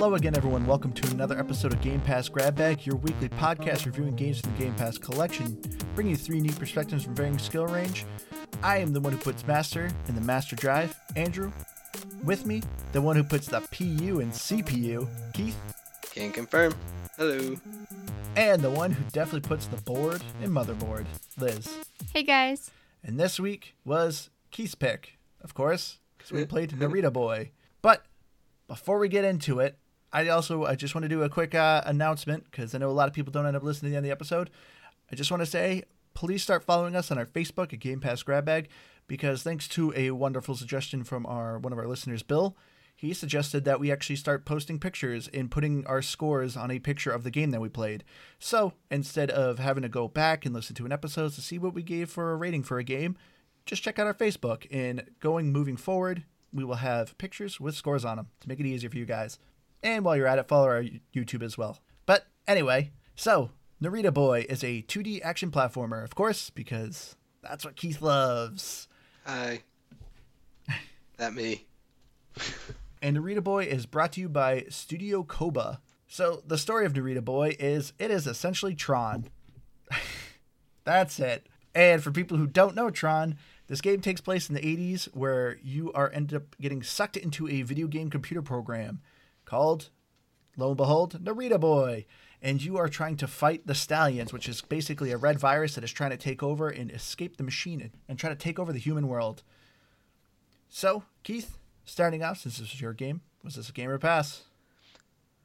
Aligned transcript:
Hello 0.00 0.14
again, 0.14 0.34
everyone. 0.34 0.64
Welcome 0.64 0.92
to 0.92 1.10
another 1.10 1.38
episode 1.38 1.74
of 1.74 1.82
Game 1.82 2.00
Pass 2.00 2.26
Grab 2.26 2.56
Bag, 2.56 2.86
your 2.86 2.96
weekly 2.96 3.28
podcast 3.28 3.84
reviewing 3.84 4.16
games 4.16 4.40
from 4.40 4.50
the 4.52 4.64
Game 4.64 4.72
Pass 4.72 4.96
collection, 4.96 5.60
bringing 5.94 6.12
you 6.12 6.16
three 6.16 6.40
neat 6.40 6.58
perspectives 6.58 7.04
from 7.04 7.14
varying 7.14 7.38
skill 7.38 7.66
range. 7.66 8.06
I 8.62 8.78
am 8.78 8.94
the 8.94 9.00
one 9.00 9.12
who 9.12 9.18
puts 9.18 9.46
Master 9.46 9.90
in 10.08 10.14
the 10.14 10.22
Master 10.22 10.56
Drive, 10.56 10.98
Andrew. 11.16 11.52
With 12.24 12.46
me, 12.46 12.62
the 12.92 13.02
one 13.02 13.14
who 13.14 13.22
puts 13.22 13.48
the 13.48 13.60
PU 13.60 14.20
in 14.20 14.30
CPU, 14.30 15.06
Keith. 15.34 15.58
Can 16.14 16.32
confirm. 16.32 16.74
Hello. 17.18 17.56
And 18.36 18.62
the 18.62 18.70
one 18.70 18.92
who 18.92 19.04
definitely 19.12 19.46
puts 19.46 19.66
the 19.66 19.82
board 19.82 20.22
in 20.42 20.50
Motherboard, 20.50 21.04
Liz. 21.36 21.76
Hey 22.14 22.22
guys. 22.22 22.70
And 23.04 23.20
this 23.20 23.38
week 23.38 23.74
was 23.84 24.30
Keith's 24.50 24.74
pick, 24.74 25.18
of 25.42 25.52
course, 25.52 25.98
because 26.16 26.32
we 26.32 26.42
played 26.46 26.70
Narita 26.70 27.12
Boy. 27.12 27.50
But 27.82 28.06
before 28.66 28.98
we 28.98 29.08
get 29.08 29.26
into 29.26 29.60
it, 29.60 29.76
I 30.12 30.28
also 30.28 30.64
I 30.64 30.74
just 30.74 30.94
want 30.94 31.04
to 31.04 31.08
do 31.08 31.22
a 31.22 31.28
quick 31.28 31.54
uh, 31.54 31.82
announcement 31.86 32.44
because 32.44 32.74
I 32.74 32.78
know 32.78 32.90
a 32.90 32.92
lot 32.92 33.08
of 33.08 33.14
people 33.14 33.32
don't 33.32 33.46
end 33.46 33.56
up 33.56 33.62
listening 33.62 33.90
to 33.90 33.92
the 33.92 33.96
end 33.96 34.06
of 34.06 34.08
the 34.08 34.12
episode. 34.12 34.50
I 35.10 35.16
just 35.16 35.30
want 35.30 35.40
to 35.40 35.46
say, 35.46 35.84
please 36.14 36.42
start 36.42 36.64
following 36.64 36.96
us 36.96 37.10
on 37.10 37.18
our 37.18 37.26
Facebook 37.26 37.72
at 37.72 37.80
Game 37.80 38.00
Pass 38.00 38.22
Grab 38.22 38.44
Bag 38.44 38.68
because 39.06 39.42
thanks 39.42 39.66
to 39.68 39.92
a 39.96 40.12
wonderful 40.12 40.54
suggestion 40.54 41.04
from 41.04 41.26
our 41.26 41.58
one 41.58 41.72
of 41.72 41.78
our 41.78 41.86
listeners, 41.86 42.22
Bill, 42.22 42.56
he 43.00 43.14
suggested 43.14 43.64
that 43.64 43.80
we 43.80 43.90
actually 43.90 44.16
start 44.16 44.44
posting 44.44 44.78
pictures 44.78 45.26
and 45.32 45.50
putting 45.50 45.86
our 45.86 46.02
scores 46.02 46.56
on 46.56 46.70
a 46.70 46.78
picture 46.78 47.10
of 47.10 47.24
the 47.24 47.30
game 47.30 47.50
that 47.50 47.60
we 47.60 47.70
played. 47.70 48.04
So 48.38 48.74
instead 48.90 49.30
of 49.30 49.58
having 49.58 49.82
to 49.84 49.88
go 49.88 50.06
back 50.06 50.44
and 50.44 50.54
listen 50.54 50.76
to 50.76 50.84
an 50.86 50.92
episode 50.92 51.32
to 51.32 51.40
see 51.40 51.58
what 51.58 51.72
we 51.72 51.82
gave 51.82 52.10
for 52.10 52.30
a 52.30 52.36
rating 52.36 52.62
for 52.62 52.78
a 52.78 52.84
game, 52.84 53.16
just 53.64 53.82
check 53.82 53.98
out 53.98 54.06
our 54.06 54.14
Facebook. 54.14 54.66
And 54.70 55.04
going 55.18 55.50
moving 55.50 55.78
forward, 55.78 56.24
we 56.52 56.62
will 56.62 56.74
have 56.74 57.16
pictures 57.16 57.58
with 57.58 57.74
scores 57.74 58.04
on 58.04 58.18
them 58.18 58.28
to 58.40 58.48
make 58.48 58.60
it 58.60 58.66
easier 58.66 58.90
for 58.90 58.98
you 58.98 59.06
guys. 59.06 59.38
And 59.82 60.04
while 60.04 60.16
you're 60.16 60.26
at 60.26 60.38
it, 60.38 60.48
follow 60.48 60.66
our 60.66 60.84
YouTube 61.14 61.42
as 61.42 61.56
well. 61.56 61.78
But 62.06 62.26
anyway, 62.46 62.92
so 63.14 63.50
Narita 63.82 64.12
Boy 64.12 64.44
is 64.48 64.62
a 64.62 64.82
2D 64.82 65.20
action 65.22 65.50
platformer, 65.50 66.04
of 66.04 66.14
course, 66.14 66.50
because 66.50 67.16
that's 67.42 67.64
what 67.64 67.76
Keith 67.76 68.02
loves. 68.02 68.88
Hi. 69.24 69.62
That 71.16 71.34
me. 71.34 71.66
and 73.02 73.18
Narita 73.18 73.44
Boy 73.44 73.64
is 73.64 73.84
brought 73.84 74.12
to 74.12 74.22
you 74.22 74.28
by 74.30 74.64
Studio 74.70 75.22
Koba. 75.22 75.82
So 76.08 76.42
the 76.46 76.56
story 76.56 76.86
of 76.86 76.94
Narita 76.94 77.22
Boy 77.22 77.56
is 77.58 77.92
it 77.98 78.10
is 78.10 78.26
essentially 78.26 78.74
Tron. 78.74 79.26
That's 80.84 81.20
it. 81.20 81.46
And 81.74 82.02
for 82.02 82.10
people 82.10 82.38
who 82.38 82.46
don't 82.46 82.74
know 82.74 82.88
Tron, 82.88 83.36
this 83.66 83.82
game 83.82 84.00
takes 84.00 84.22
place 84.22 84.48
in 84.48 84.54
the 84.54 84.62
80s 84.62 85.14
where 85.14 85.58
you 85.62 85.92
are 85.92 86.10
ended 86.12 86.36
up 86.36 86.56
getting 86.58 86.82
sucked 86.82 87.18
into 87.18 87.46
a 87.48 87.62
video 87.62 87.86
game 87.86 88.08
computer 88.08 88.42
program 88.42 89.00
called, 89.50 89.90
lo 90.56 90.68
and 90.68 90.76
behold, 90.76 91.22
Narita 91.22 91.58
Boy. 91.58 92.06
And 92.40 92.62
you 92.62 92.78
are 92.78 92.88
trying 92.88 93.16
to 93.18 93.26
fight 93.26 93.66
the 93.66 93.74
Stallions, 93.74 94.32
which 94.32 94.48
is 94.48 94.62
basically 94.62 95.10
a 95.10 95.18
red 95.18 95.38
virus 95.38 95.74
that 95.74 95.84
is 95.84 95.92
trying 95.92 96.10
to 96.10 96.16
take 96.16 96.42
over 96.42 96.70
and 96.70 96.90
escape 96.90 97.36
the 97.36 97.42
machine 97.42 97.90
and 98.08 98.18
try 98.18 98.30
to 98.30 98.36
take 98.36 98.58
over 98.58 98.72
the 98.72 98.78
human 98.78 99.08
world. 99.08 99.42
So, 100.70 101.02
Keith, 101.22 101.58
starting 101.84 102.22
off, 102.22 102.38
since 102.38 102.56
this 102.56 102.70
was 102.70 102.80
your 102.80 102.94
game, 102.94 103.20
was 103.44 103.56
this 103.56 103.68
a 103.68 103.72
game 103.72 103.90
or 103.90 103.94
a 103.94 103.98
pass? 103.98 104.44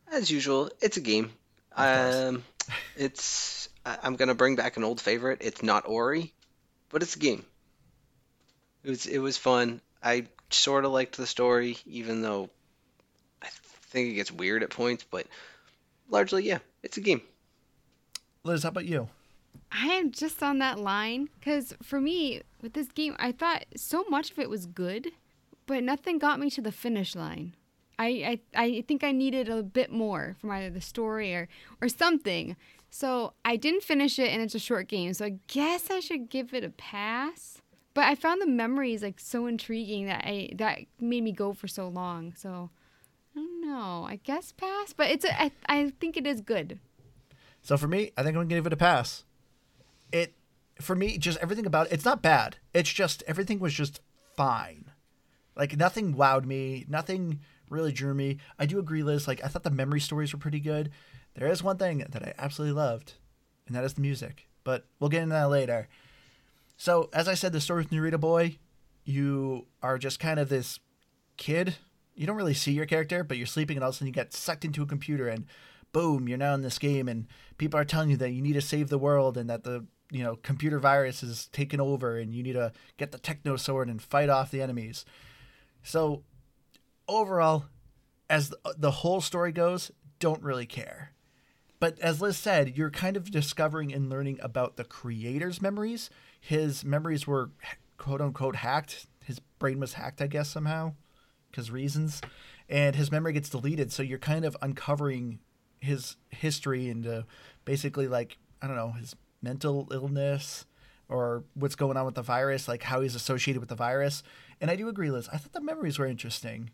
As 0.09 0.31
usual, 0.31 0.69
it's 0.79 0.95
a 0.95 1.01
game. 1.01 1.31
Um, 1.75 2.43
it's 2.95 3.67
I'm 3.85 4.15
gonna 4.15 4.35
bring 4.35 4.55
back 4.55 4.77
an 4.77 4.83
old 4.83 5.01
favorite. 5.01 5.39
It's 5.41 5.63
not 5.63 5.87
Ori, 5.87 6.33
but 6.89 7.01
it's 7.01 7.15
a 7.15 7.19
game. 7.19 7.45
It 8.83 8.89
was 8.89 9.05
it 9.05 9.19
was 9.19 9.37
fun. 9.37 9.81
I 10.01 10.27
sort 10.49 10.85
of 10.85 10.91
liked 10.91 11.17
the 11.17 11.27
story, 11.27 11.77
even 11.85 12.21
though 12.21 12.49
think 13.95 14.11
it 14.11 14.15
gets 14.15 14.31
weird 14.31 14.61
at 14.61 14.69
points. 14.69 15.05
But 15.09 15.27
largely, 16.09 16.43
yeah, 16.43 16.59
it's 16.83 16.97
a 16.97 17.01
game. 17.01 17.21
Liz, 18.43 18.63
how 18.63 18.69
about 18.69 18.85
you? 18.85 19.09
I 19.71 19.87
am 19.87 20.11
just 20.11 20.43
on 20.43 20.59
that 20.59 20.79
line 20.79 21.29
because 21.39 21.73
for 21.81 21.99
me, 21.99 22.41
with 22.61 22.73
this 22.73 22.91
game, 22.91 23.15
I 23.17 23.31
thought 23.31 23.65
so 23.75 24.05
much 24.09 24.31
of 24.31 24.39
it 24.39 24.49
was 24.49 24.65
good, 24.65 25.11
but 25.65 25.83
nothing 25.83 26.19
got 26.19 26.39
me 26.39 26.49
to 26.51 26.61
the 26.61 26.71
finish 26.71 27.15
line. 27.15 27.55
I, 27.97 28.39
I, 28.55 28.61
I 28.63 28.81
think 28.87 29.03
I 29.03 29.11
needed 29.11 29.47
a 29.49 29.63
bit 29.63 29.91
more 29.91 30.35
from 30.39 30.51
either 30.51 30.69
the 30.69 30.81
story 30.81 31.33
or, 31.33 31.47
or 31.81 31.87
something. 31.87 32.57
So 32.91 33.33
I 33.43 33.55
didn't 33.55 33.83
finish 33.83 34.19
it, 34.19 34.29
and 34.31 34.41
it's 34.41 34.55
a 34.55 34.59
short 34.59 34.87
game. 34.87 35.13
So 35.13 35.25
I 35.25 35.39
guess 35.47 35.89
I 35.89 35.99
should 35.99 36.29
give 36.29 36.53
it 36.53 36.63
a 36.63 36.69
pass. 36.69 37.61
But 37.93 38.05
I 38.05 38.15
found 38.15 38.41
the 38.41 38.47
memories 38.47 39.01
like 39.01 39.19
so 39.19 39.47
intriguing 39.47 40.05
that 40.05 40.23
I 40.25 40.49
that 40.55 40.79
made 40.99 41.23
me 41.23 41.31
go 41.31 41.53
for 41.53 41.67
so 41.67 41.87
long. 41.87 42.33
So 42.35 42.69
I 43.35 43.39
don't 43.39 43.61
know. 43.61 44.05
I 44.07 44.19
guess 44.23 44.51
pass, 44.51 44.93
but 44.93 45.09
it's 45.09 45.25
a, 45.25 45.41
I, 45.41 45.51
I 45.67 45.89
think 45.99 46.17
it 46.17 46.25
is 46.25 46.41
good. 46.41 46.79
So 47.61 47.77
for 47.77 47.87
me, 47.87 48.11
I 48.15 48.23
think 48.23 48.35
I'm 48.35 48.43
gonna 48.43 48.55
give 48.55 48.67
it 48.67 48.73
a 48.73 48.77
pass. 48.77 49.25
It 50.11 50.33
for 50.79 50.95
me, 50.95 51.17
just 51.17 51.39
everything 51.39 51.65
about 51.65 51.87
it, 51.87 51.93
it's 51.93 52.05
not 52.05 52.21
bad. 52.21 52.57
It's 52.73 52.91
just 52.91 53.23
everything 53.27 53.59
was 53.59 53.73
just 53.73 54.01
fine. 54.35 54.91
Like 55.55 55.77
nothing 55.77 56.15
wowed 56.15 56.45
me. 56.45 56.85
Nothing 56.87 57.39
really 57.69 57.91
drew 57.91 58.13
me. 58.13 58.37
I 58.59 58.65
do 58.65 58.79
agree, 58.79 59.03
Liz. 59.03 59.27
Like 59.27 59.43
I 59.43 59.47
thought 59.47 59.63
the 59.63 59.71
memory 59.71 59.99
stories 59.99 60.33
were 60.33 60.39
pretty 60.39 60.59
good. 60.59 60.91
There 61.35 61.47
is 61.47 61.63
one 61.63 61.77
thing 61.77 62.05
that 62.09 62.23
I 62.23 62.33
absolutely 62.37 62.75
loved, 62.75 63.13
and 63.67 63.75
that 63.75 63.83
is 63.83 63.93
the 63.93 64.01
music. 64.01 64.47
But 64.63 64.85
we'll 64.99 65.09
get 65.09 65.23
into 65.23 65.33
that 65.33 65.49
later. 65.49 65.87
So, 66.77 67.09
as 67.13 67.27
I 67.27 67.35
said, 67.35 67.53
the 67.53 67.61
story 67.61 67.81
with 67.83 67.91
Narita 67.91 68.19
Boy, 68.19 68.57
you 69.05 69.67
are 69.81 69.97
just 69.97 70.19
kind 70.19 70.39
of 70.39 70.49
this 70.49 70.79
kid. 71.37 71.75
You 72.15 72.25
don't 72.25 72.37
really 72.37 72.53
see 72.53 72.71
your 72.71 72.85
character, 72.85 73.23
but 73.23 73.37
you're 73.37 73.45
sleeping, 73.45 73.77
and 73.77 73.83
all 73.83 73.89
of 73.89 73.95
a 73.95 73.97
sudden 73.97 74.07
you 74.07 74.13
get 74.13 74.33
sucked 74.33 74.65
into 74.65 74.81
a 74.81 74.87
computer, 74.87 75.27
and 75.27 75.45
boom, 75.91 76.27
you're 76.27 76.37
now 76.37 76.53
in 76.53 76.61
this 76.61 76.79
game, 76.79 77.07
and 77.07 77.27
people 77.57 77.79
are 77.79 77.85
telling 77.85 78.09
you 78.09 78.17
that 78.17 78.31
you 78.31 78.41
need 78.41 78.53
to 78.53 78.61
save 78.61 78.89
the 78.89 78.97
world, 78.97 79.37
and 79.37 79.49
that 79.49 79.63
the 79.63 79.85
you 80.11 80.23
know 80.23 80.37
computer 80.37 80.79
virus 80.79 81.23
is 81.23 81.47
taken 81.47 81.79
over, 81.81 82.17
and 82.17 82.33
you 82.33 82.43
need 82.43 82.53
to 82.53 82.71
get 82.97 83.11
the 83.11 83.17
techno 83.17 83.55
sword 83.57 83.89
and 83.89 84.01
fight 84.01 84.29
off 84.29 84.51
the 84.51 84.61
enemies. 84.61 85.05
So, 85.83 86.23
overall, 87.07 87.65
as 88.29 88.53
the 88.77 88.91
whole 88.91 89.21
story 89.21 89.51
goes, 89.51 89.91
don't 90.19 90.41
really 90.41 90.65
care. 90.65 91.11
But 91.79 91.99
as 91.99 92.21
Liz 92.21 92.37
said, 92.37 92.77
you're 92.77 92.89
kind 92.89 93.17
of 93.17 93.29
discovering 93.29 93.93
and 93.93 94.09
learning 94.09 94.39
about 94.41 94.77
the 94.77 94.83
creator's 94.83 95.61
memories. 95.61 96.09
His 96.39 96.83
memories 96.83 97.27
were 97.27 97.51
quote 97.97 98.21
unquote 98.21 98.57
hacked. 98.57 99.07
His 99.23 99.39
brain 99.59 99.79
was 99.79 99.93
hacked, 99.93 100.21
I 100.21 100.27
guess, 100.27 100.49
somehow, 100.49 100.93
because 101.55 101.71
reasons. 101.71 102.21
And 102.67 102.95
his 102.95 103.11
memory 103.11 103.33
gets 103.33 103.49
deleted. 103.49 103.91
So 103.91 104.03
you're 104.03 104.19
kind 104.19 104.43
of 104.43 104.57
uncovering 104.61 105.39
his 105.79 106.17
history 106.29 106.89
and 106.89 107.07
uh, 107.07 107.21
basically, 107.63 108.07
like, 108.07 108.37
I 108.61 108.67
don't 108.67 108.75
know, 108.75 108.91
his 108.91 109.15
mental 109.41 109.87
illness 109.91 110.65
or 111.07 111.43
what's 111.53 111.75
going 111.75 111.95
on 111.97 112.05
with 112.05 112.15
the 112.15 112.21
virus, 112.21 112.67
like 112.67 112.83
how 112.83 113.01
he's 113.01 113.15
associated 113.15 113.59
with 113.59 113.69
the 113.69 113.75
virus. 113.75 114.23
And 114.59 114.69
I 114.69 114.75
do 114.75 114.89
agree, 114.89 115.11
Liz. 115.11 115.29
I 115.31 115.37
thought 115.37 115.53
the 115.53 115.61
memories 115.61 115.99
were 115.99 116.07
interesting. 116.07 116.71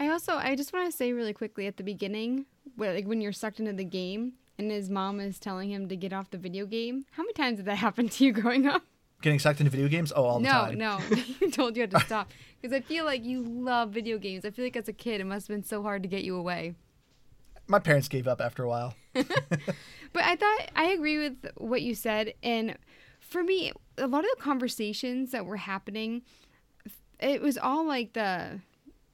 I 0.00 0.08
also 0.08 0.34
I 0.34 0.56
just 0.56 0.72
want 0.72 0.90
to 0.90 0.96
say 0.96 1.12
really 1.12 1.32
quickly 1.32 1.68
at 1.68 1.76
the 1.76 1.84
beginning, 1.84 2.46
like 2.76 3.06
when 3.06 3.20
you're 3.20 3.32
sucked 3.32 3.60
into 3.60 3.72
the 3.72 3.84
game 3.84 4.32
and 4.58 4.72
his 4.72 4.90
mom 4.90 5.20
is 5.20 5.38
telling 5.38 5.70
him 5.70 5.88
to 5.88 5.96
get 5.96 6.12
off 6.12 6.30
the 6.30 6.38
video 6.38 6.66
game. 6.66 7.04
How 7.12 7.22
many 7.22 7.32
times 7.32 7.58
did 7.58 7.66
that 7.66 7.76
happen 7.86 8.08
to 8.08 8.24
you 8.24 8.32
growing 8.32 8.66
up? 8.66 8.82
Getting 9.24 9.38
sucked 9.38 9.58
into 9.58 9.70
video 9.70 9.88
games? 9.88 10.12
Oh, 10.14 10.22
all 10.24 10.38
the 10.38 10.44
no, 10.44 10.50
time. 10.50 10.76
No, 10.76 10.98
no. 11.10 11.16
he 11.16 11.50
told 11.50 11.76
you 11.76 11.80
had 11.80 11.90
to 11.92 12.00
stop 12.00 12.30
because 12.60 12.76
I 12.76 12.82
feel 12.82 13.06
like 13.06 13.24
you 13.24 13.42
love 13.42 13.88
video 13.88 14.18
games. 14.18 14.44
I 14.44 14.50
feel 14.50 14.66
like 14.66 14.76
as 14.76 14.86
a 14.86 14.92
kid 14.92 15.22
it 15.22 15.24
must 15.24 15.48
have 15.48 15.56
been 15.56 15.64
so 15.64 15.82
hard 15.82 16.02
to 16.02 16.10
get 16.10 16.24
you 16.24 16.36
away. 16.36 16.74
My 17.66 17.78
parents 17.78 18.06
gave 18.06 18.28
up 18.28 18.42
after 18.42 18.64
a 18.64 18.68
while. 18.68 18.94
but 19.14 19.26
I 20.14 20.36
thought 20.36 20.70
I 20.76 20.90
agree 20.90 21.16
with 21.16 21.38
what 21.56 21.80
you 21.80 21.94
said 21.94 22.34
and 22.42 22.76
for 23.18 23.42
me 23.42 23.72
a 23.96 24.06
lot 24.06 24.24
of 24.24 24.30
the 24.36 24.42
conversations 24.42 25.30
that 25.30 25.46
were 25.46 25.56
happening 25.56 26.20
it 27.18 27.40
was 27.40 27.56
all 27.56 27.86
like 27.86 28.12
the 28.12 28.60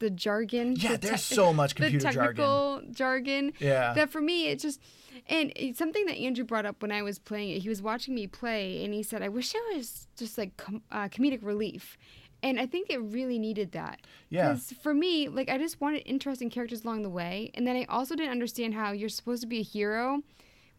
the 0.01 0.11
jargon. 0.11 0.75
Yeah, 0.77 0.93
the 0.93 1.09
there's 1.09 1.23
so 1.23 1.53
much 1.53 1.77
computer 1.77 1.99
the 1.99 2.13
technical 2.13 2.81
jargon. 2.81 2.95
jargon. 2.95 3.53
Yeah. 3.61 3.93
That 3.93 4.11
for 4.11 4.21
me, 4.21 4.49
it 4.49 4.59
just 4.59 4.81
and 5.29 5.53
something 5.77 6.07
that 6.07 6.17
Andrew 6.17 6.45
brought 6.45 6.67
up 6.67 6.83
when 6.83 6.93
I 6.93 7.03
was 7.03 7.19
playing 7.19 7.51
it. 7.51 7.63
He 7.63 7.69
was 7.69 7.83
watching 7.83 8.15
me 8.15 8.27
play, 8.27 8.85
and 8.85 8.95
he 8.95 9.03
said, 9.03 9.23
"I 9.23 9.29
wish 9.29 9.55
it 9.55 9.77
was 9.77 10.07
just 10.17 10.39
like 10.39 10.57
com- 10.57 10.83
uh, 10.91 11.09
comedic 11.09 11.41
relief." 11.43 11.97
And 12.43 12.59
I 12.59 12.67
think 12.67 12.89
it 12.89 12.99
really 12.99 13.39
needed 13.39 13.73
that. 13.73 14.01
Yeah. 14.31 14.49
Because 14.49 14.73
for 14.83 14.95
me, 14.95 15.29
like 15.29 15.51
I 15.51 15.59
just 15.59 15.81
wanted 15.81 16.03
interesting 16.07 16.49
characters 16.49 16.85
along 16.85 17.03
the 17.03 17.11
way, 17.11 17.51
and 17.55 17.67
then 17.67 17.77
I 17.77 17.85
also 17.85 18.15
didn't 18.15 18.33
understand 18.33 18.75
how 18.75 18.93
you're 18.93 19.09
supposed 19.09 19.43
to 19.43 19.49
be 19.49 19.59
a 19.59 19.63
hero 19.63 20.23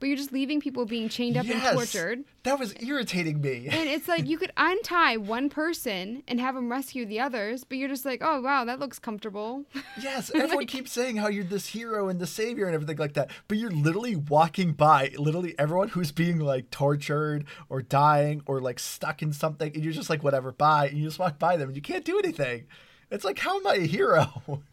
but 0.01 0.07
you're 0.07 0.17
just 0.17 0.33
leaving 0.33 0.59
people 0.59 0.83
being 0.85 1.07
chained 1.07 1.37
up 1.37 1.45
yes, 1.45 1.63
and 1.63 1.77
tortured. 1.77 2.23
That 2.41 2.59
was 2.59 2.73
irritating 2.81 3.39
me. 3.39 3.67
and 3.69 3.87
it's 3.87 4.07
like 4.07 4.27
you 4.27 4.37
could 4.39 4.51
untie 4.57 5.15
one 5.17 5.47
person 5.47 6.23
and 6.27 6.41
have 6.41 6.55
them 6.55 6.71
rescue 6.71 7.05
the 7.05 7.19
others, 7.19 7.63
but 7.63 7.77
you're 7.77 7.87
just 7.87 8.03
like, 8.03 8.21
oh 8.23 8.41
wow, 8.41 8.65
that 8.65 8.79
looks 8.79 8.99
comfortable. 8.99 9.63
Yes, 10.01 10.31
everyone 10.33 10.57
like, 10.57 10.67
keeps 10.67 10.91
saying 10.91 11.17
how 11.17 11.27
you're 11.27 11.43
this 11.43 11.67
hero 11.67 12.07
and 12.07 12.19
the 12.19 12.25
savior 12.25 12.65
and 12.65 12.73
everything 12.73 12.97
like 12.97 13.13
that, 13.13 13.29
but 13.47 13.57
you're 13.57 13.69
literally 13.69 14.15
walking 14.15 14.71
by 14.71 15.11
literally 15.17 15.53
everyone 15.59 15.89
who's 15.89 16.11
being 16.11 16.39
like 16.39 16.71
tortured 16.71 17.45
or 17.69 17.81
dying 17.81 18.41
or 18.47 18.61
like 18.61 18.79
stuck 18.79 19.21
in 19.21 19.33
something, 19.33 19.71
and 19.73 19.83
you're 19.83 19.93
just 19.93 20.09
like, 20.09 20.23
whatever, 20.23 20.51
bye, 20.51 20.87
and 20.87 20.97
you 20.97 21.03
just 21.03 21.19
walk 21.19 21.37
by 21.37 21.57
them 21.57 21.69
and 21.69 21.75
you 21.75 21.81
can't 21.81 22.05
do 22.05 22.17
anything. 22.17 22.65
It's 23.11 23.25
like, 23.25 23.37
how 23.37 23.57
am 23.59 23.67
I 23.67 23.75
a 23.75 23.85
hero? 23.85 24.43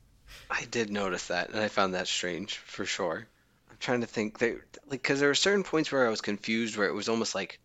I 0.51 0.65
did 0.71 0.91
notice 0.91 1.27
that, 1.27 1.51
and 1.51 1.61
I 1.61 1.69
found 1.69 1.95
that 1.95 2.07
strange 2.07 2.57
for 2.57 2.87
sure. 2.87 3.27
I'm 3.79 3.81
trying 3.81 4.01
to 4.01 4.07
think, 4.07 4.39
they 4.39 4.53
like 4.89 5.03
because 5.03 5.21
there 5.21 5.29
were 5.29 5.35
certain 5.35 5.63
points 5.63 5.93
where 5.93 6.05
I 6.05 6.11
was 6.11 6.21
confused, 6.21 6.77
where 6.77 6.89
it 6.89 6.95
was 6.95 7.09
almost 7.09 7.35
like 7.35 7.61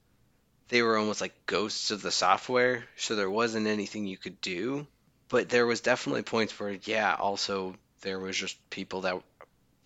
they 0.70 0.84
were 0.84 0.98
almost 0.98 1.22
like 1.22 1.34
ghosts 1.48 1.90
of 1.90 2.02
the 2.02 2.12
software, 2.12 2.86
so 2.98 3.16
there 3.16 3.30
wasn't 3.30 3.68
anything 3.68 4.06
you 4.06 4.18
could 4.18 4.40
do. 4.40 4.86
But 5.30 5.50
there 5.50 5.66
was 5.66 5.82
definitely 5.82 6.22
points 6.22 6.60
where, 6.60 6.78
yeah, 6.84 7.16
also 7.18 7.76
there 8.02 8.20
was 8.20 8.38
just 8.38 8.58
people 8.70 9.02
that 9.02 9.22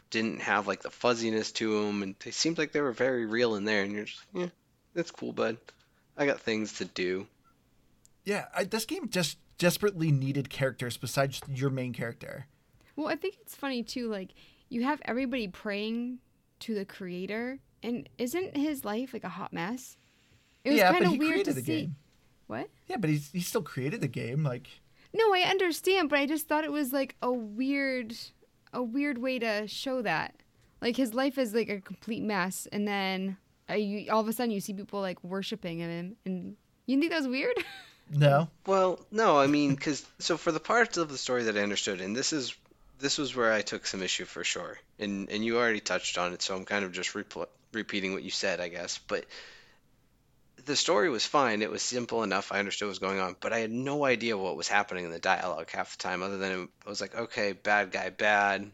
didn't 0.10 0.42
have 0.42 0.68
like 0.68 0.82
the 0.82 0.90
fuzziness 0.90 1.54
to 1.54 1.86
them, 1.86 2.04
and 2.04 2.16
they 2.24 2.32
seemed 2.32 2.58
like 2.58 2.74
they 2.74 2.82
were 2.82 2.92
very 2.92 3.26
real 3.26 3.56
in 3.56 3.64
there. 3.64 3.84
And 3.84 3.94
you're 3.94 4.06
just, 4.06 4.22
yeah, 4.34 4.48
that's 4.94 5.12
cool, 5.12 5.32
bud. 5.32 5.58
I 6.18 6.26
got 6.26 6.42
things 6.42 6.74
to 6.80 6.86
do. 6.86 7.28
Yeah, 8.26 8.48
I, 8.54 8.66
this 8.66 8.86
game 8.86 9.08
just 9.10 9.38
desperately 9.58 10.12
needed 10.12 10.50
characters 10.50 10.98
besides 10.98 11.42
your 11.48 11.70
main 11.70 11.94
character. 11.94 12.48
Well, 12.98 13.08
I 13.08 13.16
think 13.16 13.36
it's 13.42 13.56
funny 13.56 13.84
too. 13.84 14.10
Like 14.10 14.34
you 14.70 14.84
have 14.84 15.02
everybody 15.06 15.48
praying 15.48 16.20
to 16.60 16.74
the 16.74 16.86
creator, 16.86 17.60
and 17.84 18.08
isn't 18.18 18.58
his 18.58 18.84
life 18.84 19.14
like 19.14 19.24
a 19.24 19.30
hot 19.30 19.54
mess? 19.54 19.98
It 20.64 20.72
was 20.72 20.80
yeah, 20.80 20.92
kind 20.92 21.06
of 21.06 21.18
weird 21.18 21.46
to 21.46 21.54
the 21.54 21.62
see. 21.62 21.82
game. 21.82 21.96
What? 22.48 22.70
Yeah, 22.88 22.98
but 22.98 23.10
he's 23.10 23.32
he 23.32 23.42
still 23.42 23.62
created 23.62 24.02
the 24.02 24.08
game. 24.08 24.44
Like, 24.44 24.68
No, 25.14 25.34
I 25.34 25.42
understand, 25.42 26.10
but 26.10 26.20
I 26.20 26.26
just 26.26 26.48
thought 26.48 26.64
it 26.64 26.72
was 26.72 26.94
like 26.94 27.16
a 27.22 27.32
weird, 27.32 28.16
a 28.74 28.82
weird 28.84 29.18
way 29.18 29.40
to 29.40 29.68
show 29.68 30.02
that. 30.02 30.36
Like 30.82 30.96
his 30.96 31.14
life 31.14 31.38
is 31.38 31.54
like 31.54 31.70
a 31.70 31.82
complete 31.82 32.24
mess, 32.24 32.68
and 32.72 32.88
then 32.88 33.38
uh, 33.70 33.74
you, 33.74 34.12
all 34.12 34.22
of 34.22 34.28
a 34.28 34.34
sudden 34.34 34.52
you 34.52 34.60
see 34.62 34.74
people 34.74 35.02
like 35.02 35.24
worshiping 35.24 35.80
him, 35.80 36.16
and 36.26 36.56
you 36.86 37.00
think 37.00 37.12
that 37.12 37.20
was 37.20 37.28
weird? 37.28 37.56
no, 38.12 38.50
Well, 38.66 39.06
no, 39.12 39.38
I 39.38 39.48
mean, 39.48 39.76
because 39.76 40.06
so 40.20 40.38
for 40.38 40.52
the 40.52 40.60
parts 40.60 40.98
of 40.98 41.10
the 41.10 41.18
story 41.18 41.44
that 41.44 41.58
I 41.58 41.62
understood, 41.62 42.00
and 42.02 42.16
this 42.16 42.32
is 42.32 42.56
this 43.00 43.18
was 43.18 43.36
where 43.36 43.54
I 43.54 43.62
took 43.62 43.86
some 43.86 44.02
issue 44.04 44.26
for 44.26 44.44
sure, 44.44 44.80
and 45.00 45.30
and 45.30 45.44
you 45.46 45.58
already 45.58 45.80
touched 45.80 46.18
on 46.18 46.34
it, 46.34 46.42
so 46.42 46.56
I'm 46.56 46.66
kind 46.66 46.86
of 46.86 46.92
just 46.92 47.14
repl- 47.14 47.48
repeating 47.74 48.14
what 48.14 48.24
you 48.24 48.32
said, 48.32 48.60
I 48.60 48.70
guess. 48.70 48.98
But 49.08 49.26
the 50.66 50.76
story 50.76 51.10
was 51.10 51.26
fine; 51.26 51.62
it 51.62 51.72
was 51.72 51.82
simple 51.82 52.24
enough. 52.24 52.52
I 52.52 52.60
understood 52.60 52.88
what 52.88 52.92
was 52.92 53.00
going 53.00 53.20
on, 53.20 53.36
but 53.40 53.54
I 53.54 53.60
had 53.60 53.72
no 53.72 54.06
idea 54.06 54.38
what 54.38 54.58
was 54.58 54.68
happening 54.68 55.06
in 55.06 55.12
the 55.12 55.20
dialogue 55.20 55.70
half 55.72 55.98
the 55.98 56.04
time, 56.04 56.24
other 56.24 56.38
than 56.38 56.52
it, 56.52 56.70
I 56.86 56.90
was 56.90 57.02
like, 57.02 57.16
okay, 57.16 57.54
bad 57.54 57.92
guy, 57.92 58.10
bad, 58.10 58.70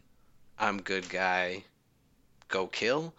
I'm 0.58 0.80
good 0.82 1.08
guy, 1.08 1.64
go 2.48 2.66
kill. 2.66 3.14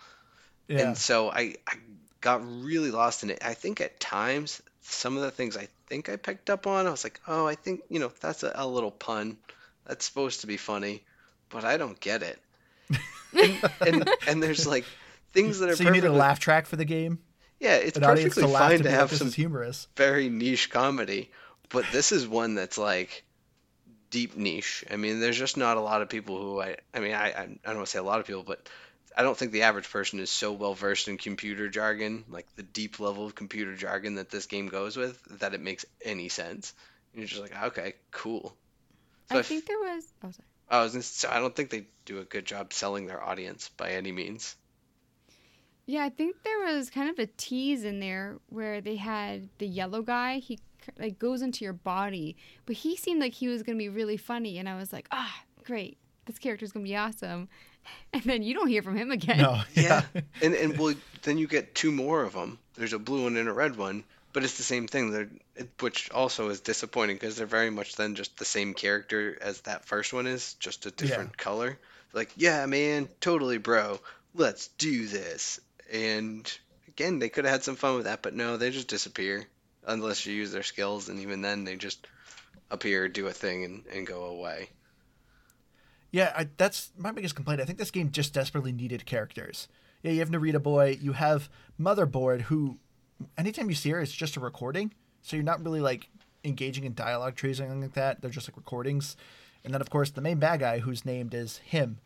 yeah, 0.67 0.81
And 0.81 0.97
so 0.97 1.29
I, 1.29 1.55
I 1.67 1.75
got 2.21 2.41
really 2.45 2.91
lost 2.91 3.23
in 3.23 3.29
it. 3.29 3.39
I 3.43 3.53
think 3.53 3.81
at 3.81 3.99
times, 3.99 4.61
some 4.81 5.15
of 5.17 5.23
the 5.23 5.31
things 5.31 5.57
I 5.57 5.67
think 5.87 6.09
I 6.09 6.15
picked 6.17 6.49
up 6.49 6.67
on, 6.67 6.87
I 6.87 6.91
was 6.91 7.03
like, 7.03 7.19
oh, 7.27 7.45
I 7.47 7.55
think, 7.55 7.81
you 7.89 7.99
know, 7.99 8.11
that's 8.19 8.43
a, 8.43 8.51
a 8.55 8.67
little 8.67 8.91
pun. 8.91 9.37
That's 9.85 10.05
supposed 10.05 10.41
to 10.41 10.47
be 10.47 10.57
funny, 10.57 11.03
but 11.49 11.63
I 11.63 11.77
don't 11.77 11.99
get 11.99 12.23
it. 12.23 12.39
and, 13.33 13.69
and, 13.85 14.09
and 14.27 14.43
there's 14.43 14.65
like 14.67 14.85
things 15.33 15.59
that 15.59 15.69
are 15.69 15.75
so 15.75 15.83
you 15.83 15.91
need 15.91 16.05
a 16.05 16.11
laugh 16.11 16.39
track 16.39 16.65
for 16.65 16.75
the 16.75 16.85
game, 16.85 17.19
Yeah, 17.59 17.75
it's 17.75 17.97
an 17.97 18.03
perfectly 18.03 18.43
to 18.43 18.47
fine 18.49 18.77
to 18.77 18.83
to 18.83 18.89
like, 18.89 18.93
have 18.97 19.11
some 19.11 19.31
humorous. 19.31 19.87
very 19.95 20.29
niche 20.29 20.69
comedy, 20.69 21.31
but 21.69 21.85
this 21.91 22.11
is 22.11 22.27
one 22.27 22.55
that's 22.55 22.77
like 22.77 23.23
deep 24.09 24.37
niche. 24.37 24.85
I 24.89 24.95
mean, 24.95 25.19
there's 25.19 25.37
just 25.37 25.57
not 25.57 25.77
a 25.77 25.81
lot 25.81 26.01
of 26.01 26.09
people 26.09 26.37
who 26.39 26.61
I, 26.61 26.77
I 26.93 26.99
mean, 26.99 27.13
I, 27.13 27.31
I, 27.31 27.41
I 27.41 27.45
don't 27.65 27.75
want 27.75 27.87
to 27.87 27.91
say 27.91 27.99
a 27.99 28.03
lot 28.03 28.19
of 28.19 28.27
people, 28.27 28.43
but 28.43 28.69
I 29.17 29.23
don't 29.23 29.37
think 29.37 29.51
the 29.51 29.63
average 29.63 29.89
person 29.89 30.19
is 30.19 30.29
so 30.29 30.51
well 30.53 30.73
versed 30.73 31.07
in 31.07 31.17
computer 31.17 31.69
jargon, 31.69 32.23
like 32.29 32.47
the 32.55 32.63
deep 32.63 32.99
level 32.99 33.25
of 33.25 33.35
computer 33.35 33.75
jargon 33.75 34.15
that 34.15 34.29
this 34.29 34.45
game 34.45 34.67
goes 34.67 34.95
with, 34.95 35.21
that 35.39 35.53
it 35.53 35.61
makes 35.61 35.85
any 36.03 36.29
sense. 36.29 36.73
And 37.13 37.21
you're 37.21 37.27
just 37.27 37.41
like, 37.41 37.63
okay, 37.65 37.93
cool. 38.11 38.55
So 39.29 39.35
I 39.37 39.39
f- 39.39 39.45
think 39.47 39.65
there 39.65 39.79
was. 39.79 40.03
Oh, 40.23 40.31
sorry. 40.31 40.47
I 40.69 40.81
was, 40.83 40.93
gonna- 40.93 41.03
so 41.03 41.29
I 41.29 41.39
don't 41.39 41.55
think 41.55 41.69
they 41.69 41.87
do 42.05 42.19
a 42.19 42.23
good 42.25 42.45
job 42.45 42.73
selling 42.73 43.05
their 43.07 43.23
audience 43.23 43.69
by 43.77 43.91
any 43.91 44.11
means. 44.11 44.55
Yeah, 45.87 46.03
I 46.03 46.09
think 46.09 46.41
there 46.43 46.59
was 46.73 46.89
kind 46.89 47.09
of 47.09 47.19
a 47.19 47.27
tease 47.37 47.83
in 47.83 47.99
there 47.99 48.37
where 48.49 48.81
they 48.81 48.95
had 48.95 49.49
the 49.59 49.67
yellow 49.67 50.01
guy. 50.01 50.39
He 50.39 50.59
like 50.99 51.19
goes 51.19 51.41
into 51.43 51.63
your 51.63 51.73
body, 51.73 52.35
but 52.65 52.75
he 52.75 52.95
seemed 52.95 53.21
like 53.21 53.33
he 53.33 53.47
was 53.47 53.61
gonna 53.63 53.77
be 53.77 53.89
really 53.89 54.17
funny, 54.17 54.57
and 54.57 54.67
I 54.67 54.75
was 54.77 54.91
like, 54.91 55.07
ah, 55.11 55.43
great, 55.63 55.97
this 56.25 56.39
character's 56.39 56.71
gonna 56.71 56.83
be 56.85 56.95
awesome. 56.95 57.49
And 58.13 58.23
then 58.23 58.41
you 58.41 58.55
don't 58.55 58.67
hear 58.67 58.81
from 58.81 58.95
him 58.97 59.11
again. 59.11 59.37
No, 59.37 59.61
Yeah, 59.75 60.01
and 60.41 60.55
and 60.55 60.75
well, 60.79 60.95
then 61.21 61.37
you 61.37 61.45
get 61.47 61.75
two 61.75 61.91
more 61.91 62.23
of 62.23 62.33
them. 62.33 62.57
There's 62.73 62.93
a 62.93 62.97
blue 62.99 63.25
one 63.25 63.37
and 63.37 63.47
a 63.47 63.53
red 63.53 63.75
one, 63.75 64.03
but 64.35 64.43
it's 64.43 64.57
the 64.57 64.63
same 64.63 64.85
thing. 64.85 65.11
They're, 65.11 65.29
it, 65.55 65.69
which 65.79 66.11
also 66.11 66.49
is 66.49 66.59
disappointing 66.59 67.15
because 67.15 67.37
they're 67.37 67.47
very 67.47 67.69
much 67.69 67.95
then 67.95 68.15
just 68.15 68.37
the 68.37 68.43
same 68.43 68.73
character 68.73 69.37
as 69.39 69.61
that 69.61 69.85
first 69.85 70.11
one 70.11 70.27
is, 70.27 70.55
just 70.55 70.85
a 70.85 70.91
different 70.91 71.37
color. 71.37 71.79
Like, 72.11 72.33
yeah, 72.35 72.65
man, 72.65 73.07
totally, 73.21 73.59
bro. 73.59 73.97
Let's 74.33 74.67
do 74.67 75.07
this. 75.07 75.61
And 75.89 76.51
again, 76.89 77.19
they 77.19 77.29
could 77.29 77.45
have 77.45 77.53
had 77.53 77.63
some 77.63 77.77
fun 77.77 77.95
with 77.95 78.03
that, 78.07 78.21
but 78.21 78.33
no, 78.33 78.57
they 78.57 78.71
just 78.71 78.89
disappear 78.89 79.45
unless 79.87 80.25
you 80.25 80.33
use 80.33 80.51
their 80.51 80.63
skills, 80.63 81.07
and 81.07 81.21
even 81.21 81.41
then, 81.41 81.63
they 81.63 81.77
just 81.77 82.05
appear, 82.69 83.07
do 83.07 83.27
a 83.27 83.31
thing, 83.31 83.63
and, 83.63 83.85
and 83.93 84.05
go 84.05 84.25
away. 84.25 84.67
Yeah, 86.11 86.33
I, 86.35 86.49
that's 86.57 86.91
my 86.97 87.13
biggest 87.13 87.35
complaint. 87.35 87.61
I 87.61 87.65
think 87.65 87.77
this 87.77 87.91
game 87.91 88.11
just 88.11 88.33
desperately 88.33 88.73
needed 88.73 89.05
characters. 89.05 89.69
Yeah, 90.03 90.11
you 90.11 90.19
have 90.19 90.29
Narita 90.29 90.61
Boy, 90.61 90.97
you 90.99 91.13
have 91.13 91.49
Motherboard, 91.79 92.41
who 92.41 92.79
anytime 93.37 93.69
you 93.69 93.75
see 93.75 93.89
her, 93.91 94.01
it's 94.01 94.11
just 94.11 94.37
a 94.37 94.39
recording, 94.39 94.93
so 95.21 95.35
you're 95.35 95.43
not 95.43 95.63
really 95.63 95.81
like 95.81 96.09
engaging 96.43 96.83
in 96.83 96.93
dialogue 96.93 97.35
trees 97.35 97.59
or 97.59 97.63
anything 97.63 97.81
like 97.81 97.93
that. 97.93 98.21
They're 98.21 98.29
just 98.29 98.47
like 98.49 98.57
recordings, 98.57 99.15
and 99.63 99.73
then 99.73 99.81
of 99.81 99.89
course 99.89 100.11
the 100.11 100.21
main 100.21 100.39
bad 100.39 100.59
guy, 100.59 100.79
who's 100.79 101.05
named 101.05 101.33
is 101.33 101.57
him, 101.57 101.99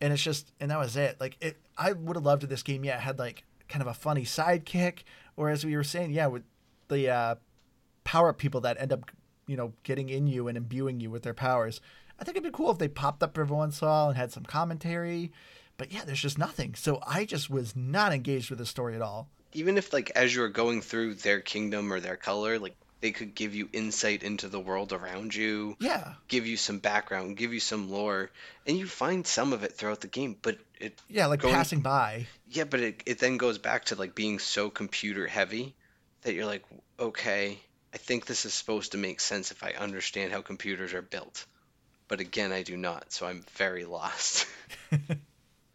and 0.00 0.12
it's 0.12 0.22
just 0.22 0.52
and 0.60 0.70
that 0.70 0.78
was 0.78 0.96
it. 0.96 1.20
Like 1.20 1.36
it, 1.40 1.56
I 1.76 1.92
would 1.92 2.16
have 2.16 2.24
loved 2.24 2.42
this 2.48 2.62
game, 2.62 2.84
yeah, 2.84 2.98
had 2.98 3.18
like 3.18 3.44
kind 3.68 3.82
of 3.82 3.88
a 3.88 3.94
funny 3.94 4.24
sidekick, 4.24 5.00
or 5.36 5.48
as 5.48 5.64
we 5.64 5.76
were 5.76 5.84
saying, 5.84 6.12
yeah, 6.12 6.26
with 6.26 6.42
the 6.88 7.08
uh, 7.08 7.34
power 8.04 8.28
up 8.28 8.38
people 8.38 8.60
that 8.60 8.80
end 8.80 8.92
up, 8.92 9.10
you 9.46 9.56
know, 9.56 9.72
getting 9.82 10.08
in 10.08 10.26
you 10.26 10.48
and 10.48 10.56
imbuing 10.56 11.00
you 11.00 11.10
with 11.10 11.22
their 11.22 11.34
powers. 11.34 11.80
I 12.20 12.24
think 12.24 12.36
it'd 12.36 12.52
be 12.52 12.56
cool 12.56 12.70
if 12.70 12.78
they 12.78 12.88
popped 12.88 13.22
up 13.22 13.36
every 13.36 13.56
once 13.56 13.80
in 13.80 13.88
a 13.88 13.90
while 13.90 14.08
and 14.08 14.16
had 14.16 14.30
some 14.30 14.44
commentary. 14.44 15.32
But 15.76 15.92
yeah, 15.92 16.04
there's 16.04 16.20
just 16.20 16.38
nothing. 16.38 16.74
So 16.74 17.00
I 17.06 17.24
just 17.24 17.50
was 17.50 17.74
not 17.74 18.12
engaged 18.12 18.50
with 18.50 18.58
the 18.58 18.66
story 18.66 18.94
at 18.94 19.02
all. 19.02 19.28
Even 19.54 19.76
if 19.78 19.92
like 19.92 20.10
as 20.14 20.34
you're 20.34 20.48
going 20.48 20.80
through 20.82 21.14
their 21.14 21.40
kingdom 21.40 21.92
or 21.92 22.00
their 22.00 22.16
color 22.16 22.58
like 22.58 22.74
they 23.00 23.10
could 23.10 23.34
give 23.34 23.52
you 23.54 23.68
insight 23.72 24.22
into 24.22 24.48
the 24.48 24.60
world 24.60 24.92
around 24.92 25.34
you 25.34 25.76
Yeah. 25.80 26.14
give 26.28 26.46
you 26.46 26.56
some 26.56 26.78
background 26.78 27.36
give 27.36 27.52
you 27.52 27.60
some 27.60 27.90
lore 27.90 28.30
and 28.66 28.76
you 28.78 28.86
find 28.86 29.26
some 29.26 29.52
of 29.52 29.64
it 29.64 29.72
throughout 29.72 30.00
the 30.00 30.06
game 30.08 30.36
but 30.40 30.58
it 30.78 30.98
Yeah, 31.08 31.26
like 31.26 31.40
Going- 31.40 31.54
passing 31.54 31.80
by. 31.80 32.26
yeah 32.48 32.64
but 32.64 32.80
it, 32.80 33.02
it 33.06 33.18
then 33.18 33.36
goes 33.38 33.58
back 33.58 33.86
to 33.86 33.96
like 33.96 34.14
being 34.14 34.38
so 34.38 34.70
computer 34.70 35.26
heavy 35.26 35.74
that 36.22 36.34
you're 36.34 36.46
like 36.46 36.64
okay 37.00 37.58
i 37.92 37.96
think 37.98 38.26
this 38.26 38.44
is 38.46 38.54
supposed 38.54 38.92
to 38.92 38.98
make 38.98 39.20
sense 39.20 39.50
if 39.50 39.62
i 39.64 39.72
understand 39.72 40.32
how 40.32 40.40
computers 40.42 40.94
are 40.94 41.02
built 41.02 41.44
but 42.08 42.20
again 42.20 42.52
i 42.52 42.62
do 42.62 42.76
not 42.76 43.12
so 43.12 43.26
i'm 43.26 43.42
very 43.56 43.84
lost 43.84 44.46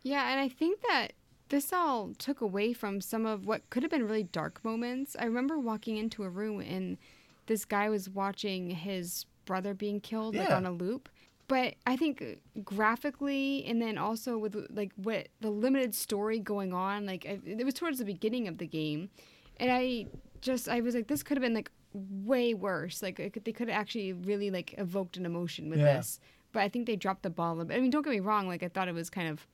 Yeah, 0.04 0.30
and 0.32 0.40
I 0.40 0.48
think 0.48 0.80
that 0.84 1.12
this 1.50 1.72
all 1.74 2.14
took 2.18 2.42
away 2.42 2.74
from 2.74 3.00
some 3.02 3.26
of 3.26 3.46
what 3.46 3.70
could 3.70 3.84
have 3.84 3.92
been 3.92 4.06
really 4.08 4.24
dark 4.24 4.64
moments. 4.64 5.16
I 5.20 5.26
remember 5.26 5.58
walking 5.60 5.98
into 5.98 6.24
a 6.24 6.30
room 6.30 6.60
and 6.62 6.98
this 7.46 7.64
guy 7.66 7.90
was 7.90 8.10
watching 8.10 8.70
his 8.72 9.26
brother 9.46 9.74
being 9.74 10.02
killed 10.02 10.36
like 10.36 10.52
on 10.52 10.66
a 10.66 10.72
loop. 10.72 11.08
But 11.48 11.76
I 11.86 11.96
think 11.96 12.22
graphically 12.66 13.64
and 13.66 13.82
then 13.82 13.98
also 13.98 14.38
with 14.38 14.56
like 14.70 14.92
what 14.98 15.28
the 15.42 15.50
limited 15.50 15.96
story 15.96 16.40
going 16.40 16.74
on, 16.74 17.06
like 17.06 17.24
it 17.26 17.64
was 17.66 17.74
towards 17.74 18.00
the 18.00 18.06
beginning 18.06 18.48
of 18.48 18.58
the 18.58 18.68
game, 18.68 19.10
and 19.58 19.72
I 19.72 20.08
just 20.42 20.68
I 20.70 20.82
was 20.82 20.94
like 20.96 21.08
this 21.08 21.24
could 21.24 21.38
have 21.38 21.42
been 21.42 21.54
like 21.54 21.72
way 21.94 22.54
worse. 22.54 23.02
Like 23.02 23.20
it 23.20 23.32
could, 23.34 23.46
they 23.46 23.54
could 23.54 23.70
have 23.70 23.80
actually 23.80 24.12
really 24.14 24.52
like 24.52 24.74
evoked 24.78 25.16
an 25.18 25.26
emotion 25.26 25.70
with 25.70 25.80
Yeah. 25.80 25.96
this. 25.98 26.20
But 26.52 26.62
I 26.64 26.70
think 26.70 26.86
they 26.86 26.96
dropped 26.96 27.24
the 27.24 27.30
ball 27.30 27.60
a 27.62 27.66
bit. 27.66 27.78
I 27.78 27.80
mean, 27.82 27.90
don't 27.92 28.04
get 28.04 28.12
me 28.12 28.20
wrong. 28.20 28.48
Like 28.48 28.64
I 28.64 28.68
thought 28.68 28.88
it 28.88 28.94
was 28.94 29.10
kind 29.10 29.30
of 29.30 29.48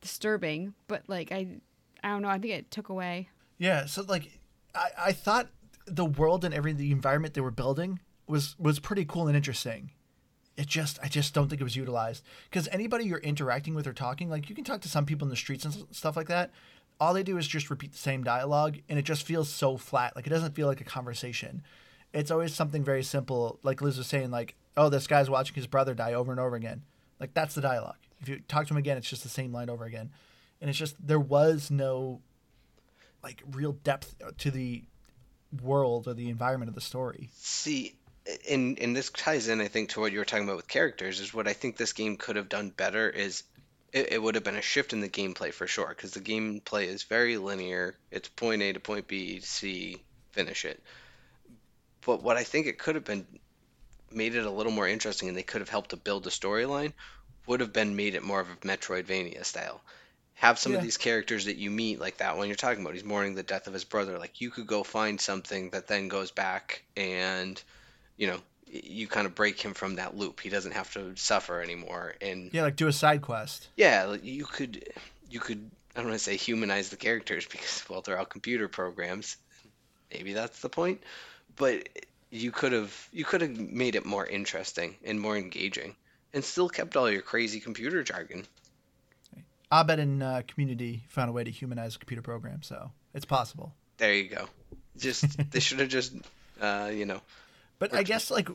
disturbing, 0.00 0.74
but 0.86 1.02
like 1.08 1.32
I, 1.32 1.48
I 2.02 2.08
don't 2.08 2.22
know. 2.22 2.28
I 2.28 2.38
think 2.38 2.54
it 2.54 2.70
took 2.70 2.88
away. 2.88 3.28
Yeah, 3.58 3.86
so 3.86 4.02
like 4.02 4.38
I, 4.74 4.88
I 4.98 5.12
thought 5.12 5.48
the 5.86 6.04
world 6.04 6.44
and 6.44 6.54
every 6.54 6.72
the 6.72 6.92
environment 6.92 7.34
they 7.34 7.40
were 7.40 7.50
building 7.50 8.00
was 8.26 8.56
was 8.58 8.78
pretty 8.78 9.04
cool 9.04 9.26
and 9.26 9.36
interesting. 9.36 9.92
It 10.56 10.66
just 10.66 10.98
I 11.02 11.08
just 11.08 11.34
don't 11.34 11.48
think 11.48 11.60
it 11.60 11.64
was 11.64 11.76
utilized 11.76 12.24
because 12.50 12.68
anybody 12.68 13.04
you're 13.04 13.18
interacting 13.18 13.74
with 13.74 13.86
or 13.86 13.92
talking 13.92 14.28
like 14.28 14.48
you 14.48 14.54
can 14.54 14.64
talk 14.64 14.80
to 14.82 14.88
some 14.88 15.06
people 15.06 15.26
in 15.26 15.30
the 15.30 15.36
streets 15.36 15.64
and 15.64 15.86
stuff 15.90 16.16
like 16.16 16.28
that. 16.28 16.50
All 17.00 17.14
they 17.14 17.22
do 17.22 17.38
is 17.38 17.46
just 17.46 17.70
repeat 17.70 17.92
the 17.92 17.98
same 17.98 18.24
dialogue 18.24 18.78
and 18.88 18.98
it 18.98 19.02
just 19.02 19.24
feels 19.24 19.48
so 19.48 19.76
flat. 19.76 20.16
Like 20.16 20.26
it 20.26 20.30
doesn't 20.30 20.56
feel 20.56 20.66
like 20.66 20.80
a 20.80 20.84
conversation. 20.84 21.62
It's 22.12 22.30
always 22.30 22.54
something 22.54 22.82
very 22.82 23.02
simple, 23.02 23.60
like 23.62 23.82
Liz 23.82 23.98
was 23.98 24.06
saying, 24.06 24.30
like, 24.30 24.56
oh, 24.78 24.88
this 24.88 25.06
guy's 25.06 25.28
watching 25.28 25.54
his 25.54 25.66
brother 25.66 25.94
die 25.94 26.14
over 26.14 26.32
and 26.32 26.40
over 26.40 26.56
again. 26.56 26.82
Like 27.20 27.34
that's 27.34 27.54
the 27.54 27.60
dialogue. 27.60 27.98
If 28.20 28.28
you 28.28 28.40
talk 28.48 28.66
to 28.66 28.74
him 28.74 28.78
again, 28.78 28.96
it's 28.96 29.08
just 29.08 29.22
the 29.22 29.28
same 29.28 29.52
line 29.52 29.70
over 29.70 29.84
again. 29.84 30.10
And 30.60 30.68
it's 30.68 30.78
just 30.78 30.94
there 31.04 31.20
was 31.20 31.70
no 31.70 32.20
like 33.22 33.42
real 33.52 33.72
depth 33.72 34.16
to 34.38 34.50
the 34.50 34.84
world 35.62 36.08
or 36.08 36.14
the 36.14 36.28
environment 36.28 36.68
of 36.68 36.74
the 36.74 36.80
story. 36.80 37.30
See, 37.34 37.94
and 38.48 38.78
and 38.78 38.94
this 38.94 39.10
ties 39.10 39.48
in, 39.48 39.60
I 39.60 39.68
think, 39.68 39.90
to 39.90 40.00
what 40.00 40.12
you 40.12 40.18
were 40.18 40.24
talking 40.24 40.44
about 40.44 40.56
with 40.56 40.68
characters. 40.68 41.20
Is 41.20 41.32
what 41.32 41.48
I 41.48 41.52
think 41.52 41.76
this 41.76 41.92
game 41.92 42.16
could 42.16 42.36
have 42.36 42.48
done 42.48 42.70
better 42.70 43.08
is 43.08 43.44
it, 43.92 44.12
it 44.12 44.22
would 44.22 44.34
have 44.34 44.44
been 44.44 44.56
a 44.56 44.62
shift 44.62 44.92
in 44.92 45.00
the 45.00 45.08
gameplay 45.08 45.52
for 45.52 45.66
sure 45.66 45.88
because 45.88 46.12
the 46.12 46.20
gameplay 46.20 46.86
is 46.86 47.04
very 47.04 47.36
linear. 47.36 47.96
It's 48.10 48.28
point 48.28 48.62
A 48.62 48.72
to 48.72 48.80
point 48.80 49.08
B, 49.08 49.40
C, 49.40 50.02
finish 50.32 50.64
it. 50.64 50.82
But 52.04 52.22
what 52.22 52.36
I 52.36 52.44
think 52.44 52.66
it 52.66 52.78
could 52.78 52.94
have 52.94 53.04
been 53.04 53.26
made 54.10 54.34
it 54.34 54.44
a 54.44 54.50
little 54.50 54.72
more 54.72 54.88
interesting, 54.88 55.28
and 55.28 55.36
they 55.36 55.42
could 55.42 55.60
have 55.60 55.68
helped 55.68 55.90
to 55.90 55.96
build 55.96 56.26
a 56.26 56.30
storyline. 56.30 56.92
Would 57.48 57.60
have 57.60 57.72
been 57.72 57.96
made 57.96 58.14
it 58.14 58.22
more 58.22 58.40
of 58.40 58.48
a 58.50 58.56
Metroidvania 58.56 59.44
style. 59.44 59.80
Have 60.34 60.58
some 60.58 60.72
Yeah. 60.72 60.78
of 60.78 60.84
these 60.84 60.98
characters 60.98 61.46
that 61.46 61.56
you 61.56 61.70
meet 61.70 61.98
like 61.98 62.18
that 62.18 62.36
one 62.36 62.46
you're 62.46 62.54
talking 62.56 62.82
about 62.82 62.94
he's 62.94 63.02
mourning 63.04 63.34
the 63.34 63.42
death 63.42 63.66
of 63.66 63.72
his 63.72 63.84
brother 63.84 64.18
like 64.18 64.40
you 64.40 64.50
could 64.50 64.66
go 64.66 64.84
find 64.84 65.20
something 65.20 65.70
that 65.70 65.88
then 65.88 66.08
goes 66.08 66.30
back 66.30 66.82
and 66.96 67.60
you 68.16 68.28
know 68.28 68.38
you 68.66 69.08
kind 69.08 69.26
of 69.26 69.34
break 69.34 69.58
him 69.60 69.72
from 69.74 69.96
that 69.96 70.14
loop. 70.16 70.40
He 70.40 70.50
doesn't 70.50 70.72
have 70.72 70.92
to 70.92 71.16
suffer 71.16 71.60
anymore 71.62 72.14
and 72.20 72.50
Yeah, 72.52 72.62
like 72.62 72.76
do 72.76 72.86
a 72.86 72.92
side 72.92 73.22
quest. 73.22 73.68
yeah 73.76 74.14
you 74.22 74.44
could 74.44 74.84
you 75.30 75.40
could 75.40 75.70
i 75.96 76.00
don't 76.00 76.08
want 76.10 76.18
to 76.18 76.24
say 76.24 76.36
humanize 76.36 76.90
the 76.90 76.96
characters 76.96 77.46
because 77.50 77.82
well 77.88 78.02
they're 78.02 78.18
all 78.18 78.24
computer 78.26 78.68
programs. 78.68 79.36
Maybe 80.12 80.32
that's 80.34 80.60
the 80.60 80.68
point. 80.68 81.02
But 81.56 81.88
you 82.30 82.52
could 82.52 82.72
have 82.72 83.08
you 83.12 83.24
could 83.24 83.40
have 83.40 83.58
made 83.58 83.94
it 83.96 84.04
more 84.04 84.26
interesting 84.26 84.96
and 85.04 85.18
more 85.20 85.36
engaging 85.36 85.96
and 86.32 86.44
still 86.44 86.68
kept 86.68 86.96
all 86.96 87.10
your 87.10 87.22
crazy 87.22 87.60
computer 87.60 88.02
jargon 88.02 88.46
Abed 89.70 89.98
and 89.98 90.22
uh, 90.22 90.42
community 90.46 91.04
found 91.08 91.28
a 91.28 91.32
way 91.32 91.44
to 91.44 91.50
humanize 91.50 91.96
a 91.96 91.98
computer 91.98 92.22
program, 92.22 92.62
so 92.62 92.90
it's 93.12 93.26
possible. 93.26 93.74
There 93.98 94.14
you 94.14 94.28
go. 94.28 94.46
Just 94.96 95.36
they 95.50 95.60
should 95.60 95.80
have 95.80 95.88
just 95.88 96.14
uh, 96.60 96.90
you 96.92 97.04
know 97.04 97.20
But 97.78 97.94
I 97.94 98.02
guess 98.02 98.30
like 98.30 98.48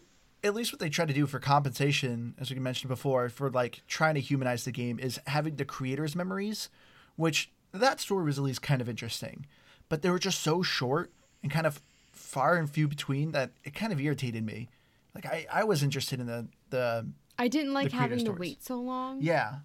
at 0.44 0.56
least 0.56 0.74
what 0.74 0.80
they 0.80 0.90
try 0.90 1.06
to 1.06 1.14
do 1.14 1.28
for 1.28 1.40
compensation, 1.40 2.34
as 2.40 2.50
we 2.50 2.60
mentioned 2.60 2.90
before, 2.90 3.30
for 3.30 3.50
like 3.52 3.82
trying 3.88 4.16
to 4.16 4.22
humanize 4.22 4.66
the 4.66 4.72
game 4.72 5.00
is 5.00 5.20
having 5.28 5.56
the 5.56 5.66
creators' 5.66 6.16
memories, 6.16 6.70
which 7.16 7.52
that 7.72 8.02
story 8.02 8.26
was 8.26 8.40
at 8.40 8.44
least 8.44 8.62
kind 8.62 8.82
of 8.82 8.90
interesting. 8.90 9.46
But 9.90 10.02
they 10.02 10.10
were 10.10 10.20
just 10.20 10.42
so 10.42 10.64
short 10.64 11.12
and 11.44 11.52
kind 11.52 11.68
of 11.68 11.80
far 12.12 12.58
and 12.58 12.70
few 12.70 12.88
between 12.88 13.32
that 13.34 13.52
it 13.64 13.76
kind 13.76 13.94
of 13.94 14.02
irritated 14.02 14.44
me. 14.44 14.70
Like 15.14 15.28
I, 15.28 15.46
I 15.52 15.64
was 15.64 15.84
interested 15.84 16.20
in 16.20 16.26
the 16.26 16.48
the 16.72 17.06
I 17.38 17.48
didn't 17.48 17.74
like 17.74 17.92
having 17.92 18.20
to 18.20 18.26
stories. 18.26 18.40
wait 18.40 18.64
so 18.64 18.80
long. 18.80 19.22
yeah. 19.22 19.56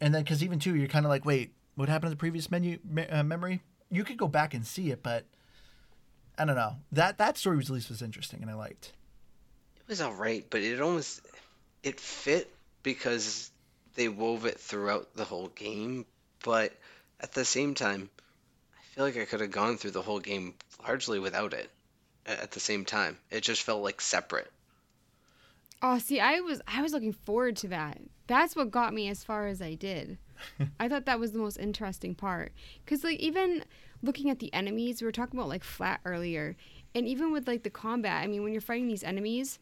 And 0.00 0.14
then 0.14 0.22
because 0.22 0.42
even 0.42 0.58
too, 0.58 0.74
you're 0.74 0.88
kind 0.88 1.06
of 1.06 1.10
like, 1.10 1.24
wait, 1.24 1.52
what 1.76 1.88
happened 1.88 2.10
to 2.10 2.14
the 2.14 2.18
previous 2.18 2.50
menu 2.50 2.78
me- 2.84 3.06
uh, 3.06 3.22
memory? 3.22 3.62
You 3.90 4.04
could 4.04 4.16
go 4.16 4.28
back 4.28 4.52
and 4.54 4.66
see 4.66 4.90
it, 4.90 5.02
but 5.02 5.24
I 6.36 6.44
don't 6.44 6.56
know. 6.56 6.76
That 6.92 7.18
that 7.18 7.38
story 7.38 7.56
was 7.56 7.70
at 7.70 7.74
least 7.74 7.88
was 7.88 8.02
interesting 8.02 8.42
and 8.42 8.50
I 8.50 8.54
liked. 8.54 8.92
it 9.76 9.88
was 9.88 10.00
all 10.00 10.12
right, 10.14 10.44
but 10.50 10.60
it 10.60 10.80
almost 10.80 11.20
it 11.82 12.00
fit 12.00 12.52
because 12.82 13.50
they 13.94 14.08
wove 14.08 14.44
it 14.44 14.58
throughout 14.58 15.14
the 15.14 15.24
whole 15.24 15.48
game. 15.48 16.04
But 16.44 16.72
at 17.20 17.32
the 17.32 17.44
same 17.44 17.74
time, 17.74 18.10
I 18.76 18.82
feel 18.94 19.04
like 19.04 19.16
I 19.16 19.24
could 19.24 19.40
have 19.40 19.50
gone 19.52 19.76
through 19.78 19.92
the 19.92 20.02
whole 20.02 20.20
game 20.20 20.54
largely 20.82 21.18
without 21.20 21.54
it. 21.54 21.70
At 22.26 22.50
the 22.50 22.60
same 22.60 22.84
time, 22.84 23.18
it 23.30 23.42
just 23.42 23.62
felt 23.62 23.82
like 23.82 24.00
separate. 24.00 24.50
Oh, 25.86 25.98
see, 25.98 26.18
I 26.18 26.40
was 26.40 26.62
I 26.66 26.80
was 26.80 26.94
looking 26.94 27.12
forward 27.12 27.56
to 27.56 27.68
that. 27.68 28.00
That's 28.26 28.56
what 28.56 28.70
got 28.70 28.94
me 28.94 29.06
as 29.10 29.22
far 29.22 29.48
as 29.48 29.60
I 29.60 29.74
did. 29.74 30.16
I 30.80 30.88
thought 30.88 31.04
that 31.04 31.20
was 31.20 31.32
the 31.32 31.38
most 31.38 31.58
interesting 31.58 32.14
part 32.14 32.52
cuz 32.86 33.04
like 33.04 33.18
even 33.20 33.64
looking 34.02 34.30
at 34.30 34.38
the 34.38 34.52
enemies, 34.54 35.02
we 35.02 35.04
were 35.04 35.12
talking 35.12 35.38
about 35.38 35.50
like 35.50 35.62
flat 35.62 36.00
earlier, 36.06 36.56
and 36.94 37.06
even 37.06 37.32
with 37.32 37.46
like 37.46 37.64
the 37.64 37.70
combat, 37.70 38.24
I 38.24 38.26
mean 38.26 38.42
when 38.42 38.52
you're 38.52 38.62
fighting 38.62 38.88
these 38.88 39.04
enemies, 39.04 39.58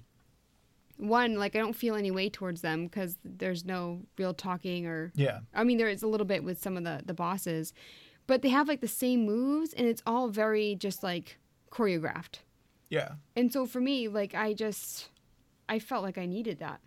one 0.97 1.35
like 1.35 1.57
I 1.57 1.59
don't 1.59 1.75
feel 1.75 1.97
any 1.97 2.13
way 2.13 2.31
towards 2.31 2.61
them 2.61 2.89
cuz 2.89 3.19
there's 3.25 3.65
no 3.65 4.03
real 4.17 4.33
talking 4.33 4.87
or 4.87 5.11
Yeah. 5.17 5.41
I 5.53 5.65
mean 5.65 5.77
there 5.77 5.89
is 5.89 6.05
a 6.05 6.07
little 6.07 6.27
bit 6.27 6.45
with 6.45 6.63
some 6.63 6.77
of 6.77 6.85
the 6.85 7.03
the 7.05 7.15
bosses, 7.15 7.75
but 8.29 8.43
they 8.43 8.51
have 8.51 8.69
like 8.69 8.81
the 8.81 8.87
same 8.87 9.27
moves 9.27 9.73
and 9.73 9.89
it's 9.89 10.05
all 10.07 10.29
very 10.29 10.77
just 10.77 11.03
like 11.03 11.41
choreographed. 11.73 12.43
Yeah. 12.91 13.15
And 13.35 13.53
so 13.53 13.67
for 13.67 13.81
me, 13.81 14.07
like 14.07 14.37
I 14.37 14.53
just 14.53 15.09
I 15.69 15.79
felt 15.79 16.03
like 16.03 16.19
I 16.19 16.27
needed 16.27 16.59
that. 16.59 16.81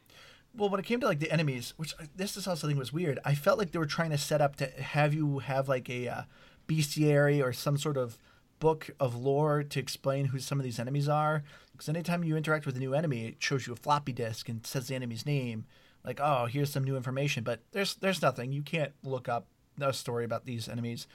Well, 0.56 0.70
when 0.70 0.80
it 0.80 0.86
came 0.86 1.00
to 1.02 1.06
like 1.06 1.20
the 1.20 1.32
enemies, 1.32 1.74
which 1.76 1.94
uh, 2.00 2.06
this 2.16 2.38
is 2.38 2.48
also 2.48 2.68
thing 2.68 2.78
was 2.78 2.94
weird. 2.94 3.20
I 3.26 3.36
felt 3.36 3.60
like 3.60 3.72
they 3.72 3.80
were 3.80 3.86
trying 3.86 4.12
to 4.12 4.18
set 4.18 4.42
up 4.42 4.56
to 4.58 4.68
have 4.68 5.14
you 5.14 5.40
have 5.40 5.68
like 5.68 5.90
a 5.90 6.08
uh, 6.08 6.22
bestiary 6.68 7.44
or 7.44 7.52
some 7.52 7.78
sort 7.78 7.98
of 7.98 8.18
book 8.60 8.90
of 9.00 9.16
lore 9.16 9.64
to 9.64 9.80
explain 9.80 10.26
who 10.26 10.40
some 10.40 10.60
of 10.60 10.64
these 10.64 10.80
enemies 10.80 11.10
are. 11.10 11.44
Because 11.72 11.90
anytime 11.90 12.24
you 12.24 12.38
interact 12.38 12.66
with 12.66 12.78
a 12.78 12.80
new 12.80 12.94
enemy, 12.94 13.26
it 13.28 13.36
shows 13.40 13.68
you 13.68 13.74
a 13.74 13.76
floppy 13.76 14.14
disk 14.14 14.48
and 14.48 14.66
says 14.66 14.88
the 14.88 14.96
enemy's 14.96 15.26
name. 15.26 15.66
Like, 16.06 16.20
oh, 16.22 16.46
here's 16.46 16.72
some 16.72 16.84
new 16.84 16.96
information. 16.96 17.44
But 17.44 17.62
there's 17.72 17.96
there's 17.96 18.22
nothing. 18.22 18.54
You 18.54 18.62
can't 18.62 18.94
look 19.04 19.28
up 19.28 19.48
a 19.82 19.92
story 19.92 20.24
about 20.24 20.46
these 20.46 20.70
enemies. 20.70 21.08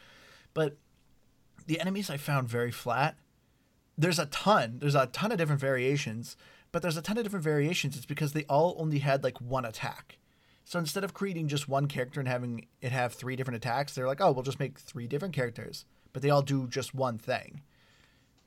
But 0.52 0.76
the 1.66 1.80
enemies 1.80 2.10
I 2.10 2.16
found 2.16 2.48
very 2.48 2.70
flat. 2.70 3.16
There's 3.96 4.18
a 4.18 4.26
ton. 4.26 4.78
There's 4.80 4.94
a 4.94 5.06
ton 5.06 5.30
of 5.30 5.38
different 5.38 5.60
variations, 5.60 6.36
but 6.72 6.82
there's 6.82 6.96
a 6.96 7.02
ton 7.02 7.18
of 7.18 7.24
different 7.24 7.44
variations. 7.44 7.96
It's 7.96 8.06
because 8.06 8.32
they 8.32 8.44
all 8.44 8.76
only 8.78 8.98
had 8.98 9.24
like 9.24 9.40
one 9.40 9.64
attack. 9.64 10.18
So 10.64 10.78
instead 10.78 11.02
of 11.02 11.14
creating 11.14 11.48
just 11.48 11.68
one 11.68 11.86
character 11.86 12.20
and 12.20 12.28
having 12.28 12.66
it 12.80 12.92
have 12.92 13.12
three 13.12 13.34
different 13.34 13.56
attacks, 13.56 13.94
they're 13.94 14.06
like, 14.06 14.20
oh, 14.20 14.30
we'll 14.30 14.44
just 14.44 14.60
make 14.60 14.78
three 14.78 15.08
different 15.08 15.34
characters, 15.34 15.84
but 16.12 16.22
they 16.22 16.30
all 16.30 16.42
do 16.42 16.68
just 16.68 16.94
one 16.94 17.18
thing. 17.18 17.62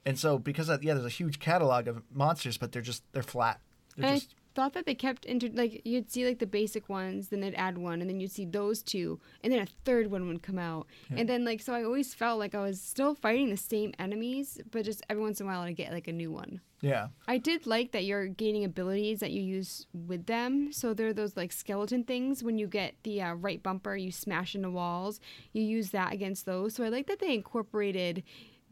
And 0.06 0.18
so 0.18 0.38
because 0.38 0.70
of, 0.70 0.84
yeah, 0.84 0.94
there's 0.94 1.06
a 1.06 1.10
huge 1.10 1.40
catalog 1.40 1.88
of 1.88 2.04
monsters, 2.12 2.58
but 2.58 2.72
they're 2.72 2.82
just 2.82 3.04
they're 3.14 3.24
flat. 3.24 3.60
They're 3.98 4.10
And 4.10 4.22
just 4.22 4.36
I 4.36 4.36
thought 4.56 4.74
that 4.74 4.86
they 4.86 4.96
kept 4.96 5.26
inter 5.26 5.50
like 5.54 5.82
you'd 5.86 6.12
see 6.12 6.26
like 6.26 6.40
the 6.40 6.46
basic 6.48 6.90
ones, 6.90 7.30
then 7.30 7.40
they'd 7.42 7.56
add 7.56 7.78
one, 7.78 8.02
and 8.02 8.10
then 8.10 8.20
you'd 8.20 8.32
see 8.32 8.46
those 8.46 8.82
two, 8.84 9.20
and 9.44 9.52
then 9.52 9.60
a 9.62 9.68
third 9.86 10.12
one 10.12 10.28
would 10.28 10.44
come 10.44 10.60
out, 10.60 10.88
and 11.10 11.28
then 11.28 11.44
like 11.46 11.62
so 11.62 11.74
I 11.74 11.84
always 11.84 12.14
felt 12.14 12.40
like 12.40 12.54
I 12.56 12.62
was 12.62 12.80
still 12.82 13.16
fighting 13.16 13.50
the 13.50 13.58
same 13.58 13.94
enemies, 14.00 14.60
but 14.72 14.86
just 14.86 15.02
every 15.10 15.24
once 15.24 15.40
in 15.40 15.48
a 15.48 15.50
while 15.50 15.62
I 15.62 15.72
get 15.72 15.92
like 15.92 16.08
a 16.08 16.12
new 16.14 16.32
one. 16.32 16.62
yeah. 16.82 17.08
I 17.28 17.38
did 17.38 17.66
like 17.66 17.92
that 17.94 18.04
you're 18.04 18.28
gaining 18.28 18.64
abilities 18.66 19.20
that 19.22 19.32
you 19.32 19.42
use 19.42 19.88
with 19.94 20.26
them. 20.26 20.72
So 20.74 20.94
there 20.94 21.08
are 21.08 21.14
those 21.14 21.38
like 21.38 21.52
skeleton 21.52 22.04
things. 22.04 22.44
When 22.44 22.58
you 22.58 22.68
get 22.68 22.96
the 23.04 23.22
uh, 23.22 23.34
right 23.36 23.64
bumper, 23.64 23.96
you 23.96 24.12
smash 24.12 24.54
into 24.54 24.70
walls. 24.70 25.20
You 25.54 25.64
use 25.64 25.92
that 25.92 26.12
against 26.14 26.46
those. 26.46 26.76
So 26.76 26.84
I 26.84 26.90
like 26.90 27.08
that 27.08 27.20
they 27.20 27.34
incorporated 27.34 28.24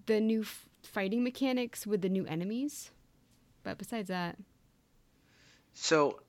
the 0.08 0.20
new 0.20 0.42
f- 0.42 0.68
fighting 0.84 1.24
mechanics 1.24 1.88
with 1.88 2.02
the 2.02 2.10
new 2.10 2.26
enemies. 2.26 2.92
But 3.64 3.78
besides 3.78 4.10
that, 4.10 4.36
So, 5.74 6.20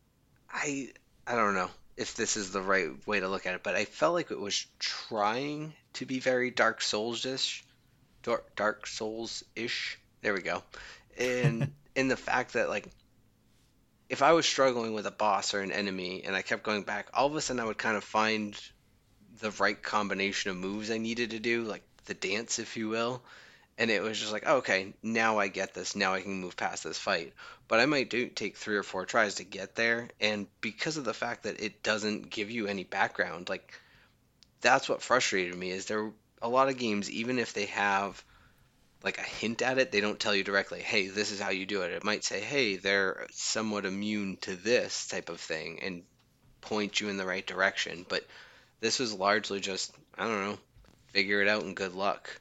I 0.50 0.92
I 1.26 1.34
don't 1.34 1.54
know 1.54 1.70
if 1.96 2.14
this 2.14 2.36
is 2.36 2.52
the 2.52 2.62
right 2.62 3.06
way 3.06 3.20
to 3.20 3.28
look 3.28 3.46
at 3.46 3.54
it, 3.54 3.62
but 3.62 3.74
I 3.74 3.84
felt 3.84 4.14
like 4.14 4.30
it 4.30 4.40
was 4.40 4.66
trying 4.78 5.74
to 5.94 6.06
be 6.06 6.20
very 6.20 6.50
Dark 6.50 6.80
Souls-ish, 6.80 7.64
Dark, 8.22 8.56
Dark 8.56 8.86
Souls-ish. 8.86 9.98
There 10.22 10.34
we 10.34 10.42
go. 10.42 10.62
And 11.18 11.72
in 11.94 12.08
the 12.08 12.16
fact 12.16 12.54
that 12.54 12.68
like 12.68 12.88
if 14.08 14.22
I 14.22 14.32
was 14.32 14.44
struggling 14.46 14.92
with 14.92 15.06
a 15.06 15.10
boss 15.10 15.54
or 15.54 15.60
an 15.60 15.72
enemy 15.72 16.22
and 16.24 16.36
I 16.36 16.42
kept 16.42 16.62
going 16.62 16.82
back, 16.82 17.08
all 17.14 17.26
of 17.26 17.34
a 17.34 17.40
sudden 17.40 17.60
I 17.60 17.64
would 17.64 17.78
kind 17.78 17.96
of 17.96 18.04
find 18.04 18.54
the 19.40 19.50
right 19.52 19.80
combination 19.80 20.50
of 20.50 20.56
moves 20.56 20.90
I 20.90 20.98
needed 20.98 21.30
to 21.30 21.38
do, 21.38 21.62
like 21.64 21.82
the 22.04 22.14
dance, 22.14 22.58
if 22.58 22.76
you 22.76 22.88
will. 22.88 23.22
And 23.82 23.90
it 23.90 24.00
was 24.00 24.20
just 24.20 24.30
like, 24.30 24.44
oh, 24.46 24.58
okay, 24.58 24.94
now 25.02 25.40
I 25.40 25.48
get 25.48 25.74
this. 25.74 25.96
Now 25.96 26.14
I 26.14 26.20
can 26.20 26.40
move 26.40 26.56
past 26.56 26.84
this 26.84 26.98
fight. 26.98 27.32
But 27.66 27.80
I 27.80 27.86
might 27.86 28.10
do 28.10 28.28
take 28.28 28.56
three 28.56 28.76
or 28.76 28.84
four 28.84 29.06
tries 29.06 29.34
to 29.34 29.44
get 29.44 29.74
there. 29.74 30.08
And 30.20 30.46
because 30.60 30.98
of 30.98 31.04
the 31.04 31.12
fact 31.12 31.42
that 31.42 31.60
it 31.60 31.82
doesn't 31.82 32.30
give 32.30 32.48
you 32.48 32.68
any 32.68 32.84
background, 32.84 33.48
like 33.48 33.74
that's 34.60 34.88
what 34.88 35.02
frustrated 35.02 35.56
me. 35.56 35.72
Is 35.72 35.86
there 35.86 36.12
a 36.40 36.48
lot 36.48 36.68
of 36.68 36.78
games, 36.78 37.10
even 37.10 37.40
if 37.40 37.54
they 37.54 37.66
have 37.66 38.22
like 39.02 39.18
a 39.18 39.22
hint 39.22 39.62
at 39.62 39.78
it, 39.78 39.90
they 39.90 40.00
don't 40.00 40.20
tell 40.20 40.36
you 40.36 40.44
directly, 40.44 40.78
hey, 40.78 41.08
this 41.08 41.32
is 41.32 41.40
how 41.40 41.50
you 41.50 41.66
do 41.66 41.82
it. 41.82 41.90
It 41.90 42.04
might 42.04 42.22
say, 42.22 42.40
hey, 42.40 42.76
they're 42.76 43.26
somewhat 43.32 43.84
immune 43.84 44.36
to 44.42 44.54
this 44.54 45.08
type 45.08 45.28
of 45.28 45.40
thing 45.40 45.80
and 45.82 46.04
point 46.60 47.00
you 47.00 47.08
in 47.08 47.16
the 47.16 47.26
right 47.26 47.44
direction. 47.44 48.06
But 48.08 48.24
this 48.78 49.00
was 49.00 49.12
largely 49.12 49.58
just, 49.58 49.92
I 50.16 50.28
don't 50.28 50.50
know, 50.50 50.58
figure 51.08 51.42
it 51.42 51.48
out 51.48 51.64
and 51.64 51.74
good 51.74 51.94
luck. 51.94 52.38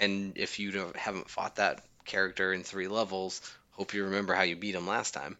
And 0.00 0.36
if 0.36 0.58
you 0.58 0.92
haven't 0.96 1.30
fought 1.30 1.56
that 1.56 1.82
character 2.04 2.52
in 2.52 2.62
three 2.62 2.88
levels, 2.88 3.40
hope 3.70 3.94
you 3.94 4.04
remember 4.04 4.34
how 4.34 4.42
you 4.42 4.56
beat 4.56 4.74
him 4.74 4.86
last 4.86 5.14
time. 5.14 5.36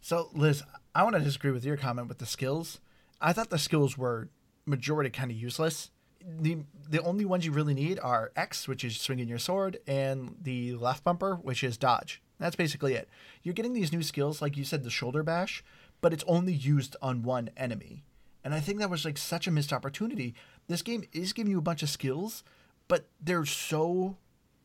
So 0.00 0.30
Liz, 0.34 0.62
I 0.94 1.02
want 1.02 1.16
to 1.16 1.22
disagree 1.22 1.50
with 1.50 1.64
your 1.64 1.76
comment 1.76 2.08
with 2.08 2.18
the 2.18 2.26
skills. 2.26 2.80
I 3.20 3.32
thought 3.32 3.50
the 3.50 3.58
skills 3.58 3.98
were 3.98 4.28
majority 4.66 5.10
kind 5.10 5.30
of 5.30 5.36
useless. 5.36 5.90
The 6.24 6.58
the 6.88 7.02
only 7.02 7.24
ones 7.24 7.46
you 7.46 7.52
really 7.52 7.74
need 7.74 7.98
are 8.00 8.32
X, 8.36 8.68
which 8.68 8.84
is 8.84 9.00
swinging 9.00 9.28
your 9.28 9.38
sword, 9.38 9.78
and 9.86 10.36
the 10.40 10.74
left 10.74 11.04
bumper, 11.04 11.36
which 11.36 11.64
is 11.64 11.76
dodge. 11.76 12.22
That's 12.38 12.56
basically 12.56 12.94
it. 12.94 13.08
You're 13.42 13.54
getting 13.54 13.72
these 13.72 13.92
new 13.92 14.02
skills, 14.02 14.42
like 14.42 14.56
you 14.56 14.64
said, 14.64 14.84
the 14.84 14.90
shoulder 14.90 15.22
bash, 15.22 15.64
but 16.00 16.12
it's 16.12 16.24
only 16.26 16.52
used 16.52 16.96
on 17.00 17.22
one 17.22 17.50
enemy. 17.56 18.04
And 18.44 18.54
I 18.54 18.60
think 18.60 18.78
that 18.78 18.90
was 18.90 19.04
like 19.04 19.18
such 19.18 19.46
a 19.46 19.50
missed 19.50 19.72
opportunity. 19.72 20.34
This 20.68 20.82
game 20.82 21.04
is 21.12 21.32
giving 21.32 21.50
you 21.50 21.58
a 21.58 21.62
bunch 21.62 21.82
of 21.82 21.88
skills, 21.88 22.44
but 22.88 23.08
they're 23.20 23.44
so 23.46 24.16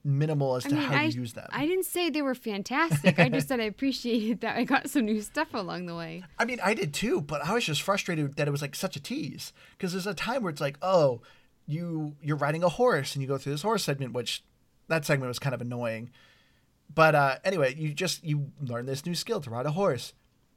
minimal 0.04 0.56
as 0.56 0.66
I 0.66 0.70
to 0.70 0.76
mean, 0.76 0.84
how 0.84 0.96
I, 0.96 1.04
you 1.04 1.22
use 1.22 1.34
them. 1.34 1.48
I 1.52 1.66
didn't 1.66 1.86
say 1.86 2.10
they 2.10 2.22
were 2.22 2.36
fantastic. 2.36 3.20
I 3.20 3.30
just 3.30 3.48
said 3.48 3.60
I 3.60 3.66
appreciated 3.66 4.42
that 4.42 4.58
I 4.58 4.64
got 4.64 4.90
some 4.90 5.06
new 5.06 5.22
stuff 5.22 5.54
along 5.54 5.86
the 5.86 5.96
way. 5.96 6.24
I 6.40 6.46
mean, 6.46 6.60
I 6.64 6.74
did 6.74 6.94
too, 6.94 7.22
but 7.22 7.46
I 7.46 7.54
was 7.54 7.66
just 7.66 7.82
frustrated 7.82 8.36
that 8.38 8.48
it 8.48 8.52
was 8.52 8.62
like 8.62 8.76
such 8.76 8.96
a 8.96 9.00
tease 9.00 9.54
because 9.78 9.92
there's 9.92 10.08
a 10.08 10.14
time 10.14 10.44
where 10.44 10.50
it's 10.50 10.62
like, 10.62 10.78
oh, 10.82 11.22
you 11.68 12.16
you're 12.22 12.38
riding 12.38 12.64
a 12.64 12.70
horse 12.70 13.16
and 13.16 13.22
you 13.22 13.28
go 13.28 13.38
through 13.38 13.54
this 13.54 13.62
horse 13.62 13.84
segment, 13.84 14.14
which 14.14 14.44
that 14.88 15.06
segment 15.06 15.30
was 15.30 15.40
kind 15.40 15.54
of 15.54 15.62
annoying. 15.62 16.10
But 16.94 17.16
uh, 17.16 17.36
anyway, 17.44 17.76
you 17.76 17.94
just 17.94 18.24
you 18.24 18.52
learn 18.62 18.86
this 18.86 19.06
new 19.06 19.16
skill 19.16 19.40
to 19.42 19.50
ride 19.50 19.66
a 19.66 19.72
horse. 19.72 20.14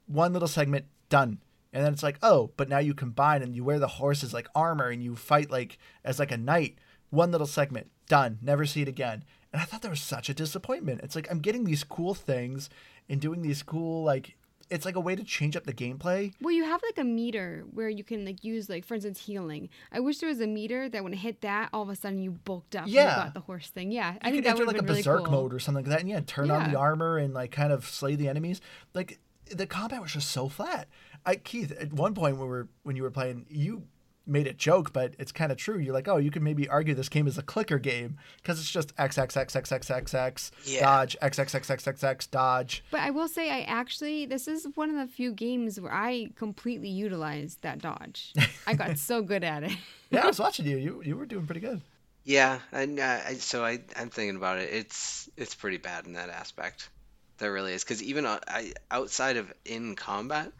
One 0.07 0.33
little 0.33 0.47
segment 0.47 0.85
done, 1.09 1.39
and 1.71 1.83
then 1.85 1.93
it's 1.93 2.03
like, 2.03 2.17
oh, 2.21 2.51
but 2.57 2.67
now 2.69 2.79
you 2.79 2.93
combine 2.93 3.41
and 3.41 3.55
you 3.55 3.63
wear 3.63 3.79
the 3.79 3.87
horse's 3.87 4.33
like 4.33 4.47
armor 4.53 4.89
and 4.89 5.03
you 5.03 5.15
fight 5.15 5.49
like 5.49 5.77
as 6.03 6.19
like 6.19 6.31
a 6.31 6.37
knight. 6.37 6.77
One 7.09 7.31
little 7.31 7.47
segment 7.47 7.91
done, 8.07 8.39
never 8.41 8.65
see 8.65 8.81
it 8.81 8.87
again. 8.87 9.23
And 9.53 9.61
I 9.61 9.65
thought 9.65 9.81
that 9.83 9.89
was 9.91 10.01
such 10.01 10.29
a 10.29 10.33
disappointment. 10.33 11.01
It's 11.03 11.15
like 11.15 11.27
I'm 11.31 11.39
getting 11.39 11.63
these 11.63 11.83
cool 11.83 12.13
things 12.13 12.69
and 13.09 13.21
doing 13.21 13.41
these 13.41 13.63
cool 13.63 14.03
like 14.03 14.35
it's 14.67 14.83
like 14.83 14.95
a 14.95 14.99
way 14.99 15.15
to 15.15 15.23
change 15.23 15.55
up 15.55 15.63
the 15.65 15.73
gameplay. 15.73 16.33
Well, 16.41 16.51
you 16.53 16.63
have 16.63 16.81
like 16.81 16.97
a 16.97 17.03
meter 17.03 17.63
where 17.71 17.87
you 17.87 18.03
can 18.03 18.25
like 18.25 18.43
use 18.43 18.67
like 18.67 18.83
for 18.83 18.95
instance 18.95 19.19
healing. 19.19 19.69
I 19.91 19.99
wish 19.99 20.17
there 20.17 20.27
was 20.29 20.41
a 20.41 20.47
meter 20.47 20.89
that 20.89 21.03
when 21.03 21.13
it 21.13 21.17
hit 21.17 21.41
that, 21.41 21.69
all 21.71 21.83
of 21.83 21.89
a 21.89 21.95
sudden 21.95 22.19
you 22.21 22.31
bulked 22.31 22.75
up. 22.75 22.83
and 22.85 22.91
Yeah. 22.91 23.17
you 23.17 23.23
got 23.25 23.33
the 23.35 23.41
horse 23.41 23.69
thing. 23.69 23.91
Yeah, 23.91 24.15
I 24.23 24.29
you 24.29 24.33
think 24.33 24.45
could 24.45 24.45
that 24.45 24.57
would 24.57 24.67
like 24.67 24.77
a 24.77 24.81
really 24.81 25.01
berserk 25.01 25.25
cool. 25.25 25.31
mode 25.31 25.53
or 25.53 25.59
something 25.59 25.83
like 25.85 25.91
that, 25.91 25.99
and 26.01 26.09
yeah, 26.09 26.19
turn 26.25 26.49
on 26.49 26.71
the 26.71 26.77
armor 26.79 27.17
and 27.19 27.33
like 27.33 27.51
kind 27.51 27.71
of 27.71 27.85
slay 27.85 28.15
the 28.15 28.27
enemies. 28.27 28.59
Like 28.95 29.19
the 29.55 29.67
combat 29.67 30.01
was 30.01 30.11
just 30.13 30.31
so 30.31 30.49
flat. 30.49 30.87
I 31.27 31.35
Keith, 31.35 31.71
at 31.71 31.93
one 31.93 32.15
point 32.15 32.37
when 32.37 32.47
we 32.47 32.49
were 32.49 32.67
when 32.81 32.95
you 32.95 33.03
were 33.03 33.11
playing, 33.11 33.45
you 33.49 33.83
made 34.27 34.47
a 34.47 34.53
joke, 34.53 34.91
but 34.93 35.13
it's 35.19 35.31
kind 35.31 35.51
of 35.51 35.57
true. 35.57 35.77
You're 35.77 35.93
like, 35.93 36.07
oh, 36.07 36.17
you 36.17 36.31
can 36.31 36.43
maybe 36.43 36.67
argue 36.67 36.93
this 36.93 37.09
game 37.09 37.27
is 37.27 37.37
a 37.37 37.41
clicker 37.43 37.77
game 37.79 38.17
because 38.37 38.59
it's 38.59 38.71
just 38.71 38.93
X 38.97 39.17
X 39.17 39.37
X 39.37 39.55
X 39.55 39.71
X 39.71 39.91
X 39.91 40.13
X 40.13 40.51
Yeah. 40.65 40.81
dodge 40.81 41.15
X 41.21 41.39
X 41.39 41.53
X 41.55 41.69
X 41.69 41.87
X 41.87 42.03
X 42.03 42.27
dodge. 42.27 42.83
But 42.91 43.01
I 43.01 43.11
will 43.11 43.27
say, 43.27 43.51
I 43.51 43.61
actually 43.61 44.25
this 44.25 44.47
is 44.47 44.67
one 44.75 44.89
of 44.89 44.95
the 44.95 45.07
few 45.07 45.31
games 45.31 45.79
where 45.79 45.93
I 45.93 46.29
completely 46.35 46.89
utilized 46.89 47.61
that 47.61 47.79
dodge. 47.79 48.33
I 48.67 48.73
got 48.73 48.97
so 48.97 49.21
good 49.21 49.43
at 49.43 49.63
it. 49.63 49.77
Yeah, 50.09 50.23
I 50.23 50.27
was 50.27 50.39
watching 50.39 50.65
you. 50.65 50.77
You 50.77 51.01
you 51.03 51.15
were 51.17 51.25
doing 51.25 51.45
pretty 51.45 51.61
good. 51.61 51.81
Yeah, 52.23 52.59
and 52.71 52.99
uh, 52.99 53.35
so 53.35 53.63
I 53.63 53.79
I'm 53.95 54.09
thinking 54.09 54.35
about 54.35 54.57
it. 54.59 54.69
It's 54.71 55.29
it's 55.37 55.53
pretty 55.55 55.77
bad 55.77 56.05
in 56.05 56.13
that 56.13 56.29
aspect. 56.29 56.89
There 57.37 57.51
really 57.51 57.73
is 57.73 57.83
because 57.83 58.01
even 58.01 58.25
uh, 58.25 58.39
I 58.47 58.73
outside 58.89 59.37
of 59.37 59.53
in 59.65 59.95
combat, 59.95 60.51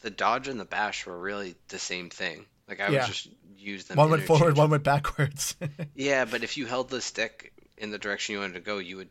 the 0.00 0.10
dodge 0.10 0.48
and 0.48 0.58
the 0.58 0.64
bash 0.64 1.06
were 1.06 1.18
really 1.18 1.54
the 1.68 1.78
same 1.78 2.10
thing. 2.10 2.44
Like 2.68 2.80
I 2.80 2.88
Yeah. 2.88 3.00
would 3.00 3.06
just 3.06 3.28
use 3.56 3.84
them. 3.84 3.96
One 3.96 4.10
went 4.10 4.24
forward, 4.24 4.56
one 4.56 4.70
went 4.70 4.82
backwards. 4.82 5.56
Yeah, 5.94 6.24
but 6.24 6.42
if 6.44 6.56
you 6.56 6.66
held 6.66 6.88
the 6.90 7.00
stick 7.00 7.52
in 7.78 7.90
the 7.90 7.98
direction 7.98 8.34
you 8.34 8.40
wanted 8.40 8.54
to 8.54 8.60
go, 8.60 8.78
you 8.78 8.96
would 8.96 9.08